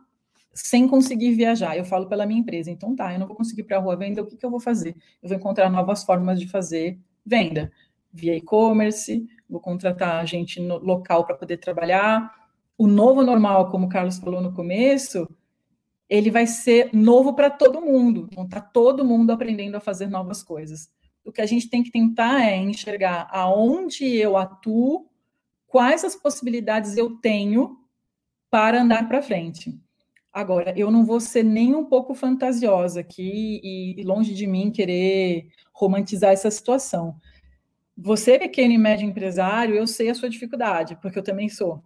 sem 0.54 0.88
conseguir 0.88 1.32
viajar, 1.32 1.78
eu 1.78 1.86
falo 1.86 2.08
pela 2.08 2.26
minha 2.26 2.42
empresa, 2.42 2.70
então 2.70 2.94
tá, 2.94 3.14
eu 3.14 3.20
não 3.20 3.28
vou 3.28 3.38
conseguir 3.38 3.64
para 3.64 3.78
a 3.78 3.80
rua 3.80 3.96
vender, 3.96 4.20
o 4.20 4.26
que, 4.26 4.36
que 4.36 4.46
eu 4.46 4.50
vou 4.50 4.60
fazer? 4.60 4.96
Eu 5.24 5.30
vou 5.30 5.38
encontrar 5.38 5.70
novas 5.70 6.04
formas 6.04 6.40
de 6.40 6.48
fazer 6.48 7.00
venda, 7.26 7.72
via 8.12 8.36
e-commerce, 8.36 9.26
vou 9.50 9.62
contratar 9.62 10.26
gente 10.28 10.60
no 10.60 10.78
local 10.78 11.26
para 11.26 11.36
poder 11.36 11.58
trabalhar. 11.58 12.30
O 12.78 12.88
novo 12.88 13.24
normal, 13.24 13.70
como 13.70 13.86
o 13.86 13.90
Carlos 13.90 14.18
falou 14.18 14.42
no 14.42 14.54
começo, 14.54 15.30
ele 16.12 16.30
vai 16.30 16.46
ser 16.46 16.90
novo 16.92 17.34
para 17.34 17.50
todo 17.50 17.80
mundo. 17.80 18.28
Então, 18.30 18.44
está 18.44 18.60
todo 18.60 19.06
mundo 19.06 19.32
aprendendo 19.32 19.76
a 19.76 19.80
fazer 19.80 20.08
novas 20.08 20.44
coisas. 20.44 20.92
O 21.24 21.32
que 21.32 21.40
a 21.40 21.46
gente 21.46 21.70
tem 21.70 21.82
que 21.82 21.90
tentar 21.90 22.42
é 22.42 22.58
enxergar 22.58 23.30
aonde 23.32 24.06
eu 24.18 24.36
atuo, 24.36 25.08
quais 25.66 26.04
as 26.04 26.14
possibilidades 26.14 26.98
eu 26.98 27.12
tenho 27.12 27.78
para 28.50 28.82
andar 28.82 29.08
para 29.08 29.22
frente. 29.22 29.80
Agora, 30.34 30.78
eu 30.78 30.92
não 30.92 31.06
vou 31.06 31.22
ser 31.22 31.44
nem 31.44 31.74
um 31.74 31.86
pouco 31.86 32.14
fantasiosa 32.14 33.00
aqui 33.00 33.62
e 33.64 34.04
longe 34.04 34.34
de 34.34 34.46
mim 34.46 34.70
querer 34.70 35.48
romantizar 35.72 36.32
essa 36.32 36.52
situação. 36.52 37.16
Você, 37.96 38.38
pequeno 38.38 38.74
e 38.74 38.78
médio 38.78 39.08
empresário, 39.08 39.76
eu 39.76 39.88
sei 39.88 40.10
a 40.10 40.16
sua 40.16 40.30
dificuldade, 40.30 40.98
porque 41.02 41.20
eu 41.20 41.24
também 41.24 41.48
sou. 41.48 41.82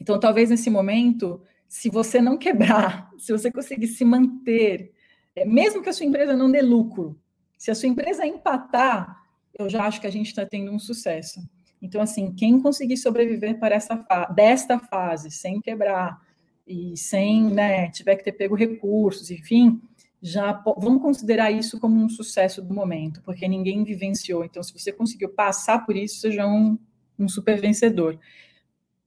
Então, 0.00 0.18
talvez 0.18 0.48
nesse 0.48 0.70
momento 0.70 1.42
se 1.72 1.88
você 1.88 2.20
não 2.20 2.36
quebrar, 2.36 3.10
se 3.16 3.32
você 3.32 3.50
conseguir 3.50 3.86
se 3.86 4.04
manter, 4.04 4.92
é, 5.34 5.42
mesmo 5.46 5.82
que 5.82 5.88
a 5.88 5.92
sua 5.94 6.04
empresa 6.04 6.36
não 6.36 6.50
dê 6.50 6.60
lucro, 6.60 7.18
se 7.56 7.70
a 7.70 7.74
sua 7.74 7.88
empresa 7.88 8.26
empatar, 8.26 9.24
eu 9.58 9.70
já 9.70 9.86
acho 9.86 9.98
que 9.98 10.06
a 10.06 10.10
gente 10.10 10.26
está 10.26 10.44
tendo 10.44 10.70
um 10.70 10.78
sucesso. 10.78 11.40
Então, 11.80 12.02
assim, 12.02 12.30
quem 12.34 12.60
conseguir 12.60 12.98
sobreviver 12.98 13.58
para 13.58 13.74
essa 13.74 13.96
fa 13.96 14.26
desta 14.26 14.78
fase, 14.78 15.30
sem 15.30 15.62
quebrar 15.62 16.20
e 16.66 16.94
sem, 16.94 17.44
né, 17.50 17.88
tiver 17.88 18.16
que 18.16 18.24
ter 18.24 18.32
pego 18.32 18.54
recursos, 18.54 19.30
enfim, 19.30 19.80
já 20.20 20.52
vamos 20.76 21.00
considerar 21.00 21.50
isso 21.50 21.80
como 21.80 21.96
um 21.96 22.08
sucesso 22.08 22.60
do 22.60 22.74
momento, 22.74 23.22
porque 23.22 23.48
ninguém 23.48 23.82
vivenciou. 23.82 24.44
Então, 24.44 24.62
se 24.62 24.78
você 24.78 24.92
conseguiu 24.92 25.30
passar 25.30 25.86
por 25.86 25.96
isso, 25.96 26.20
seja 26.20 26.46
um, 26.46 26.78
um 27.18 27.26
super 27.26 27.58
vencedor. 27.58 28.20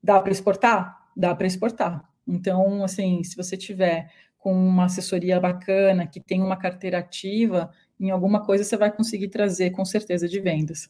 Dá 0.02 0.20
para 0.20 0.32
exportar? 0.32 1.12
Dá 1.16 1.36
para 1.36 1.46
exportar. 1.46 2.15
Então, 2.28 2.84
assim, 2.84 3.24
se 3.24 3.36
você 3.36 3.56
tiver 3.56 4.12
com 4.38 4.54
uma 4.54 4.86
assessoria 4.86 5.40
bacana, 5.40 6.06
que 6.06 6.20
tem 6.20 6.42
uma 6.42 6.56
carteira 6.56 7.00
ativa, 7.00 7.72
em 8.00 8.12
alguma 8.12 8.46
coisa 8.46 8.64
você 8.64 8.78
vai 8.78 8.92
conseguir 8.92 9.30
trazer 9.30 9.72
com 9.72 9.84
certeza 9.84 10.28
de 10.28 10.40
vendas. 10.40 10.90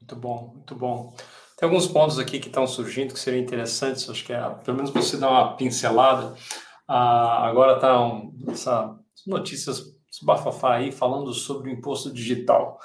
Muito 0.00 0.16
bom, 0.16 0.52
muito 0.54 0.74
bom. 0.74 1.14
Tem 1.58 1.66
alguns 1.68 1.86
pontos 1.86 2.18
aqui 2.18 2.38
que 2.38 2.48
estão 2.48 2.66
surgindo 2.66 3.14
que 3.14 3.18
seriam 3.18 3.42
interessantes, 3.42 4.08
acho 4.08 4.24
que 4.24 4.32
é, 4.32 4.48
pelo 4.64 4.76
menos 4.76 4.90
você 4.90 5.16
dar 5.16 5.30
uma 5.30 5.56
pincelada. 5.56 6.34
Ah, 6.86 7.46
agora 7.48 7.76
está 7.76 8.00
um, 8.00 8.32
essa 8.48 8.96
notícias 9.26 9.96
bafafá 10.22 10.76
aí 10.76 10.92
falando 10.92 11.32
sobre 11.32 11.70
o 11.70 11.72
imposto 11.72 12.12
digital. 12.12 12.78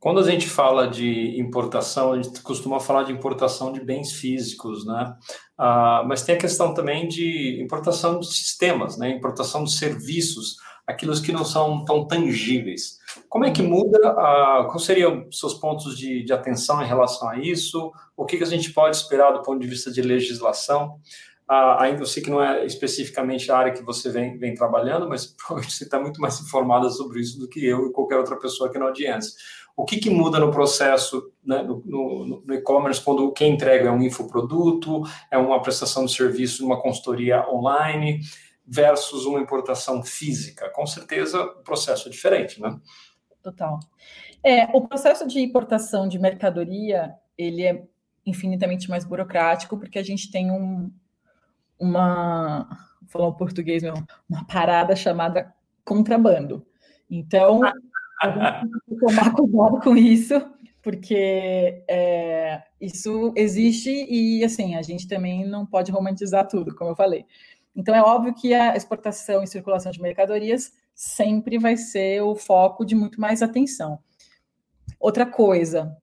Quando 0.00 0.20
a 0.20 0.22
gente 0.22 0.48
fala 0.48 0.86
de 0.86 1.40
importação, 1.40 2.12
a 2.12 2.22
gente 2.22 2.40
costuma 2.40 2.78
falar 2.78 3.02
de 3.02 3.12
importação 3.12 3.72
de 3.72 3.80
bens 3.80 4.12
físicos, 4.12 4.86
né? 4.86 5.14
Ah, 5.56 6.04
mas 6.06 6.22
tem 6.22 6.36
a 6.36 6.38
questão 6.38 6.72
também 6.72 7.08
de 7.08 7.60
importação 7.60 8.20
de 8.20 8.26
sistemas, 8.28 8.96
né? 8.96 9.10
Importação 9.10 9.64
de 9.64 9.72
serviços, 9.72 10.56
aqueles 10.86 11.18
que 11.18 11.32
não 11.32 11.44
são 11.44 11.84
tão 11.84 12.06
tangíveis. 12.06 12.98
Como 13.28 13.44
é 13.44 13.50
que 13.50 13.60
muda? 13.60 13.98
Ah, 14.10 14.68
quais 14.70 14.84
seriam 14.84 15.26
os 15.28 15.40
seus 15.40 15.54
pontos 15.54 15.98
de, 15.98 16.22
de, 16.22 16.32
atenção 16.32 16.80
em 16.80 16.86
relação 16.86 17.28
a 17.28 17.38
isso? 17.38 17.92
O 18.16 18.24
que, 18.24 18.36
que 18.36 18.44
a 18.44 18.46
gente 18.46 18.72
pode 18.72 18.96
esperar 18.96 19.32
do 19.32 19.42
ponto 19.42 19.60
de 19.60 19.66
vista 19.66 19.90
de 19.90 20.00
legislação? 20.00 21.00
Ainda 21.48 22.02
eu 22.02 22.06
sei 22.06 22.22
que 22.22 22.30
não 22.30 22.42
é 22.42 22.66
especificamente 22.66 23.50
a 23.50 23.56
área 23.56 23.72
que 23.72 23.82
você 23.82 24.10
vem, 24.10 24.36
vem 24.36 24.54
trabalhando, 24.54 25.08
mas 25.08 25.26
provavelmente 25.34 25.74
você 25.74 25.84
está 25.84 25.98
muito 25.98 26.20
mais 26.20 26.38
informada 26.40 26.90
sobre 26.90 27.20
isso 27.20 27.38
do 27.38 27.48
que 27.48 27.64
eu 27.64 27.86
e 27.86 27.92
qualquer 27.92 28.16
outra 28.16 28.38
pessoa 28.38 28.68
aqui 28.68 28.78
na 28.78 28.84
audiência. 28.84 29.32
O 29.74 29.84
que, 29.84 29.98
que 29.98 30.10
muda 30.10 30.40
no 30.40 30.50
processo, 30.50 31.32
né, 31.44 31.62
no, 31.62 31.80
no, 31.86 32.42
no 32.44 32.54
e-commerce, 32.54 33.00
quando 33.00 33.32
quem 33.32 33.54
entrega 33.54 33.88
é 33.88 33.92
um 33.92 34.02
infoproduto, 34.02 35.02
é 35.30 35.38
uma 35.38 35.62
prestação 35.62 36.04
de 36.04 36.12
serviço, 36.12 36.66
uma 36.66 36.82
consultoria 36.82 37.48
online, 37.48 38.20
versus 38.66 39.24
uma 39.24 39.40
importação 39.40 40.02
física? 40.02 40.68
Com 40.70 40.84
certeza, 40.84 41.40
o 41.40 41.62
processo 41.62 42.08
é 42.08 42.10
diferente, 42.10 42.60
né? 42.60 42.76
Total. 43.40 43.78
É, 44.42 44.64
o 44.76 44.86
processo 44.86 45.26
de 45.26 45.40
importação 45.40 46.08
de 46.08 46.18
mercadoria, 46.18 47.14
ele 47.38 47.62
é 47.62 47.82
infinitamente 48.26 48.90
mais 48.90 49.04
burocrático, 49.04 49.78
porque 49.78 49.98
a 49.98 50.02
gente 50.02 50.30
tem 50.30 50.50
um, 50.50 50.90
uma, 51.78 52.68
vou 53.00 53.08
falar 53.08 53.26
o 53.28 53.34
português, 53.34 53.82
uma 54.28 54.44
parada 54.46 54.94
chamada 54.96 55.52
contrabando. 55.84 56.66
Então, 57.10 57.60
tomar 59.00 59.32
cuidado 59.32 59.80
com 59.80 59.96
isso, 59.96 60.34
porque 60.82 61.84
é, 61.88 62.62
isso 62.80 63.32
existe 63.36 63.90
e, 63.90 64.44
assim, 64.44 64.74
a 64.74 64.82
gente 64.82 65.08
também 65.08 65.46
não 65.46 65.64
pode 65.64 65.90
romantizar 65.90 66.46
tudo, 66.46 66.74
como 66.74 66.90
eu 66.90 66.96
falei. 66.96 67.24
Então, 67.74 67.94
é 67.94 68.02
óbvio 68.02 68.34
que 68.34 68.52
a 68.52 68.76
exportação 68.76 69.42
e 69.42 69.46
circulação 69.46 69.92
de 69.92 70.02
mercadorias 70.02 70.72
sempre 70.94 71.58
vai 71.58 71.76
ser 71.76 72.22
o 72.22 72.34
foco 72.34 72.84
de 72.84 72.94
muito 72.94 73.20
mais 73.20 73.40
atenção. 73.40 74.00
Outra 74.98 75.24
coisa, 75.24 75.96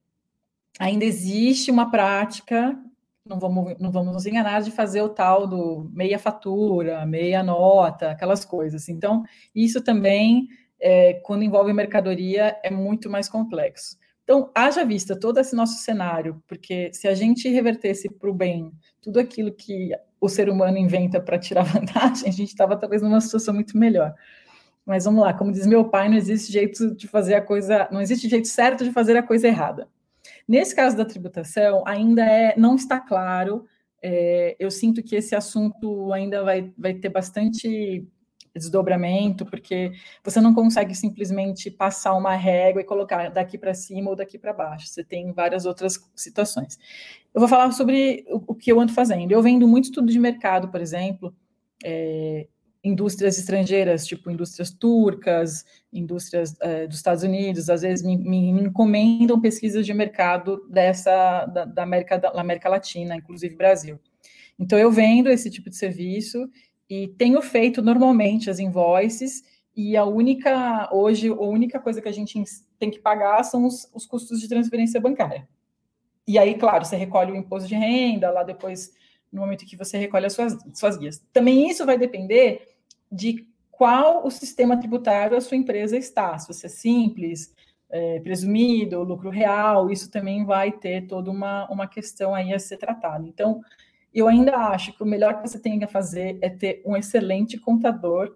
ainda 0.80 1.04
existe 1.04 1.70
uma 1.70 1.92
prática, 1.92 2.80
não 3.26 3.40
vamos, 3.40 3.76
não 3.80 3.92
vamos 3.92 4.14
nos 4.14 4.26
enganar, 4.26 4.62
de 4.62 4.72
fazer 4.72 5.02
o 5.02 5.10
tal 5.10 5.48
do 5.48 5.90
meia 5.92 6.20
fatura, 6.20 7.06
meia 7.06 7.42
nota, 7.44 8.12
aquelas 8.12 8.46
coisas. 8.46 8.88
Então, 8.88 9.24
isso 9.54 9.82
também 9.82 10.48
é, 10.80 11.16
quando 11.16 11.44
envolve 11.44 11.74
mercadoria, 11.74 12.58
é 12.64 12.70
muito 12.70 13.10
mais 13.10 13.28
complexo. 13.28 13.98
Então, 14.24 14.52
haja 14.56 14.84
vista 14.84 15.20
todo 15.20 15.40
esse 15.40 15.56
nosso 15.56 15.84
cenário, 15.84 16.42
porque 16.48 16.92
se 16.94 17.08
a 17.08 17.14
gente 17.14 17.50
revertesse 17.50 18.10
para 18.10 18.30
o 18.30 18.34
bem 18.34 18.72
tudo 19.02 19.20
aquilo 19.20 19.52
que 19.52 19.92
o 20.20 20.30
ser 20.30 20.50
humano 20.50 20.78
inventa 20.78 21.20
para 21.20 21.38
tirar 21.40 21.64
vantagem, 21.66 22.28
a 22.28 22.32
gente 22.32 22.50
estava 22.50 22.76
talvez 22.78 23.02
numa 23.02 23.22
situação 23.22 23.54
muito 23.54 23.78
melhor. 23.78 24.14
Mas 24.86 25.06
vamos 25.06 25.24
lá, 25.24 25.34
como 25.34 25.52
diz 25.52 25.66
meu 25.66 25.86
pai, 25.86 26.10
não 26.10 26.18
existe 26.18 26.52
jeito 26.52 26.96
de 26.96 27.08
fazer 27.08 27.34
a 27.34 27.42
coisa, 27.42 27.88
não 27.92 28.02
existe 28.02 28.30
jeito 28.30 28.48
certo 28.48 28.84
de 28.84 28.92
fazer 28.92 29.18
a 29.18 29.24
coisa 29.24 29.48
errada. 29.48 29.88
Nesse 30.48 30.76
caso 30.76 30.96
da 30.96 31.06
tributação, 31.06 31.84
ainda 31.86 32.24
é, 32.24 32.56
não 32.58 32.76
está 32.76 33.00
claro. 33.00 33.66
É, 34.02 34.56
eu 34.60 34.70
sinto 34.70 35.02
que 35.02 35.16
esse 35.16 35.36
assunto 35.36 36.14
ainda 36.14 36.44
vai, 36.44 36.72
vai 36.78 36.94
ter 36.94 37.10
bastante 37.10 38.08
desdobramento, 38.56 39.46
porque 39.46 39.92
você 40.24 40.40
não 40.40 40.54
consegue 40.54 40.96
simplesmente 40.96 41.70
passar 41.70 42.14
uma 42.16 42.36
régua 42.36 42.82
e 42.82 42.86
colocar 42.86 43.30
daqui 43.30 43.58
para 43.58 43.74
cima 43.74 44.10
ou 44.10 44.16
daqui 44.16 44.38
para 44.38 44.54
baixo. 44.54 44.88
Você 44.88 45.04
tem 45.04 45.34
várias 45.34 45.66
outras 45.66 46.00
situações. 46.16 46.78
Eu 47.34 47.40
vou 47.40 47.50
falar 47.50 47.72
sobre 47.72 48.24
o, 48.30 48.54
o, 48.54 48.56
que 48.56 48.72
eu 48.72 48.80
ando 48.80 48.94
fazendo. 48.94 49.32
Eu 49.32 49.42
vendo 49.42 49.68
muito 49.68 49.86
estudo 49.86 50.12
de 50.12 50.20
mercado, 50.20 50.70
por 50.70 50.80
exemplo, 50.80 51.36
é, 51.84 52.48
indústrias 52.86 53.40
estrangeiras, 53.40 54.06
tipo 54.06 54.30
indústrias 54.30 54.70
turcas, 54.70 55.66
indústrias 55.92 56.56
é, 56.62 56.86
dos 56.86 56.98
Estados 56.98 57.24
Unidos, 57.24 57.68
às 57.68 57.82
vezes 57.82 58.06
me, 58.06 58.16
me, 58.16 58.54
me, 58.54 58.62
encomendam 58.62 59.42
pesquisas 59.42 59.84
de 59.86 59.94
mercado 59.94 60.68
dessa 60.70 61.46
da, 61.48 61.66
da 61.66 61.82
América 61.82 62.20
da 62.20 62.30
América 62.40 62.70
Latina, 62.70 63.16
inclusive 63.16 63.56
Brasil. 63.56 64.00
Então 64.60 64.78
eu 64.78 64.92
vendo 64.92 65.30
esse 65.30 65.50
tipo 65.50 65.68
de 65.68 65.76
serviço 65.76 66.48
e 66.88 67.08
tenho 67.08 67.42
feito 67.42 67.82
normalmente 67.82 68.52
as 68.52 68.60
invoices 68.60 69.42
e 69.76 69.98
a 69.98 70.06
única, 70.06 70.88
hoje, 70.94 71.30
a 71.30 71.34
única 71.34 71.80
coisa 71.80 72.00
que 72.00 72.08
a 72.08 72.14
gente 72.14 72.42
tem 72.78 72.92
que 72.92 73.00
pagar 73.00 73.44
são 73.44 73.66
os, 73.66 73.90
os 73.94 74.06
custos 74.06 74.40
de 74.40 74.48
transferência 74.48 75.02
bancária. 75.02 75.48
E 76.28 76.38
aí, 76.38 76.56
claro, 76.56 76.86
você 76.86 76.96
recolhe 76.96 77.32
o 77.32 77.36
imposto 77.36 77.68
de 77.68 77.76
renda 77.76 78.30
lá 78.30 78.44
depois, 78.44 78.92
no 79.32 79.42
momento 79.42 79.66
que 79.66 79.76
você 79.76 79.98
recolhe 79.98 80.28
as 80.28 80.34
suas, 80.34 80.56
suas 80.74 80.98
guias. 80.98 81.26
Também 81.34 81.68
isso 81.68 81.86
vai 81.86 81.98
depender 81.98 82.75
de 83.16 83.48
qual 83.72 84.26
o 84.26 84.32
sistema 84.32 84.78
tributário 84.78 85.38
a 85.38 85.42
sua 85.42 85.58
empresa 85.58 85.98
está. 85.98 86.38
Se 86.38 86.48
você 86.48 86.68
é 86.68 86.70
simples, 86.70 87.54
é, 87.90 88.20
presumido, 88.20 89.04
lucro 89.04 89.30
real, 89.30 89.90
isso 89.90 90.10
também 90.10 90.46
vai 90.46 90.72
ter 90.72 91.08
toda 91.08 91.30
uma, 91.30 91.70
uma 91.70 91.88
questão 91.88 92.34
aí 92.34 92.54
a 92.54 92.60
ser 92.60 92.78
tratada. 92.78 93.28
Então, 93.28 93.62
eu 94.14 94.28
ainda 94.28 94.56
acho 94.56 94.94
que 94.94 95.04
o 95.04 95.06
melhor 95.06 95.36
que 95.36 95.48
você 95.48 95.60
tem 95.60 95.84
a 95.84 95.88
fazer 95.88 96.38
é 96.42 96.50
ter 96.50 96.82
um 96.86 96.96
excelente 96.96 97.58
contador 97.58 98.36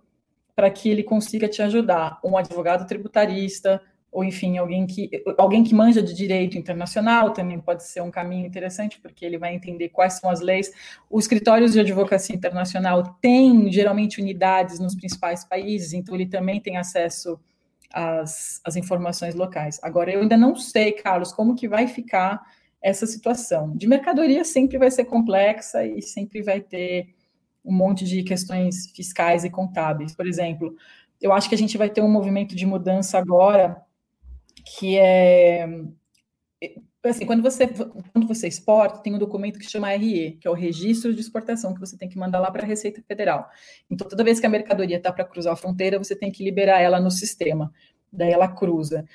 para 0.56 0.70
que 0.70 0.90
ele 0.90 1.04
consiga 1.04 1.48
te 1.48 1.62
ajudar, 1.62 2.20
um 2.24 2.38
advogado 2.38 2.86
tributarista, 2.86 3.82
ou 4.12 4.24
enfim, 4.24 4.58
alguém 4.58 4.88
que 4.88 5.10
alguém 5.38 5.64
que 5.64 5.74
manja 5.74 6.02
de 6.02 6.14
direito 6.14 6.58
internacional 6.58 7.32
também 7.32 7.60
pode 7.60 7.84
ser 7.84 8.02
um 8.02 8.10
caminho 8.10 8.46
interessante, 8.46 9.00
porque 9.00 9.24
ele 9.24 9.38
vai 9.38 9.54
entender 9.54 9.90
quais 9.90 10.14
são 10.14 10.30
as 10.30 10.40
leis. 10.40 10.72
Os 11.10 11.26
escritórios 11.26 11.74
de 11.74 11.80
advocacia 11.80 12.36
internacional 12.36 13.04
têm 13.22 13.72
geralmente 13.72 14.20
unidades 14.20 14.80
nos 14.80 14.96
principais 14.96 15.44
países, 15.44 15.94
então 15.94 16.16
ele 16.16 16.26
também 16.26 16.60
tem 16.60 16.78
acesso 16.78 17.40
às, 17.94 18.60
às 18.66 18.76
informações 18.76 19.36
locais. 19.36 19.80
Agora, 19.84 20.12
eu 20.12 20.22
ainda 20.22 20.38
não 20.38 20.56
sei, 20.56 20.92
Carlos, 20.92 21.32
como 21.32 21.56
que 21.56 21.68
vai 21.68 21.88
ficar 21.88 22.42
essa 22.82 23.06
situação. 23.06 23.76
De 23.76 23.88
mercadoria 23.88 24.44
sempre 24.44 24.78
vai 24.78 24.90
ser 24.90 25.06
complexa 25.06 25.86
e 25.86 26.02
sempre 26.02 26.42
vai 26.42 26.62
ter 26.62 27.14
um 27.64 27.74
monte 27.74 28.06
de 28.06 28.24
questões 28.24 28.90
fiscais 28.96 29.44
e 29.44 29.50
contábeis. 29.50 30.16
Por 30.16 30.26
exemplo, 30.26 30.76
eu 31.22 31.34
acho 31.34 31.50
que 31.50 31.56
a 31.56 31.58
gente 31.58 31.78
vai 31.78 31.90
ter 31.90 32.02
um 32.02 32.10
movimento 32.10 32.56
de 32.56 32.66
mudança 32.66 33.18
agora 33.18 33.84
que 34.64 34.98
é 34.98 35.68
assim, 37.04 37.26
quando 37.26 37.42
você 37.42 37.68
quando 37.68 38.28
você 38.28 38.48
exporta, 38.48 39.00
tem 39.00 39.16
um 39.16 39.20
documento 39.20 39.58
que 39.58 39.70
chama 39.70 39.90
RE, 39.90 40.38
que 40.42 40.48
é 40.48 40.52
o 40.52 40.54
registro 40.54 41.14
de 41.14 41.22
exportação 41.22 41.74
que 41.74 41.80
você 41.80 41.98
tem 41.98 42.10
que 42.10 42.18
mandar 42.18 42.40
lá 42.40 42.52
para 42.52 42.64
a 42.64 42.66
Receita 42.66 43.02
Federal. 43.08 43.50
Então, 43.90 44.08
toda 44.08 44.24
vez 44.24 44.40
que 44.40 44.46
a 44.46 44.50
mercadoria 44.50 44.98
está 44.98 45.12
para 45.12 45.24
cruzar 45.24 45.54
a 45.54 45.56
fronteira, 45.56 45.98
você 45.98 46.16
tem 46.16 46.32
que 46.32 46.44
liberar 46.44 46.80
ela 46.80 47.00
no 47.00 47.12
sistema. 47.12 47.72
Daí 48.12 48.32
ela 48.32 48.48
cruza. 48.48 49.06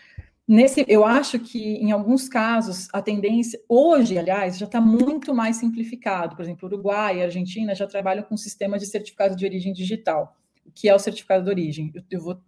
Nesse, 0.47 0.85
eu 0.87 1.07
acho 1.07 1.39
que 1.39 1.77
em 1.77 1.91
alguns 1.91 2.29
casos 2.29 2.89
a 2.93 3.01
tendência 3.01 3.59
hoje, 3.67 4.19
aliás, 4.19 4.59
já 4.59 4.67
está 4.67 4.81
muito 4.81 5.35
mais 5.35 5.57
simplificado. 5.57 6.37
Por 6.37 6.43
exemplo, 6.43 6.69
Uruguai 6.69 7.19
e 7.19 7.23
Argentina 7.23 7.75
já 7.75 7.87
trabalham 7.87 8.23
com 8.23 8.35
um 8.35 8.39
sistema 8.39 8.79
de 8.79 8.87
certificado 8.87 9.35
de 9.35 9.45
origem 9.45 9.73
digital. 9.73 10.37
Que 10.75 10.89
é 10.89 10.95
o 10.95 10.99
certificado 10.99 11.45
de 11.45 11.51
origem? 11.51 11.91
Eu, 11.95 12.03
eu 12.11 12.21
vou, 12.21 12.39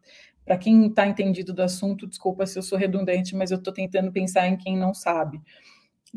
para 0.46 0.56
quem 0.56 0.86
está 0.86 1.06
entendido 1.06 1.52
do 1.52 1.62
assunto, 1.62 2.06
desculpa 2.06 2.46
se 2.46 2.58
eu 2.58 2.62
sou 2.62 2.78
redundante, 2.78 3.36
mas 3.36 3.50
eu 3.50 3.58
estou 3.58 3.74
tentando 3.74 4.10
pensar 4.10 4.48
em 4.48 4.56
quem 4.56 4.78
não 4.78 4.94
sabe 4.94 5.42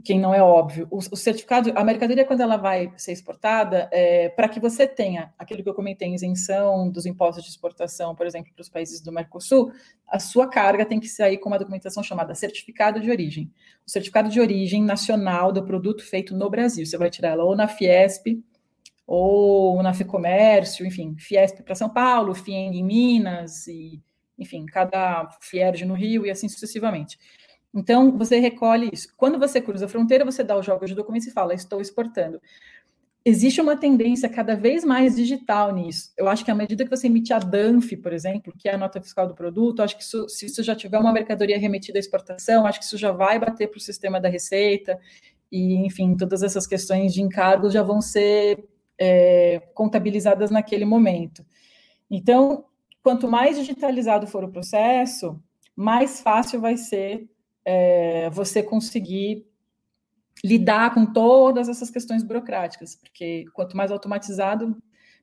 quem 0.03 0.19
não 0.19 0.33
é 0.33 0.41
óbvio. 0.41 0.87
O, 0.89 0.97
o, 0.97 1.15
certificado, 1.15 1.71
a 1.75 1.83
mercadoria, 1.83 2.25
quando 2.25 2.41
ela 2.41 2.57
vai 2.57 2.91
ser 2.97 3.11
exportada, 3.11 3.89
é, 3.91 4.29
para 4.29 4.47
que 4.47 4.59
você 4.59 4.87
tenha 4.87 5.33
aquilo 5.37 5.63
que 5.63 5.69
eu 5.69 5.73
comentei, 5.73 6.13
isenção 6.13 6.89
dos 6.89 7.05
impostos 7.05 7.43
de 7.43 7.49
exportação, 7.49 8.15
por 8.15 8.25
exemplo, 8.25 8.51
para 8.53 8.61
os 8.61 8.69
países 8.69 9.01
do 9.01 9.11
Mercosul, 9.11 9.71
a 10.07 10.19
sua 10.19 10.47
carga 10.47 10.85
tem 10.85 10.99
que 10.99 11.07
sair 11.07 11.37
com 11.37 11.49
uma 11.49 11.59
documentação 11.59 12.03
chamada 12.03 12.33
certificado 12.35 12.99
de 12.99 13.09
origem. 13.09 13.51
O 13.85 13.89
certificado 13.89 14.29
de 14.29 14.39
origem 14.39 14.83
nacional 14.83 15.51
do 15.51 15.63
produto 15.63 16.03
feito 16.03 16.35
no 16.35 16.49
Brasil. 16.49 16.85
Você 16.85 16.97
vai 16.97 17.09
tirar 17.09 17.29
ela 17.29 17.43
ou 17.43 17.55
na 17.55 17.67
Fiesp, 17.67 18.41
ou 19.05 19.81
na 19.81 19.93
Ficomércio, 19.93 20.85
enfim, 20.85 21.15
Fiesp 21.17 21.63
para 21.63 21.73
São 21.73 21.89
Paulo, 21.89 22.35
Fieng 22.35 22.77
em 22.77 22.83
Minas, 22.83 23.67
e, 23.67 23.99
enfim, 24.39 24.65
cada 24.65 25.29
Fierge 25.41 25.85
no 25.85 25.93
Rio 25.93 26.25
e 26.25 26.31
assim 26.31 26.47
sucessivamente. 26.47 27.19
Então, 27.73 28.17
você 28.17 28.39
recolhe 28.39 28.89
isso. 28.91 29.09
Quando 29.15 29.37
você 29.37 29.61
cruza 29.61 29.85
a 29.85 29.89
fronteira, 29.89 30.25
você 30.25 30.43
dá 30.43 30.57
os 30.57 30.65
jogos 30.65 30.89
de 30.89 30.95
documentos 30.95 31.27
e 31.27 31.31
fala, 31.31 31.53
estou 31.53 31.79
exportando. 31.79 32.41
Existe 33.23 33.61
uma 33.61 33.77
tendência 33.77 34.29
cada 34.29 34.55
vez 34.55 34.83
mais 34.83 35.15
digital 35.15 35.73
nisso. 35.73 36.11
Eu 36.17 36.27
acho 36.27 36.43
que 36.43 36.49
à 36.49 36.55
medida 36.55 36.83
que 36.83 36.89
você 36.89 37.07
emite 37.07 37.33
a 37.33 37.37
DANF, 37.37 37.95
por 37.97 38.13
exemplo, 38.13 38.53
que 38.57 38.67
é 38.67 38.73
a 38.73 38.77
nota 38.77 38.99
fiscal 39.01 39.27
do 39.27 39.35
produto, 39.35 39.83
acho 39.83 39.97
que 39.97 40.03
isso, 40.03 40.27
se 40.29 40.45
isso 40.45 40.63
já 40.63 40.75
tiver 40.75 40.97
uma 40.97 41.13
mercadoria 41.13 41.59
remetida 41.59 41.99
à 41.99 42.01
exportação, 42.01 42.65
acho 42.65 42.79
que 42.79 42.85
isso 42.85 42.97
já 42.97 43.11
vai 43.11 43.37
bater 43.37 43.67
para 43.67 43.77
o 43.77 43.81
sistema 43.81 44.19
da 44.19 44.29
Receita, 44.29 44.97
e, 45.51 45.75
enfim, 45.85 46.15
todas 46.15 46.43
essas 46.43 46.65
questões 46.65 47.13
de 47.13 47.21
encargos 47.21 47.73
já 47.73 47.83
vão 47.83 48.01
ser 48.01 48.63
é, 48.97 49.61
contabilizadas 49.73 50.49
naquele 50.49 50.85
momento. 50.85 51.45
Então, 52.09 52.65
quanto 53.03 53.27
mais 53.27 53.57
digitalizado 53.57 54.27
for 54.27 54.43
o 54.43 54.51
processo, 54.51 55.41
mais 55.75 56.21
fácil 56.21 56.59
vai 56.59 56.77
ser 56.77 57.29
é, 57.65 58.29
você 58.29 58.61
conseguir 58.61 59.45
lidar 60.43 60.93
com 60.93 61.05
todas 61.05 61.67
essas 61.69 61.89
questões 61.89 62.23
burocráticas, 62.23 62.95
porque 62.95 63.45
quanto 63.53 63.75
mais 63.75 63.91
automatizado, 63.91 64.75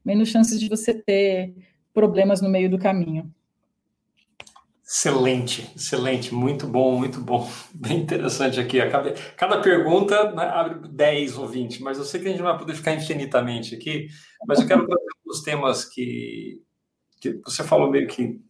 menos 0.05 0.29
chances 0.29 0.61
de 0.61 0.69
você 0.69 0.95
ter 0.95 1.55
problemas 1.93 2.41
no 2.41 2.49
meio 2.49 2.71
do 2.71 2.79
caminho. 2.79 3.33
Excelente, 4.89 5.69
excelente, 5.75 6.33
muito 6.33 6.65
bom, 6.65 6.97
muito 6.97 7.21
bom, 7.21 7.51
bem 7.75 7.99
interessante 7.99 8.61
aqui. 8.61 8.79
Cada, 8.89 9.13
cada 9.37 9.61
pergunta 9.61 10.31
né, 10.33 10.45
abre 10.45 10.89
10 10.89 11.39
ou 11.39 11.49
20, 11.49 11.83
mas 11.83 11.99
eu 11.99 12.05
sei 12.05 12.21
que 12.21 12.29
a 12.29 12.31
gente 12.31 12.39
não 12.39 12.47
vai 12.47 12.59
poder 12.59 12.75
ficar 12.75 12.95
infinitamente 12.95 13.75
aqui, 13.75 14.07
mas 14.47 14.61
eu 14.61 14.67
quero 14.69 14.87
trazer 14.87 15.05
os 15.27 15.43
temas 15.43 15.85
que, 15.85 16.63
que 17.21 17.41
você 17.45 17.63
falou 17.65 17.91
meio 17.91 18.07
que 18.07 18.41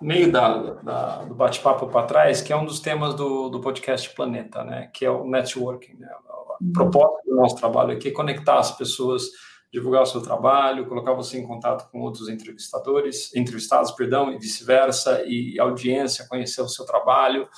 meio 0.00 0.30
da, 0.30 0.58
da 0.74 1.24
do 1.24 1.34
bate-papo 1.34 1.88
para 1.88 2.06
trás, 2.06 2.40
que 2.40 2.52
é 2.52 2.56
um 2.56 2.64
dos 2.64 2.80
temas 2.80 3.14
do, 3.14 3.48
do 3.48 3.60
podcast 3.60 4.14
Planeta, 4.14 4.62
né? 4.62 4.90
Que 4.94 5.04
é 5.04 5.10
o 5.10 5.28
networking. 5.28 5.96
Né? 5.98 6.08
A 6.08 6.62
uhum. 6.62 6.72
proposta 6.72 7.22
do 7.26 7.36
nosso 7.36 7.56
trabalho 7.56 7.92
aqui 7.92 8.08
é 8.08 8.12
conectar 8.12 8.58
as 8.58 8.76
pessoas, 8.76 9.24
divulgar 9.72 10.02
o 10.02 10.06
seu 10.06 10.22
trabalho, 10.22 10.86
colocar 10.86 11.12
você 11.12 11.38
em 11.38 11.46
contato 11.46 11.90
com 11.90 12.00
outros 12.00 12.28
entrevistadores, 12.28 13.34
entrevistados, 13.34 13.90
perdão, 13.90 14.32
e 14.32 14.38
vice-versa, 14.38 15.22
e 15.26 15.58
audiência, 15.58 16.26
conhecer 16.28 16.62
o 16.62 16.68
seu 16.68 16.86
trabalho 16.86 17.48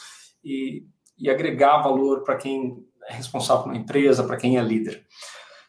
e, 0.42 0.84
e 1.18 1.28
agregar 1.28 1.82
valor 1.82 2.22
para 2.24 2.36
quem 2.36 2.84
é 3.06 3.14
responsável 3.14 3.66
uma 3.66 3.76
empresa, 3.76 4.24
para 4.24 4.36
quem 4.36 4.56
é 4.56 4.62
líder. 4.62 5.04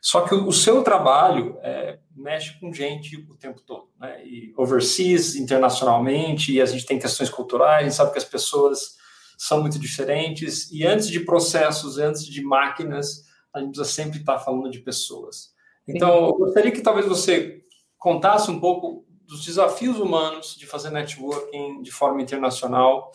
Só 0.01 0.21
que 0.21 0.33
o 0.33 0.51
seu 0.51 0.83
trabalho 0.83 1.59
é, 1.61 1.99
mexe 2.15 2.59
com 2.59 2.73
gente 2.73 3.15
o 3.29 3.35
tempo 3.35 3.61
todo, 3.61 3.89
né? 3.99 4.25
E 4.25 4.51
overseas, 4.57 5.35
internacionalmente, 5.35 6.51
e 6.51 6.59
a 6.59 6.65
gente 6.65 6.87
tem 6.87 6.97
questões 6.97 7.29
culturais, 7.29 7.81
a 7.81 7.83
gente 7.83 7.95
sabe 7.95 8.11
que 8.11 8.17
as 8.17 8.25
pessoas 8.25 8.97
são 9.37 9.61
muito 9.61 9.77
diferentes, 9.77 10.71
e 10.71 10.85
antes 10.85 11.07
de 11.07 11.19
processos, 11.19 11.99
antes 11.99 12.25
de 12.25 12.41
máquinas, 12.41 13.25
a 13.53 13.59
gente 13.59 13.73
precisa 13.73 13.93
sempre 13.93 14.19
estar 14.19 14.39
falando 14.39 14.71
de 14.71 14.79
pessoas. 14.79 15.51
Então, 15.87 16.25
eu 16.25 16.33
gostaria 16.33 16.71
que 16.71 16.81
talvez 16.81 17.07
você 17.07 17.61
contasse 17.97 18.49
um 18.49 18.59
pouco 18.59 19.05
dos 19.27 19.45
desafios 19.45 19.99
humanos 19.99 20.55
de 20.55 20.65
fazer 20.65 20.89
networking 20.89 21.81
de 21.81 21.91
forma 21.91 22.21
internacional, 22.21 23.11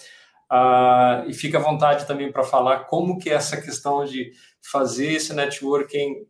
uh, 0.50 1.28
e 1.28 1.34
fica 1.34 1.58
à 1.58 1.60
vontade 1.60 2.06
também 2.06 2.30
para 2.30 2.44
falar 2.44 2.84
como 2.84 3.18
que 3.18 3.30
é 3.30 3.34
essa 3.34 3.60
questão 3.60 4.04
de 4.04 4.32
fazer 4.62 5.12
esse 5.12 5.32
networking 5.32 6.26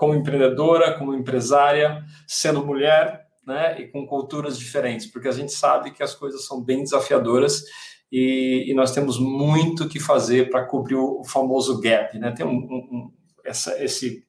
como 0.00 0.14
empreendedora, 0.14 0.96
como 0.96 1.12
empresária, 1.12 2.02
sendo 2.26 2.64
mulher, 2.64 3.26
né, 3.46 3.78
e 3.78 3.88
com 3.88 4.06
culturas 4.06 4.58
diferentes, 4.58 5.06
porque 5.06 5.28
a 5.28 5.32
gente 5.32 5.52
sabe 5.52 5.90
que 5.90 6.02
as 6.02 6.14
coisas 6.14 6.46
são 6.46 6.64
bem 6.64 6.82
desafiadoras 6.82 7.64
e, 8.10 8.64
e 8.66 8.72
nós 8.72 8.92
temos 8.92 9.18
muito 9.20 9.86
que 9.90 10.00
fazer 10.00 10.48
para 10.48 10.64
cobrir 10.64 10.94
o, 10.94 11.22
famoso 11.22 11.78
gap, 11.82 12.18
né? 12.18 12.32
Tem 12.32 12.46
um, 12.46 12.50
um, 12.50 13.12
essa, 13.44 13.78
esse 13.84 14.24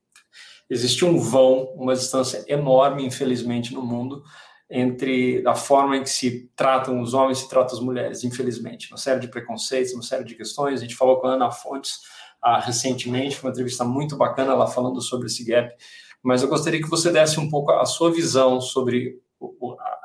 existe 0.69 1.05
um 1.05 1.17
vão, 1.17 1.73
uma 1.77 1.93
distância 1.93 2.43
enorme, 2.49 3.05
infelizmente, 3.05 3.73
no 3.73 3.81
mundo 3.81 4.23
entre 4.69 5.41
a 5.47 5.55
forma 5.55 5.95
em 5.95 6.03
que 6.03 6.09
se 6.09 6.49
tratam 6.53 7.01
os 7.01 7.13
homens 7.13 7.37
e 7.37 7.41
se 7.43 7.49
tratam 7.49 7.77
as 7.77 7.83
mulheres, 7.83 8.25
infelizmente, 8.25 8.91
uma 8.91 8.97
série 8.97 9.21
de 9.21 9.29
preconceitos, 9.29 9.93
uma 9.93 10.03
série 10.03 10.25
de 10.25 10.35
questões. 10.35 10.79
A 10.79 10.83
gente 10.83 10.95
falou 10.95 11.19
com 11.21 11.27
a 11.27 11.33
Ana 11.35 11.49
Fontes 11.49 11.99
ah, 12.41 12.59
recentemente, 12.59 13.35
foi 13.35 13.49
uma 13.49 13.53
entrevista 13.53 13.83
muito 13.83 14.17
bacana 14.17 14.53
ela 14.53 14.67
falando 14.67 15.01
sobre 15.01 15.27
esse 15.27 15.43
gap, 15.43 15.75
mas 16.23 16.41
eu 16.41 16.49
gostaria 16.49 16.81
que 16.81 16.89
você 16.89 17.11
desse 17.11 17.39
um 17.39 17.49
pouco 17.49 17.71
a 17.71 17.85
sua 17.85 18.11
visão 18.11 18.59
sobre 18.59 19.19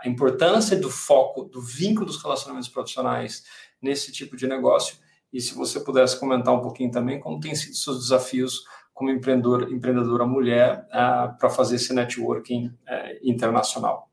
a 0.03 0.09
importância 0.09 0.76
do 0.76 0.91
foco, 0.91 1.45
do 1.45 1.61
vínculo 1.61 2.07
dos 2.07 2.22
relacionamentos 2.22 2.68
profissionais 2.68 3.45
nesse 3.80 4.12
tipo 4.12 4.37
de 4.37 4.47
negócio. 4.47 4.97
E 5.32 5.41
se 5.41 5.55
você 5.55 5.80
pudesse 5.80 6.18
comentar 6.18 6.55
um 6.55 6.62
pouquinho 6.62 6.91
também 6.91 7.20
como 7.20 7.41
tem 7.41 7.55
sido 7.55 7.74
seus 7.76 7.99
desafios 7.99 8.64
como 8.95 9.11
empreendedor, 9.11 9.70
empreendedora 9.70 10.24
mulher 10.26 10.87
uh, 10.87 11.37
para 11.39 11.51
fazer 11.51 11.76
esse 11.76 11.93
networking 11.93 12.68
uh, 12.68 13.18
internacional. 13.22 14.11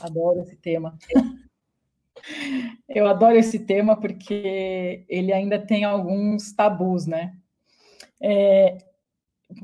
Adoro 0.00 0.40
esse 0.40 0.56
tema. 0.56 0.96
Eu 2.88 3.06
adoro 3.06 3.36
esse 3.36 3.58
tema 3.58 3.94
porque 4.00 5.04
ele 5.06 5.32
ainda 5.32 5.58
tem 5.58 5.84
alguns 5.84 6.52
tabus, 6.52 7.06
né? 7.06 7.34
É, 8.22 8.78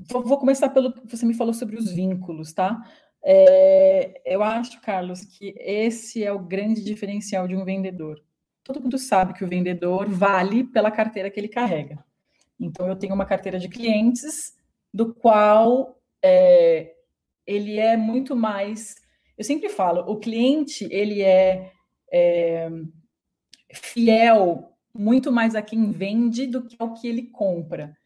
vou 0.09 0.39
começar 0.39 0.69
pelo 0.71 0.93
que 0.93 1.17
você 1.17 1.25
me 1.25 1.35
falou 1.35 1.55
sobre 1.55 1.77
os 1.77 1.93
vínculos, 1.93 2.53
tá? 2.53 2.83
É, 3.23 4.21
eu 4.25 4.43
acho, 4.43 4.81
Carlos, 4.81 5.25
que 5.25 5.55
esse 5.59 6.25
é 6.25 6.33
o 6.33 6.39
grande 6.39 6.83
diferencial 6.83 7.47
de 7.47 7.57
um 7.57 7.65
vendedor. 7.65 8.23
Todo 8.65 8.81
mundo 8.81 8.99
sabe 8.99 9.33
que 9.33 9.45
o 9.45 9.49
vendedor 9.49 10.09
vale 10.09 10.65
pela 10.65 10.91
carteira 10.91 11.31
que 11.31 11.39
ele 11.39 11.49
carrega. 11.49 12.05
Então, 12.61 12.87
eu 12.89 12.97
tenho 12.97 13.15
uma 13.15 13.25
carteira 13.25 13.59
de 13.59 13.69
clientes 13.69 14.57
do 14.93 15.15
qual 15.15 16.01
é, 16.23 16.95
ele 17.47 17.79
é 17.79 17.97
muito 17.97 18.35
mais. 18.35 18.97
Eu 19.37 19.45
sempre 19.45 19.69
falo, 19.69 20.01
o 20.11 20.19
cliente 20.19 20.87
ele 20.91 21.23
é 21.23 21.73
é, 22.13 22.71
fiel 23.73 24.73
muito 24.95 25.31
mais 25.31 25.55
a 25.55 25.63
quem 25.63 25.91
vende 25.91 26.47
do 26.47 26.67
que 26.67 26.77
ao 26.79 26.95
que 26.95 27.07
ele 27.07 27.23
compra. 27.23 27.97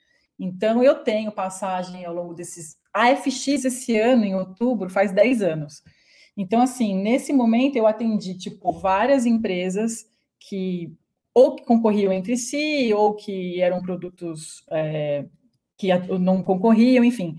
Então, 0.45 0.83
eu 0.83 0.97
tenho 0.97 1.31
passagem 1.31 2.05
ao 2.05 2.13
longo 2.13 2.35
desses. 2.35 2.77
A 2.93 3.15
FX 3.15 3.65
esse 3.65 3.97
ano, 3.97 4.25
em 4.25 4.35
outubro, 4.35 4.91
faz 4.91 5.13
10 5.13 5.41
anos. 5.41 5.85
Então, 6.37 6.61
assim, 6.61 7.01
nesse 7.01 7.33
momento 7.33 7.77
eu 7.77 7.87
atendi, 7.87 8.37
tipo, 8.37 8.73
várias 8.73 9.25
empresas 9.25 10.05
que 10.41 10.93
ou 11.33 11.55
que 11.55 11.65
concorriam 11.65 12.13
entre 12.13 12.37
si, 12.37 12.93
ou 12.93 13.15
que 13.15 13.61
eram 13.61 13.81
produtos 13.81 14.65
é, 14.71 15.25
que 15.79 15.89
não 16.19 16.43
concorriam, 16.43 17.05
enfim. 17.05 17.37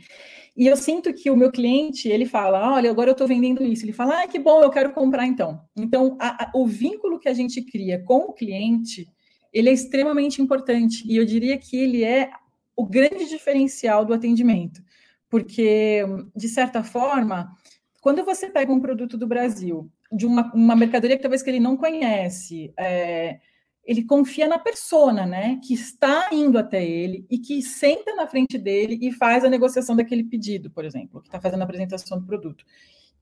E 0.55 0.65
eu 0.65 0.77
sinto 0.77 1.13
que 1.13 1.29
o 1.29 1.35
meu 1.35 1.51
cliente, 1.51 2.07
ele 2.07 2.25
fala, 2.25 2.73
olha, 2.73 2.89
agora 2.89 3.09
eu 3.09 3.13
estou 3.13 3.27
vendendo 3.27 3.65
isso. 3.65 3.83
Ele 3.83 3.91
fala, 3.91 4.23
ah, 4.23 4.27
que 4.27 4.39
bom, 4.39 4.63
eu 4.63 4.69
quero 4.69 4.93
comprar 4.93 5.27
então. 5.27 5.59
Então, 5.75 6.17
a, 6.21 6.45
a, 6.45 6.51
o 6.55 6.65
vínculo 6.65 7.19
que 7.19 7.27
a 7.27 7.33
gente 7.33 7.61
cria 7.61 8.01
com 8.01 8.29
o 8.29 8.33
cliente, 8.33 9.07
ele 9.51 9.69
é 9.69 9.73
extremamente 9.73 10.41
importante. 10.41 11.03
E 11.05 11.17
eu 11.17 11.25
diria 11.25 11.57
que 11.57 11.75
ele 11.75 12.03
é 12.03 12.31
o 12.75 12.85
grande 12.85 13.27
diferencial 13.29 14.05
do 14.05 14.13
atendimento. 14.13 14.81
Porque, 15.29 16.01
de 16.35 16.47
certa 16.47 16.83
forma, 16.83 17.55
quando 18.01 18.23
você 18.23 18.49
pega 18.49 18.71
um 18.71 18.79
produto 18.79 19.17
do 19.17 19.27
Brasil, 19.27 19.89
de 20.11 20.25
uma, 20.25 20.53
uma 20.53 20.75
mercadoria 20.75 21.15
que 21.15 21.21
talvez 21.21 21.41
que 21.41 21.49
ele 21.49 21.59
não 21.59 21.75
conhece, 21.75 22.73
é, 22.77 23.39
ele 23.85 24.03
confia 24.03 24.47
na 24.47 24.59
persona, 24.59 25.25
né, 25.25 25.59
que 25.63 25.73
está 25.73 26.29
indo 26.31 26.57
até 26.57 26.85
ele 26.85 27.25
e 27.29 27.37
que 27.37 27.61
senta 27.61 28.15
na 28.15 28.27
frente 28.27 28.57
dele 28.57 28.97
e 29.01 29.11
faz 29.11 29.43
a 29.43 29.49
negociação 29.49 29.95
daquele 29.95 30.23
pedido, 30.23 30.69
por 30.69 30.85
exemplo, 30.85 31.21
que 31.21 31.27
está 31.27 31.39
fazendo 31.39 31.61
a 31.61 31.63
apresentação 31.63 32.19
do 32.19 32.25
produto. 32.25 32.63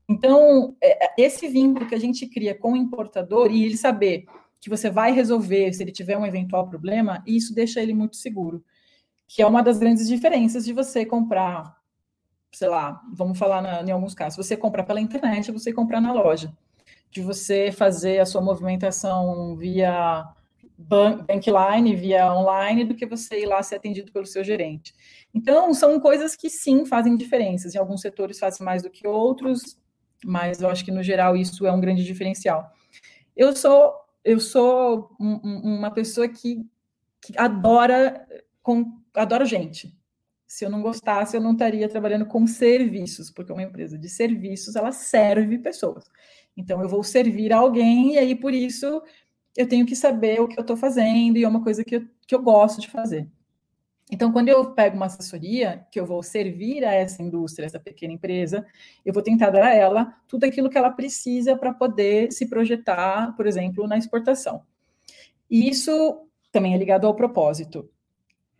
Então, 0.08 0.76
é, 0.80 1.06
é, 1.06 1.14
esse 1.18 1.48
vínculo 1.48 1.88
que 1.88 1.94
a 1.94 2.00
gente 2.00 2.26
cria 2.26 2.54
com 2.54 2.72
o 2.72 2.76
importador 2.76 3.50
e 3.50 3.64
ele 3.64 3.76
saber 3.76 4.26
que 4.60 4.70
você 4.70 4.90
vai 4.90 5.12
resolver 5.12 5.72
se 5.72 5.82
ele 5.82 5.90
tiver 5.90 6.16
um 6.16 6.26
eventual 6.26 6.68
problema, 6.68 7.22
isso 7.26 7.54
deixa 7.54 7.80
ele 7.80 7.94
muito 7.94 8.16
seguro, 8.16 8.64
que 9.28 9.42
é 9.42 9.46
uma 9.46 9.62
das 9.62 9.78
grandes 9.78 10.06
diferenças 10.08 10.64
de 10.64 10.72
você 10.72 11.04
comprar, 11.04 11.76
sei 12.52 12.68
lá, 12.68 13.00
vamos 13.12 13.38
falar 13.38 13.62
na, 13.62 13.82
em 13.82 13.90
alguns 13.90 14.14
casos, 14.14 14.36
você 14.36 14.56
comprar 14.56 14.84
pela 14.84 15.00
internet, 15.00 15.50
você 15.50 15.72
comprar 15.72 16.00
na 16.00 16.12
loja, 16.12 16.52
de 17.10 17.22
você 17.22 17.72
fazer 17.72 18.20
a 18.20 18.26
sua 18.26 18.40
movimentação 18.40 19.56
via 19.56 20.24
bankline 20.78 21.94
via 21.94 22.32
online 22.32 22.84
do 22.84 22.94
que 22.94 23.06
você 23.06 23.42
ir 23.42 23.46
lá 23.46 23.62
ser 23.62 23.76
atendido 23.76 24.10
pelo 24.12 24.26
seu 24.26 24.42
gerente. 24.42 24.94
Então, 25.32 25.72
são 25.72 26.00
coisas 26.00 26.34
que 26.34 26.50
sim 26.50 26.84
fazem 26.84 27.16
diferenças. 27.16 27.74
Em 27.74 27.78
alguns 27.78 28.00
setores 28.00 28.38
fazem 28.38 28.64
mais 28.64 28.82
do 28.82 28.90
que 28.90 29.06
outros, 29.06 29.78
mas 30.24 30.60
eu 30.60 30.68
acho 30.68 30.84
que 30.84 30.90
no 30.90 31.02
geral 31.02 31.36
isso 31.36 31.66
é 31.66 31.72
um 31.72 31.80
grande 31.80 32.04
diferencial. 32.04 32.70
Eu 33.36 33.54
sou 33.54 34.02
eu 34.24 34.38
sou 34.38 35.10
um, 35.20 35.40
uma 35.78 35.90
pessoa 35.90 36.28
que, 36.28 36.64
que 37.20 37.36
adora 37.36 38.24
com, 38.62 38.98
adoro 39.14 39.44
gente. 39.44 39.94
Se 40.46 40.64
eu 40.64 40.70
não 40.70 40.82
gostasse, 40.82 41.36
eu 41.36 41.40
não 41.40 41.52
estaria 41.52 41.88
trabalhando 41.88 42.26
com 42.26 42.46
serviços, 42.46 43.30
porque 43.30 43.52
uma 43.52 43.62
empresa 43.62 43.96
de 43.98 44.08
serviços 44.08 44.76
ela 44.76 44.92
serve 44.92 45.58
pessoas. 45.58 46.04
Então 46.56 46.82
eu 46.82 46.88
vou 46.88 47.02
servir 47.02 47.52
alguém 47.52 48.14
e 48.14 48.18
aí 48.18 48.34
por 48.34 48.52
isso 48.52 49.02
eu 49.56 49.66
tenho 49.66 49.86
que 49.86 49.96
saber 49.96 50.40
o 50.40 50.48
que 50.48 50.58
eu 50.58 50.62
estou 50.62 50.76
fazendo 50.76 51.36
e 51.38 51.44
é 51.44 51.48
uma 51.48 51.62
coisa 51.62 51.84
que 51.84 51.96
eu, 51.96 52.06
que 52.26 52.34
eu 52.34 52.42
gosto 52.42 52.80
de 52.80 52.90
fazer. 52.90 53.28
Então, 54.10 54.30
quando 54.30 54.50
eu 54.50 54.72
pego 54.72 54.96
uma 54.96 55.06
assessoria, 55.06 55.86
que 55.90 55.98
eu 55.98 56.04
vou 56.04 56.22
servir 56.22 56.84
a 56.84 56.92
essa 56.92 57.22
indústria, 57.22 57.64
essa 57.64 57.80
pequena 57.80 58.12
empresa, 58.12 58.66
eu 59.06 59.12
vou 59.12 59.22
tentar 59.22 59.48
dar 59.48 59.64
a 59.64 59.74
ela 59.74 60.14
tudo 60.28 60.44
aquilo 60.44 60.68
que 60.68 60.76
ela 60.76 60.90
precisa 60.90 61.56
para 61.56 61.72
poder 61.72 62.30
se 62.30 62.46
projetar, 62.46 63.34
por 63.34 63.46
exemplo, 63.46 63.86
na 63.86 63.96
exportação. 63.96 64.62
E 65.50 65.66
isso 65.66 66.26
também 66.50 66.74
é 66.74 66.76
ligado 66.76 67.06
ao 67.06 67.14
propósito. 67.14 67.88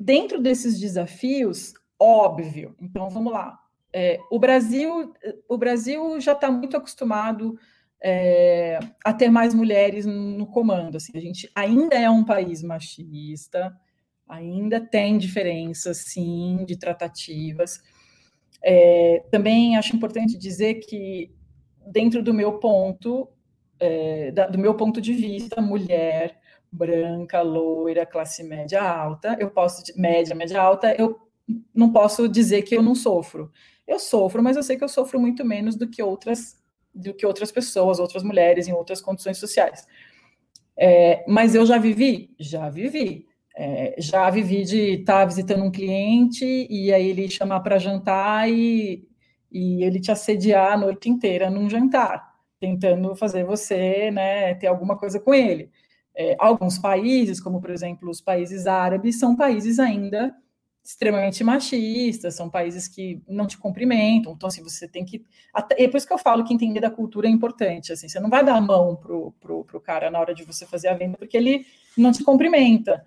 Dentro 0.05 0.43
desses 0.43 0.81
desafios, 0.81 1.75
óbvio, 1.97 2.75
então 2.81 3.09
vamos 3.09 3.33
lá. 3.33 3.57
É, 3.93 4.19
o 4.33 4.39
Brasil, 4.39 5.15
o 5.49 5.57
Brasil 5.57 6.21
já 6.21 6.33
está 6.33 6.51
muito 6.51 6.77
acostumado 6.77 7.57
é, 8.03 8.81
a 9.05 9.13
ter 9.13 9.31
mais 9.31 9.55
mulheres 9.55 10.05
no 10.05 10.45
comando. 10.45 10.97
Assim, 10.97 11.13
a 11.15 11.21
gente 11.21 11.49
ainda 11.55 11.95
é 11.95 12.11
um 12.11 12.25
país 12.25 12.65
machista, 12.65 13.73
ainda 14.29 14.81
tem 14.81 15.19
diferenças, 15.19 15.99
sim, 15.99 16.65
de 16.67 16.77
tratativas. 16.77 17.81
É, 18.61 19.23
também 19.31 19.77
acho 19.77 19.95
importante 19.95 20.37
dizer 20.37 20.81
que, 20.81 21.33
dentro 21.87 22.25
do 22.25 22.35
meu 22.35 22.59
ponto, 22.59 23.29
é, 23.79 24.33
da, 24.33 24.49
do 24.49 24.59
meu 24.59 24.75
ponto 24.75 25.01
de 25.01 25.13
vista, 25.13 25.63
mulher 25.63 26.42
branca, 26.73 27.43
loira, 27.43 28.07
classe 28.07 28.43
média 28.43 28.83
alta, 28.83 29.37
eu 29.39 29.51
posso, 29.51 29.83
média, 29.97 30.35
média 30.35 30.61
alta, 30.61 30.95
eu 30.99 31.21
não 31.75 31.93
posso 31.93 32.29
dizer 32.29 32.63
que 32.63 32.75
eu 32.75 32.83
não 32.83 32.95
sofro. 32.95 33.53
Eu 33.87 33.99
sofro, 33.99 34.43
mas 34.43 34.57
eu 34.57 34.63
sei 34.63 34.77
que 34.77 34.85
eu 34.85 34.89
sofro 34.89 35.21
muito 35.21 35.45
menos 35.45 35.77
do 35.77 35.89
que 35.89 36.03
outras 36.03 36.61
do 36.95 37.15
que 37.15 37.25
outras 37.25 37.51
pessoas, 37.51 37.99
outras 37.99 38.23
mulheres 38.23 38.69
em 38.69 38.73
outras 38.73 39.01
condições 39.01 39.39
sociais. 39.39 39.87
É, 40.77 41.25
mas 41.27 41.55
eu 41.55 41.65
já 41.65 41.79
vivi? 41.79 42.35
Já 42.39 42.69
vivi. 42.69 43.27
É, 43.57 43.95
já 43.99 44.29
vivi 44.31 44.65
de 44.65 45.01
estar 45.01 45.21
tá 45.21 45.25
visitando 45.25 45.65
um 45.65 45.71
cliente 45.71 46.45
e 46.45 46.93
aí 46.93 47.09
ele 47.09 47.31
chamar 47.31 47.61
para 47.61 47.79
jantar 47.79 48.51
e, 48.51 49.07
e 49.51 49.85
ele 49.85 50.01
te 50.01 50.11
assediar 50.11 50.73
a 50.73 50.77
noite 50.77 51.09
inteira 51.09 51.51
num 51.51 51.69
jantar, 51.69 52.35
tentando 52.59 53.15
fazer 53.15 53.45
você 53.45 54.11
né, 54.11 54.55
ter 54.55 54.67
alguma 54.67 54.97
coisa 54.97 55.21
com 55.21 55.35
ele. 55.35 55.71
É, 56.15 56.37
alguns 56.39 56.79
países, 56.79 57.41
como 57.41 57.61
por 57.61 57.71
exemplo 57.71 58.11
os 58.11 58.21
países 58.21 58.67
árabes, 58.67 59.19
são 59.19 59.35
países 59.35 59.79
ainda 59.79 60.35
extremamente 60.85 61.45
machistas, 61.45 62.35
são 62.35 62.51
países 62.51 62.89
que 62.89 63.23
não 63.29 63.47
te 63.47 63.57
cumprimentam, 63.57 64.33
então 64.33 64.49
assim, 64.49 64.63
você 64.63 64.89
tem 64.89 65.05
que, 65.05 65.25
até, 65.55 65.81
é 65.81 65.89
por 65.89 65.97
isso 65.97 66.07
que 66.07 66.13
eu 66.13 66.19
falo 66.19 66.45
que 66.45 66.53
entender 66.53 66.81
da 66.81 66.91
cultura 66.91 67.29
é 67.29 67.31
importante, 67.31 67.93
assim, 67.93 68.09
você 68.09 68.19
não 68.19 68.29
vai 68.29 68.45
dar 68.45 68.57
a 68.57 68.61
mão 68.61 68.97
pro, 68.97 69.33
pro, 69.41 69.65
pro 69.65 69.81
cara 69.81 70.11
na 70.11 70.19
hora 70.19 70.35
de 70.35 70.43
você 70.45 70.67
fazer 70.67 70.89
a 70.89 70.95
venda, 70.95 71.17
porque 71.17 71.37
ele 71.37 71.65
não 71.97 72.11
te 72.11 72.25
cumprimenta. 72.25 73.07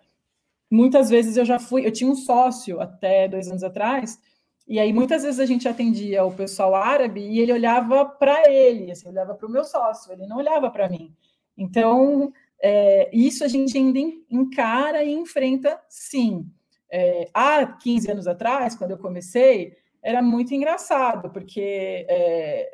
Muitas 0.72 1.10
vezes 1.10 1.36
eu 1.36 1.44
já 1.44 1.60
fui, 1.60 1.86
eu 1.86 1.92
tinha 1.92 2.10
um 2.10 2.16
sócio 2.16 2.80
até 2.80 3.28
dois 3.28 3.50
anos 3.50 3.64
atrás, 3.64 4.20
e 4.68 4.80
aí 4.80 4.94
muitas 4.94 5.24
vezes 5.24 5.40
a 5.40 5.46
gente 5.46 5.68
atendia 5.68 6.24
o 6.24 6.34
pessoal 6.34 6.76
árabe 6.76 7.22
e 7.22 7.40
ele 7.40 7.52
olhava 7.52 8.06
para 8.06 8.50
ele, 8.50 8.92
assim, 8.92 9.08
olhava 9.10 9.36
para 9.36 9.48
o 9.48 9.52
meu 9.52 9.66
sócio, 9.66 10.14
ele 10.14 10.26
não 10.26 10.38
olhava 10.38 10.72
para 10.72 10.90
mim. 10.90 11.14
Então, 11.58 12.32
é, 12.62 13.10
isso 13.14 13.44
a 13.44 13.48
gente 13.48 13.78
ainda 13.78 14.00
encara 14.30 15.04
e 15.04 15.12
enfrenta 15.12 15.80
sim. 15.90 16.46
É, 16.92 17.30
há 17.34 17.66
15 17.66 18.12
anos 18.12 18.28
atrás, 18.28 18.76
quando 18.76 18.92
eu 18.92 18.98
comecei, 18.98 19.76
era 20.02 20.22
muito 20.22 20.54
engraçado, 20.54 21.32
porque 21.32 22.06
é, 22.08 22.70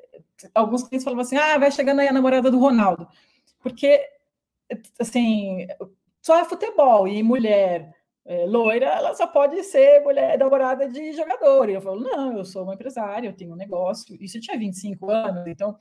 alguns 0.53 0.83
clientes 0.83 1.03
falavam 1.03 1.21
assim: 1.23 1.37
ah, 1.37 1.57
vai 1.57 1.71
chegando 1.71 1.99
aí 1.99 2.07
a 2.07 2.13
namorada 2.13 2.51
do 2.51 2.59
Ronaldo. 2.59 3.07
Porque, 3.61 4.01
assim, 4.99 5.67
só 6.21 6.39
é 6.39 6.45
futebol 6.45 7.07
e 7.07 7.23
mulher 7.23 7.93
é, 8.25 8.45
loira, 8.45 8.85
ela 8.85 9.15
só 9.15 9.27
pode 9.27 9.63
ser 9.63 10.01
mulher 10.01 10.37
namorada 10.37 10.87
de 10.87 11.13
jogador. 11.13 11.69
E 11.69 11.73
eu 11.73 11.81
falo: 11.81 12.01
não, 12.01 12.37
eu 12.37 12.45
sou 12.45 12.63
uma 12.63 12.73
empresária, 12.73 13.27
eu 13.27 13.35
tenho 13.35 13.53
um 13.53 13.57
negócio. 13.57 14.15
Isso 14.21 14.37
eu 14.37 14.41
tinha 14.41 14.57
25 14.57 15.09
anos, 15.09 15.47
então 15.47 15.77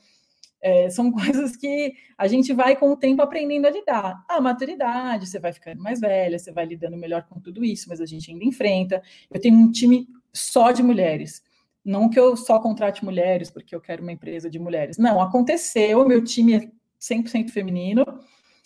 é, 0.60 0.90
são 0.90 1.10
coisas 1.12 1.56
que 1.56 1.94
a 2.16 2.26
gente 2.26 2.52
vai 2.52 2.76
com 2.76 2.92
o 2.92 2.96
tempo 2.96 3.22
aprendendo 3.22 3.66
a 3.66 3.70
lidar. 3.70 4.24
A 4.28 4.40
maturidade, 4.40 5.26
você 5.26 5.38
vai 5.38 5.52
ficando 5.52 5.82
mais 5.82 6.00
velha, 6.00 6.38
você 6.38 6.52
vai 6.52 6.66
lidando 6.66 6.96
melhor 6.96 7.26
com 7.28 7.40
tudo 7.40 7.64
isso, 7.64 7.88
mas 7.88 8.00
a 8.00 8.06
gente 8.06 8.30
ainda 8.30 8.44
enfrenta. 8.44 9.02
Eu 9.30 9.40
tenho 9.40 9.56
um 9.56 9.70
time 9.70 10.06
só 10.32 10.70
de 10.70 10.82
mulheres. 10.82 11.42
Não 11.84 12.08
que 12.08 12.18
eu 12.18 12.36
só 12.36 12.58
contrate 12.58 13.04
mulheres, 13.04 13.50
porque 13.50 13.74
eu 13.74 13.80
quero 13.80 14.02
uma 14.02 14.12
empresa 14.12 14.50
de 14.50 14.58
mulheres. 14.58 14.98
Não, 14.98 15.20
aconteceu, 15.20 16.06
meu 16.06 16.22
time 16.22 16.54
é 16.54 16.70
100% 17.00 17.50
feminino, 17.50 18.04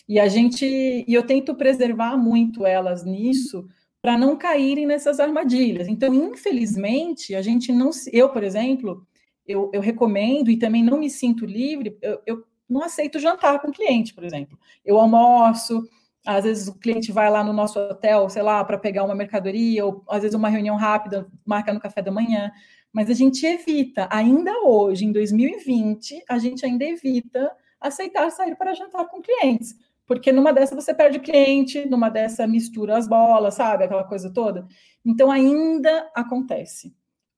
e 0.09 0.19
a 0.19 0.29
gente, 0.29 0.67
e 0.67 1.15
eu 1.15 1.25
tento 1.25 1.55
preservar 1.55 2.17
muito 2.17 2.67
elas 2.67 3.05
nisso, 3.05 3.67
para 4.03 4.19
não 4.19 4.37
caírem 4.37 4.85
nessas 4.85 5.19
armadilhas. 5.19 5.89
Então, 5.89 6.13
infelizmente, 6.13 7.35
a 7.35 7.41
gente 7.41 7.73
não, 7.73 7.91
eu, 8.13 8.29
por 8.29 8.43
exemplo, 8.43 9.07
eu, 9.47 9.71
eu 9.73 9.81
recomendo 9.81 10.51
e 10.51 10.59
também 10.59 10.83
não 10.83 10.99
me 10.99 11.11
sinto 11.11 11.45
livre, 11.45 11.97
eu, 12.01 12.21
eu 12.27 12.45
não 12.69 12.83
aceito 12.83 13.19
jantar 13.19 13.61
com 13.61 13.71
cliente, 13.71 14.15
por 14.15 14.25
exemplo. 14.25 14.59
Eu 14.85 14.99
almoço, 14.99 15.83
às 16.27 16.45
vezes 16.45 16.69
o 16.69 16.79
cliente 16.79 17.13
vai 17.13 17.31
lá 17.31 17.45
no 17.45 17.53
nosso 17.53 17.79
hotel, 17.79 18.29
sei 18.29 18.43
lá, 18.43 18.65
para 18.65 18.79
pegar 18.79 19.05
uma 19.05 19.15
mercadoria, 19.15 19.85
ou 19.85 20.03
às 20.09 20.23
vezes 20.23 20.35
uma 20.35 20.49
reunião 20.49 20.77
rápida, 20.77 21.27
marca 21.45 21.73
no 21.73 21.81
café 21.81 22.01
da 22.01 22.11
manhã. 22.11 22.51
Mas 22.93 23.11
a 23.11 23.15
gente 23.15 23.45
evita, 23.45 24.09
ainda 24.11 24.53
hoje, 24.63 25.05
em 25.05 25.13
2020, 25.13 26.25
a 26.29 26.39
gente 26.39 26.65
ainda 26.65 26.85
evita 26.85 27.51
aceitar 27.81 28.31
sair 28.31 28.57
para 28.57 28.75
jantar 28.75 29.07
com 29.09 29.21
clientes. 29.21 29.75
Porque 30.07 30.33
numa 30.33 30.53
dessa 30.53 30.75
você 30.75 30.95
perde 30.95 31.19
cliente, 31.19 31.87
numa 31.89 32.09
dessa 32.09 32.47
mistura 32.47 32.97
as 32.97 33.09
bolas, 33.09 33.55
sabe? 33.55 33.85
Aquela 33.85 34.05
coisa 34.05 34.33
toda. 34.33 34.67
Então 35.05 35.31
ainda 35.31 36.11
acontece. 36.15 36.95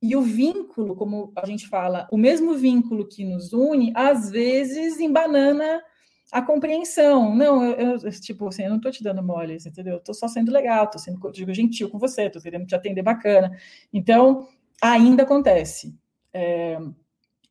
E 0.06 0.14
o 0.14 0.22
vínculo, 0.22 0.94
como 0.94 1.32
a 1.34 1.44
gente 1.44 1.66
fala, 1.66 2.06
o 2.12 2.16
mesmo 2.16 2.54
vínculo 2.54 3.08
que 3.08 3.24
nos 3.24 3.52
une, 3.52 3.92
às 3.92 4.30
vezes 4.30 5.00
embanana 5.00 5.82
a 6.30 6.40
compreensão. 6.40 7.34
Não, 7.34 7.64
eu, 7.64 7.98
eu 7.98 8.20
tipo 8.20 8.46
assim, 8.46 8.62
eu 8.62 8.70
não 8.70 8.76
estou 8.76 8.92
te 8.92 9.02
dando 9.02 9.20
mole, 9.20 9.56
entendeu? 9.56 9.94
Eu 9.94 9.98
estou 9.98 10.14
só 10.14 10.28
sendo 10.28 10.52
legal, 10.52 10.84
estou 10.84 11.00
sendo 11.00 11.32
digo, 11.32 11.52
gentil 11.52 11.90
com 11.90 11.98
você, 11.98 12.26
estou 12.26 12.40
querendo 12.40 12.66
te 12.66 12.74
atender 12.76 13.02
bacana. 13.02 13.50
Então, 13.92 14.46
ainda 14.80 15.24
acontece. 15.24 15.98
É, 16.32 16.78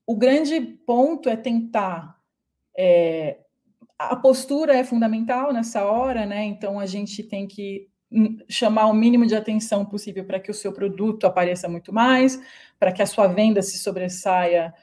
o 0.07 0.15
grande 0.15 0.61
ponto 0.61 1.27
é 1.27 1.35
tentar. 1.35 2.17
É, 2.77 3.39
a 3.99 4.15
postura 4.15 4.77
é 4.77 4.83
fundamental 4.85 5.51
nessa 5.51 5.83
hora, 5.83 6.25
né? 6.25 6.45
Então, 6.45 6.79
a 6.79 6.85
gente 6.85 7.21
tem 7.21 7.47
que 7.47 7.89
chamar 8.47 8.87
o 8.87 8.93
mínimo 8.93 9.25
de 9.25 9.35
atenção 9.35 9.85
possível 9.85 10.25
para 10.25 10.39
que 10.39 10.51
o 10.51 10.53
seu 10.53 10.71
produto 10.71 11.25
apareça 11.25 11.67
muito 11.67 11.93
mais, 11.93 12.39
para 12.79 12.91
que 12.91 13.01
a 13.01 13.05
sua 13.05 13.27
venda 13.27 13.61
se 13.61 13.77
sobressaia 13.77 14.73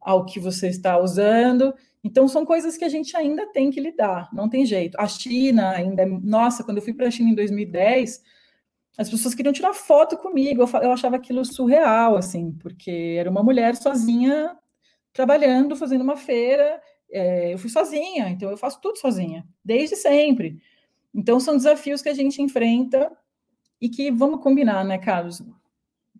ao 0.00 0.24
que 0.24 0.40
você 0.40 0.68
está 0.68 0.98
usando. 0.98 1.74
Então, 2.02 2.26
são 2.26 2.46
coisas 2.46 2.76
que 2.76 2.84
a 2.84 2.88
gente 2.88 3.16
ainda 3.16 3.46
tem 3.52 3.70
que 3.70 3.80
lidar, 3.80 4.28
não 4.32 4.48
tem 4.48 4.64
jeito. 4.64 4.98
A 4.98 5.06
China 5.06 5.70
ainda, 5.70 6.06
nossa, 6.06 6.64
quando 6.64 6.78
eu 6.78 6.82
fui 6.82 6.94
para 6.94 7.08
a 7.08 7.10
China 7.10 7.30
em 7.30 7.34
2010, 7.34 8.22
as 8.96 9.10
pessoas 9.10 9.34
queriam 9.34 9.52
tirar 9.52 9.74
foto 9.74 10.16
comigo, 10.16 10.62
eu 10.82 10.92
achava 10.92 11.16
aquilo 11.16 11.44
surreal, 11.44 12.16
assim, 12.16 12.52
porque 12.52 13.16
era 13.18 13.30
uma 13.30 13.42
mulher 13.42 13.76
sozinha 13.76 14.56
trabalhando, 15.12 15.76
fazendo 15.76 16.02
uma 16.02 16.16
feira, 16.16 16.80
é, 17.10 17.52
eu 17.52 17.58
fui 17.58 17.68
sozinha, 17.68 18.28
então 18.28 18.50
eu 18.50 18.56
faço 18.56 18.80
tudo 18.80 18.98
sozinha, 18.98 19.46
desde 19.64 19.96
sempre. 19.96 20.60
Então, 21.14 21.40
são 21.40 21.56
desafios 21.56 22.02
que 22.02 22.08
a 22.08 22.14
gente 22.14 22.40
enfrenta 22.40 23.10
e 23.80 23.88
que, 23.88 24.10
vamos 24.10 24.42
combinar, 24.42 24.84
né, 24.84 24.98
Carlos? 24.98 25.42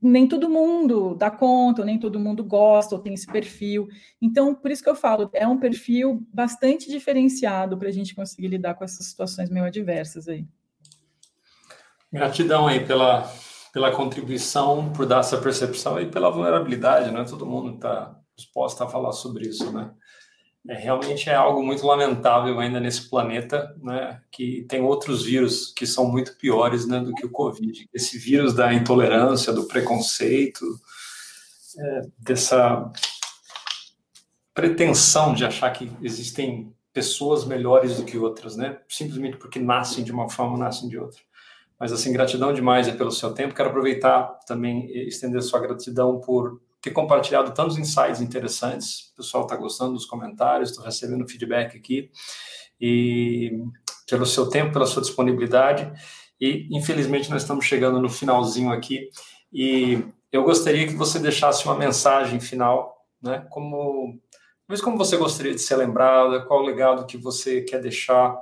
Nem 0.02 0.26
todo 0.26 0.48
mundo 0.48 1.14
dá 1.14 1.30
conta, 1.30 1.84
nem 1.84 1.98
todo 1.98 2.18
mundo 2.18 2.42
gosta 2.42 2.94
ou 2.94 3.02
tem 3.02 3.12
esse 3.12 3.26
perfil. 3.26 3.86
Então, 4.20 4.54
por 4.54 4.70
isso 4.70 4.82
que 4.82 4.88
eu 4.88 4.96
falo, 4.96 5.28
é 5.34 5.46
um 5.46 5.58
perfil 5.58 6.26
bastante 6.32 6.88
diferenciado 6.88 7.76
para 7.76 7.88
a 7.88 7.92
gente 7.92 8.14
conseguir 8.14 8.48
lidar 8.48 8.74
com 8.74 8.84
essas 8.84 9.06
situações 9.06 9.50
meio 9.50 9.66
adversas 9.66 10.26
aí. 10.26 10.46
Gratidão 12.10 12.66
aí 12.66 12.84
pela, 12.84 13.30
pela 13.72 13.92
contribuição, 13.92 14.90
por 14.92 15.06
dar 15.06 15.20
essa 15.20 15.36
percepção 15.36 16.00
e 16.00 16.06
pela 16.06 16.30
vulnerabilidade, 16.30 17.10
né? 17.10 17.24
Todo 17.24 17.46
mundo 17.46 17.74
está 17.74 18.18
disposto 18.34 18.82
a 18.82 18.88
falar 18.88 19.12
sobre 19.12 19.48
isso, 19.48 19.70
né? 19.70 19.92
É, 20.68 20.74
realmente 20.74 21.30
é 21.30 21.34
algo 21.34 21.62
muito 21.62 21.86
lamentável 21.86 22.58
ainda 22.60 22.78
nesse 22.78 23.08
planeta, 23.08 23.74
né, 23.82 24.20
que 24.30 24.62
tem 24.68 24.82
outros 24.82 25.24
vírus 25.24 25.72
que 25.72 25.86
são 25.86 26.06
muito 26.06 26.36
piores 26.36 26.86
né, 26.86 27.00
do 27.00 27.14
que 27.14 27.24
o 27.24 27.30
Covid. 27.30 27.88
Esse 27.94 28.18
vírus 28.18 28.52
da 28.54 28.72
intolerância, 28.72 29.52
do 29.52 29.66
preconceito, 29.66 30.64
é, 31.78 32.00
dessa 32.18 32.92
pretensão 34.52 35.32
de 35.32 35.44
achar 35.44 35.70
que 35.70 35.90
existem 36.02 36.74
pessoas 36.92 37.46
melhores 37.46 37.96
do 37.96 38.04
que 38.04 38.18
outras, 38.18 38.56
né, 38.56 38.78
simplesmente 38.88 39.38
porque 39.38 39.58
nascem 39.58 40.04
de 40.04 40.12
uma 40.12 40.28
forma, 40.28 40.58
nascem 40.58 40.88
de 40.88 40.98
outra. 40.98 41.20
Mas, 41.78 41.92
assim, 41.92 42.12
gratidão 42.12 42.52
demais 42.52 42.90
pelo 42.90 43.10
seu 43.10 43.32
tempo. 43.32 43.54
Quero 43.54 43.70
aproveitar 43.70 44.38
também 44.46 44.86
e 44.90 45.08
estender 45.08 45.40
sua 45.40 45.60
gratidão 45.60 46.20
por 46.20 46.60
ter 46.80 46.90
compartilhado 46.90 47.52
tantos 47.52 47.78
insights 47.78 48.20
interessantes. 48.20 49.10
O 49.12 49.16
pessoal 49.16 49.44
está 49.44 49.56
gostando 49.56 49.94
dos 49.94 50.06
comentários, 50.06 50.70
estou 50.70 50.84
recebendo 50.84 51.28
feedback 51.28 51.76
aqui. 51.76 52.10
E 52.80 53.50
pelo 54.08 54.26
seu 54.26 54.48
tempo, 54.48 54.72
pela 54.72 54.86
sua 54.86 55.02
disponibilidade. 55.02 55.90
E, 56.40 56.66
infelizmente, 56.70 57.30
nós 57.30 57.42
estamos 57.42 57.66
chegando 57.66 58.00
no 58.00 58.08
finalzinho 58.08 58.72
aqui. 58.72 59.10
E 59.52 60.02
eu 60.32 60.42
gostaria 60.42 60.86
que 60.86 60.94
você 60.94 61.18
deixasse 61.18 61.64
uma 61.66 61.76
mensagem 61.76 62.40
final, 62.40 62.96
né? 63.22 63.46
Como, 63.50 64.18
talvez 64.66 64.80
como 64.82 64.96
você 64.96 65.16
gostaria 65.16 65.54
de 65.54 65.60
ser 65.60 65.76
lembrada, 65.76 66.40
qual 66.46 66.60
o 66.60 66.64
legado 66.64 67.06
que 67.06 67.18
você 67.18 67.60
quer 67.62 67.80
deixar, 67.80 68.34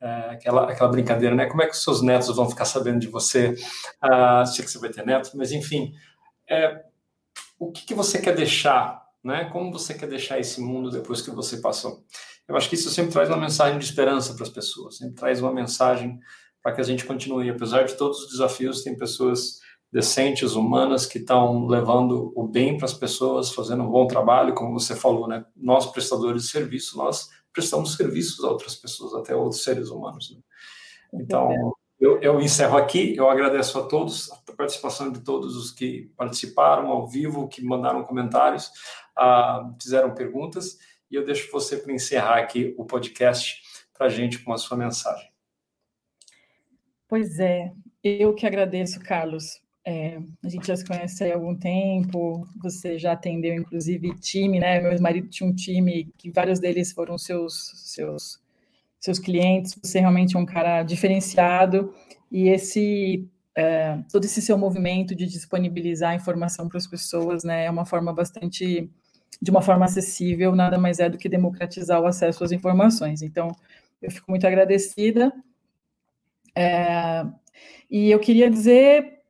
é, 0.00 0.30
aquela, 0.30 0.70
aquela 0.70 0.90
brincadeira, 0.90 1.34
né? 1.34 1.46
Como 1.46 1.62
é 1.62 1.66
que 1.66 1.74
os 1.74 1.82
seus 1.82 2.00
netos 2.00 2.34
vão 2.36 2.48
ficar 2.48 2.64
sabendo 2.64 3.00
de 3.00 3.08
você? 3.08 3.54
Ah, 4.00 4.44
sei 4.46 4.64
que 4.64 4.70
você 4.70 4.78
vai 4.78 4.90
ter 4.90 5.04
netos, 5.04 5.34
mas 5.34 5.50
enfim, 5.50 5.92
é, 6.48 6.84
o 7.68 7.72
que, 7.72 7.86
que 7.86 7.94
você 7.94 8.20
quer 8.20 8.34
deixar, 8.34 9.02
né? 9.22 9.44
Como 9.46 9.72
você 9.72 9.94
quer 9.94 10.08
deixar 10.08 10.38
esse 10.38 10.60
mundo 10.60 10.90
depois 10.90 11.22
que 11.22 11.30
você 11.30 11.58
passou? 11.58 12.04
Eu 12.48 12.56
acho 12.56 12.68
que 12.68 12.74
isso 12.74 12.90
sempre 12.90 13.12
traz 13.12 13.28
uma 13.28 13.38
mensagem 13.38 13.78
de 13.78 13.84
esperança 13.84 14.34
para 14.34 14.42
as 14.42 14.50
pessoas, 14.50 14.98
sempre 14.98 15.14
traz 15.14 15.40
uma 15.40 15.52
mensagem 15.52 16.18
para 16.62 16.72
que 16.72 16.80
a 16.80 16.84
gente 16.84 17.04
continue. 17.04 17.48
Apesar 17.48 17.84
de 17.84 17.94
todos 17.94 18.24
os 18.24 18.30
desafios, 18.30 18.82
tem 18.82 18.96
pessoas 18.96 19.60
decentes, 19.92 20.54
humanas, 20.54 21.06
que 21.06 21.18
estão 21.18 21.66
levando 21.66 22.32
o 22.34 22.48
bem 22.48 22.76
para 22.76 22.86
as 22.86 22.94
pessoas, 22.94 23.52
fazendo 23.52 23.84
um 23.84 23.90
bom 23.90 24.06
trabalho, 24.06 24.54
como 24.54 24.78
você 24.78 24.96
falou, 24.96 25.28
né? 25.28 25.44
Nós, 25.56 25.86
prestadores 25.86 26.44
de 26.44 26.48
serviço, 26.48 26.96
nós 26.96 27.28
prestamos 27.52 27.94
serviços 27.94 28.42
a 28.44 28.48
outras 28.48 28.74
pessoas, 28.74 29.14
até 29.14 29.36
outros 29.36 29.62
seres 29.62 29.90
humanos. 29.90 30.34
Né? 30.34 31.20
Então, 31.22 31.74
eu, 32.00 32.20
eu, 32.20 32.40
encerro 32.40 32.76
aqui. 32.76 33.14
Eu 33.16 33.30
agradeço 33.30 33.78
a 33.78 33.82
todos, 33.82 34.32
a 34.32 34.36
participação 34.62 35.10
de 35.10 35.20
todos 35.20 35.56
os 35.56 35.72
que 35.72 36.12
participaram 36.16 36.88
ao 36.88 37.08
vivo, 37.08 37.48
que 37.48 37.64
mandaram 37.64 38.04
comentários, 38.04 38.70
uh, 39.18 39.74
fizeram 39.80 40.14
perguntas. 40.14 40.78
E 41.10 41.16
eu 41.16 41.24
deixo 41.24 41.50
você 41.50 41.76
para 41.76 41.92
encerrar 41.92 42.38
aqui 42.38 42.72
o 42.78 42.84
podcast 42.84 43.60
para 43.92 44.06
a 44.06 44.10
gente 44.10 44.38
com 44.38 44.52
a 44.52 44.58
sua 44.58 44.76
mensagem. 44.76 45.28
Pois 47.08 47.40
é, 47.40 47.72
eu 48.02 48.34
que 48.34 48.46
agradeço, 48.46 49.00
Carlos. 49.00 49.60
É, 49.84 50.20
a 50.44 50.48
gente 50.48 50.66
já 50.66 50.76
se 50.76 50.86
conhece 50.86 51.24
há 51.24 51.34
algum 51.34 51.56
tempo, 51.58 52.46
você 52.62 52.98
já 52.98 53.12
atendeu, 53.12 53.54
inclusive, 53.54 54.14
time, 54.20 54.60
né? 54.60 54.80
Meu 54.80 54.98
marido 55.02 55.28
tinha 55.28 55.50
um 55.50 55.54
time 55.54 56.08
que 56.16 56.30
vários 56.30 56.60
deles 56.60 56.92
foram 56.92 57.18
seus, 57.18 57.72
seus 57.74 58.40
seus 59.00 59.18
clientes, 59.18 59.76
você 59.82 59.98
realmente 59.98 60.36
é 60.36 60.38
um 60.38 60.46
cara 60.46 60.84
diferenciado 60.84 61.92
e 62.30 62.48
esse 62.48 63.28
é, 63.54 63.98
todo 64.10 64.24
esse 64.24 64.40
seu 64.40 64.56
movimento 64.56 65.14
de 65.14 65.26
disponibilizar 65.26 66.14
informação 66.14 66.68
para 66.68 66.78
as 66.78 66.86
pessoas, 66.86 67.44
né, 67.44 67.66
é 67.66 67.70
uma 67.70 67.84
forma 67.84 68.12
bastante 68.12 68.90
de 69.40 69.50
uma 69.50 69.62
forma 69.62 69.84
acessível, 69.84 70.54
nada 70.54 70.78
mais 70.78 71.00
é 71.00 71.08
do 71.08 71.18
que 71.18 71.28
democratizar 71.28 72.00
o 72.00 72.06
acesso 72.06 72.44
às 72.44 72.52
informações. 72.52 73.22
Então, 73.22 73.50
eu 74.00 74.10
fico 74.10 74.30
muito 74.30 74.46
agradecida. 74.46 75.32
É, 76.54 77.24
e 77.90 78.10
eu 78.10 78.20
queria 78.20 78.48
dizer, 78.48 79.20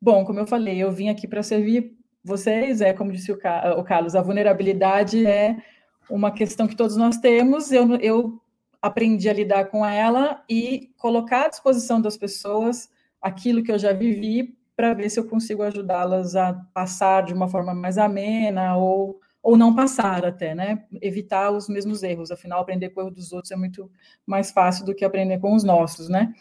bom, 0.00 0.24
como 0.24 0.38
eu 0.38 0.46
falei, 0.46 0.78
eu 0.78 0.90
vim 0.90 1.08
aqui 1.08 1.28
para 1.28 1.42
servir 1.42 1.96
vocês, 2.24 2.80
é 2.80 2.92
como 2.92 3.12
disse 3.12 3.30
o, 3.30 3.38
o 3.78 3.84
Carlos, 3.84 4.14
a 4.14 4.22
vulnerabilidade 4.22 5.26
é 5.26 5.56
uma 6.08 6.30
questão 6.30 6.66
que 6.66 6.76
todos 6.76 6.96
nós 6.96 7.18
temos. 7.18 7.70
Eu, 7.70 7.94
eu 7.96 8.40
aprendi 8.80 9.28
a 9.28 9.32
lidar 9.32 9.66
com 9.66 9.84
ela 9.84 10.42
e 10.48 10.90
colocar 10.96 11.46
à 11.46 11.48
disposição 11.48 12.00
das 12.00 12.16
pessoas 12.16 12.88
aquilo 13.28 13.62
que 13.62 13.70
eu 13.70 13.78
já 13.78 13.92
vivi 13.92 14.58
para 14.76 14.94
ver 14.94 15.10
se 15.10 15.18
eu 15.18 15.26
consigo 15.26 15.62
ajudá-las 15.62 16.36
a 16.36 16.52
passar 16.72 17.22
de 17.24 17.34
uma 17.34 17.48
forma 17.48 17.74
mais 17.74 17.98
amena 17.98 18.76
ou, 18.76 19.20
ou 19.42 19.56
não 19.56 19.74
passar 19.74 20.24
até, 20.24 20.54
né? 20.54 20.84
Evitar 21.02 21.50
os 21.50 21.68
mesmos 21.68 22.02
erros. 22.02 22.30
Afinal, 22.30 22.60
aprender 22.60 22.90
com 22.90 23.00
o 23.00 23.04
erro 23.04 23.10
dos 23.10 23.32
outros 23.32 23.50
é 23.50 23.56
muito 23.56 23.90
mais 24.26 24.50
fácil 24.52 24.84
do 24.84 24.94
que 24.94 25.04
aprender 25.04 25.38
com 25.38 25.54
os 25.54 25.64
nossos, 25.64 26.08
né? 26.08 26.32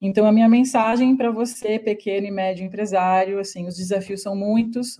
Então, 0.00 0.24
a 0.24 0.32
minha 0.32 0.48
mensagem 0.48 1.16
para 1.16 1.30
você, 1.30 1.78
pequeno 1.78 2.26
e 2.26 2.30
médio 2.30 2.64
empresário, 2.64 3.38
assim, 3.38 3.66
os 3.66 3.76
desafios 3.76 4.22
são 4.22 4.34
muitos. 4.34 4.98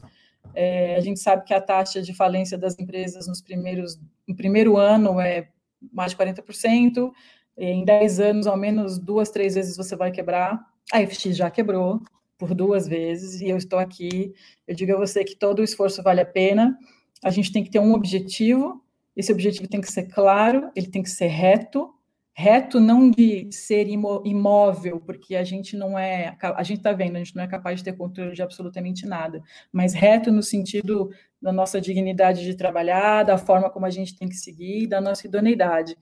É, 0.54 0.96
a 0.96 1.00
gente 1.00 1.20
sabe 1.20 1.44
que 1.44 1.54
a 1.54 1.60
taxa 1.60 2.02
de 2.02 2.12
falência 2.12 2.58
das 2.58 2.78
empresas 2.78 3.26
nos 3.26 3.40
primeiros, 3.40 3.98
no 4.26 4.36
primeiro 4.36 4.76
ano 4.76 5.20
é 5.20 5.48
mais 5.92 6.10
de 6.10 6.18
40%. 6.18 7.10
Em 7.56 7.84
10 7.84 8.20
anos, 8.20 8.46
ao 8.46 8.56
menos 8.56 8.98
duas, 8.98 9.30
três 9.30 9.54
vezes 9.54 9.76
você 9.76 9.96
vai 9.96 10.10
quebrar. 10.10 10.60
A 10.92 11.06
FX 11.06 11.36
já 11.36 11.50
quebrou, 11.50 12.00
por 12.40 12.54
duas 12.54 12.88
vezes, 12.88 13.40
e 13.40 13.48
eu 13.48 13.56
estou 13.56 13.78
aqui. 13.78 14.32
Eu 14.66 14.74
digo 14.74 14.94
a 14.94 14.98
você 14.98 15.22
que 15.22 15.36
todo 15.36 15.58
o 15.60 15.64
esforço 15.64 16.02
vale 16.02 16.22
a 16.22 16.26
pena. 16.26 16.76
A 17.22 17.30
gente 17.30 17.52
tem 17.52 17.62
que 17.62 17.70
ter 17.70 17.78
um 17.78 17.92
objetivo, 17.92 18.82
esse 19.14 19.30
objetivo 19.30 19.68
tem 19.68 19.80
que 19.80 19.92
ser 19.92 20.04
claro, 20.04 20.70
ele 20.74 20.86
tem 20.86 21.02
que 21.02 21.10
ser 21.10 21.26
reto, 21.26 21.92
reto 22.32 22.80
não 22.80 23.10
de 23.10 23.52
ser 23.52 23.86
imóvel, 23.88 24.98
porque 25.00 25.36
a 25.36 25.44
gente 25.44 25.76
não 25.76 25.98
é, 25.98 26.34
a 26.40 26.62
gente 26.62 26.78
está 26.78 26.92
vendo, 26.92 27.16
a 27.16 27.18
gente 27.18 27.36
não 27.36 27.44
é 27.44 27.46
capaz 27.46 27.78
de 27.78 27.84
ter 27.84 27.92
controle 27.92 28.32
de 28.32 28.42
absolutamente 28.42 29.04
nada, 29.04 29.42
mas 29.70 29.92
reto 29.92 30.32
no 30.32 30.42
sentido 30.42 31.10
da 31.42 31.52
nossa 31.52 31.78
dignidade 31.78 32.42
de 32.42 32.54
trabalhar, 32.54 33.24
da 33.24 33.36
forma 33.36 33.68
como 33.68 33.84
a 33.84 33.90
gente 33.90 34.16
tem 34.16 34.28
que 34.28 34.36
seguir, 34.36 34.86
da 34.86 35.00
nossa 35.00 35.26
idoneidade. 35.26 35.94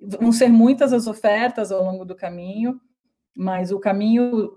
Vão 0.00 0.32
ser 0.32 0.48
muitas 0.48 0.94
as 0.94 1.06
ofertas 1.06 1.70
ao 1.70 1.84
longo 1.84 2.06
do 2.06 2.16
caminho, 2.16 2.80
mas 3.36 3.70
o 3.70 3.78
caminho 3.78 4.56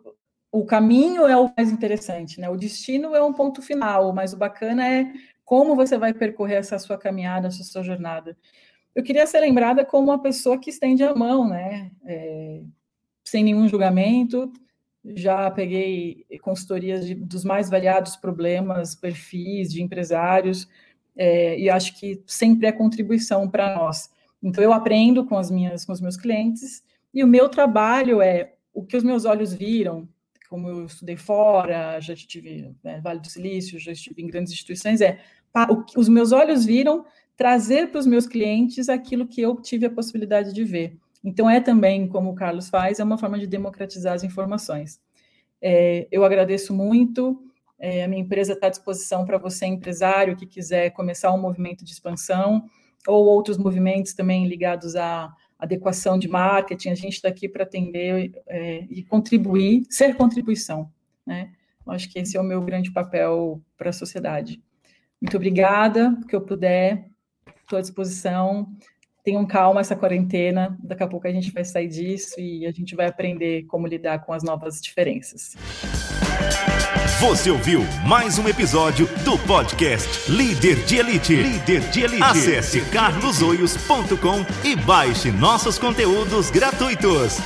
o 0.52 0.66
caminho 0.66 1.28
é 1.28 1.38
o 1.38 1.52
mais 1.56 1.72
interessante, 1.72 2.40
né? 2.40 2.50
O 2.50 2.58
destino 2.58 3.16
é 3.16 3.24
um 3.24 3.34
ponto 3.34 3.62
final, 3.62 4.12
mas 4.14 4.34
o 4.34 4.38
bacana 4.38 4.88
é 4.88 5.12
como 5.46 5.76
você 5.76 5.98
vai 5.98 6.14
percorrer 6.14 6.56
essa 6.56 6.80
sua 6.80 6.98
caminhada, 6.98 7.48
essa 7.48 7.64
sua 7.64 7.84
jornada. 7.84 8.36
Eu 8.96 9.04
queria 9.04 9.28
ser 9.28 9.42
lembrada 9.42 9.86
como 9.86 10.10
uma 10.10 10.22
pessoa 10.22 10.60
que 10.60 10.70
estende 10.70 11.04
a 11.04 11.14
mão, 11.14 11.48
né? 11.48 11.92
É, 12.06 12.62
sem 13.24 13.44
nenhum 13.44 13.68
julgamento. 13.68 14.52
Já 15.06 15.50
peguei 15.52 16.26
consultorias 16.42 17.06
de, 17.06 17.14
dos 17.14 17.44
mais 17.44 17.70
variados 17.70 18.16
problemas, 18.16 18.96
perfis 18.96 19.72
de 19.72 19.82
empresários, 19.82 20.68
é, 21.16 21.60
e 21.60 21.70
acho 21.70 21.98
que 22.00 22.22
sempre 22.26 22.68
é 22.68 22.72
contribuição 22.72 23.48
para 23.50 23.76
nós. 23.76 24.10
Então, 24.42 24.64
eu 24.64 24.74
aprendo 24.74 25.26
com, 25.26 25.38
as 25.38 25.52
minhas, 25.52 25.86
com 25.86 25.92
os 25.92 26.02
meus 26.02 26.18
clientes, 26.18 26.84
e 27.14 27.24
o 27.24 27.28
meu 27.28 27.50
trabalho 27.50 28.22
é 28.22 28.54
o 28.80 28.86
que 28.86 28.96
os 28.96 29.04
meus 29.04 29.26
olhos 29.26 29.54
viram, 29.54 30.08
como 30.50 30.70
eu 30.70 30.86
estudei 30.86 31.18
fora, 31.18 32.00
já 32.00 32.14
estive 32.14 32.74
né, 32.84 33.02
Vale 33.02 33.20
do 33.20 33.28
Silício, 33.28 33.78
já 33.78 33.92
estive 33.92 34.22
em 34.22 34.28
grandes 34.28 34.54
instituições, 34.54 35.02
é 35.02 35.20
o 35.70 35.84
que 35.84 36.00
os 36.00 36.08
meus 36.08 36.32
olhos 36.32 36.66
viram 36.66 37.06
trazer 37.36 37.92
para 37.92 38.00
os 38.00 38.08
meus 38.08 38.26
clientes 38.26 38.88
aquilo 38.88 39.28
que 39.28 39.42
eu 39.42 39.56
tive 39.62 39.86
a 39.86 39.90
possibilidade 39.90 40.54
de 40.54 40.64
ver. 40.64 40.98
Então, 41.24 41.50
é 41.50 41.60
também, 41.60 42.08
como 42.08 42.30
o 42.30 42.36
Carlos 42.36 42.70
faz, 42.70 43.00
é 43.00 43.04
uma 43.04 43.18
forma 43.18 43.38
de 43.38 43.48
democratizar 43.48 44.14
as 44.14 44.24
informações. 44.24 45.02
É, 45.62 46.08
eu 46.10 46.24
agradeço 46.24 46.74
muito, 46.74 47.44
é, 47.78 48.04
a 48.04 48.08
minha 48.08 48.22
empresa 48.22 48.54
está 48.54 48.68
à 48.68 48.70
disposição 48.70 49.26
para 49.26 49.38
você, 49.38 49.66
empresário, 49.66 50.38
que 50.38 50.46
quiser 50.46 50.92
começar 50.92 51.34
um 51.34 51.42
movimento 51.42 51.84
de 51.84 51.92
expansão, 51.92 52.64
ou 53.06 53.26
outros 53.26 53.58
movimentos 53.58 54.14
também 54.14 54.48
ligados 54.48 54.96
à 54.96 55.34
adequação 55.60 56.18
de 56.18 56.28
marketing, 56.30 56.90
a 56.90 56.96
gente 56.96 57.16
está 57.16 57.28
aqui 57.28 57.50
para 57.50 57.64
atender 57.64 58.32
é, 58.48 58.88
e 58.90 59.04
contribuir, 59.04 59.84
ser 59.90 60.16
contribuição, 60.16 60.90
né? 61.26 61.52
Eu 61.86 61.92
acho 61.94 62.10
que 62.10 62.20
esse 62.20 62.38
é 62.38 62.42
o 62.42 62.44
meu 62.44 62.62
grande 62.62 62.92
papel 62.92 63.62
para 63.78 63.90
a 63.90 63.94
sociedade. 63.94 64.62
Muito 65.22 65.36
obrigada, 65.36 66.18
que 66.30 66.36
eu 66.36 66.42
puder, 66.42 67.10
estou 67.62 67.78
à 67.78 67.82
disposição. 67.82 68.72
Tenham 69.24 69.46
calma 69.46 69.82
essa 69.82 69.96
quarentena, 69.96 70.78
daqui 70.82 71.04
a 71.04 71.08
pouco 71.08 71.28
a 71.28 71.32
gente 71.32 71.52
vai 71.52 71.66
sair 71.66 71.88
disso 71.88 72.40
e 72.40 72.66
a 72.66 72.72
gente 72.72 72.96
vai 72.96 73.08
aprender 73.08 73.64
como 73.64 73.86
lidar 73.86 74.20
com 74.20 74.32
as 74.32 74.44
novas 74.44 74.82
diferenças. 74.82 75.56
Você 77.20 77.52
ouviu 77.52 77.86
mais 78.06 78.38
um 78.38 78.48
episódio 78.48 79.06
do 79.26 79.38
podcast 79.40 80.32
Líder 80.32 80.78
de 80.86 80.98
Elite. 80.98 81.36
Líder 81.36 81.82
de 81.90 82.02
Elite. 82.02 82.24
Acesse 82.24 82.80
carlosoios.com 82.82 84.46
e 84.64 84.76
baixe 84.76 85.30
nossos 85.30 85.78
conteúdos 85.78 86.50
gratuitos. 86.50 87.40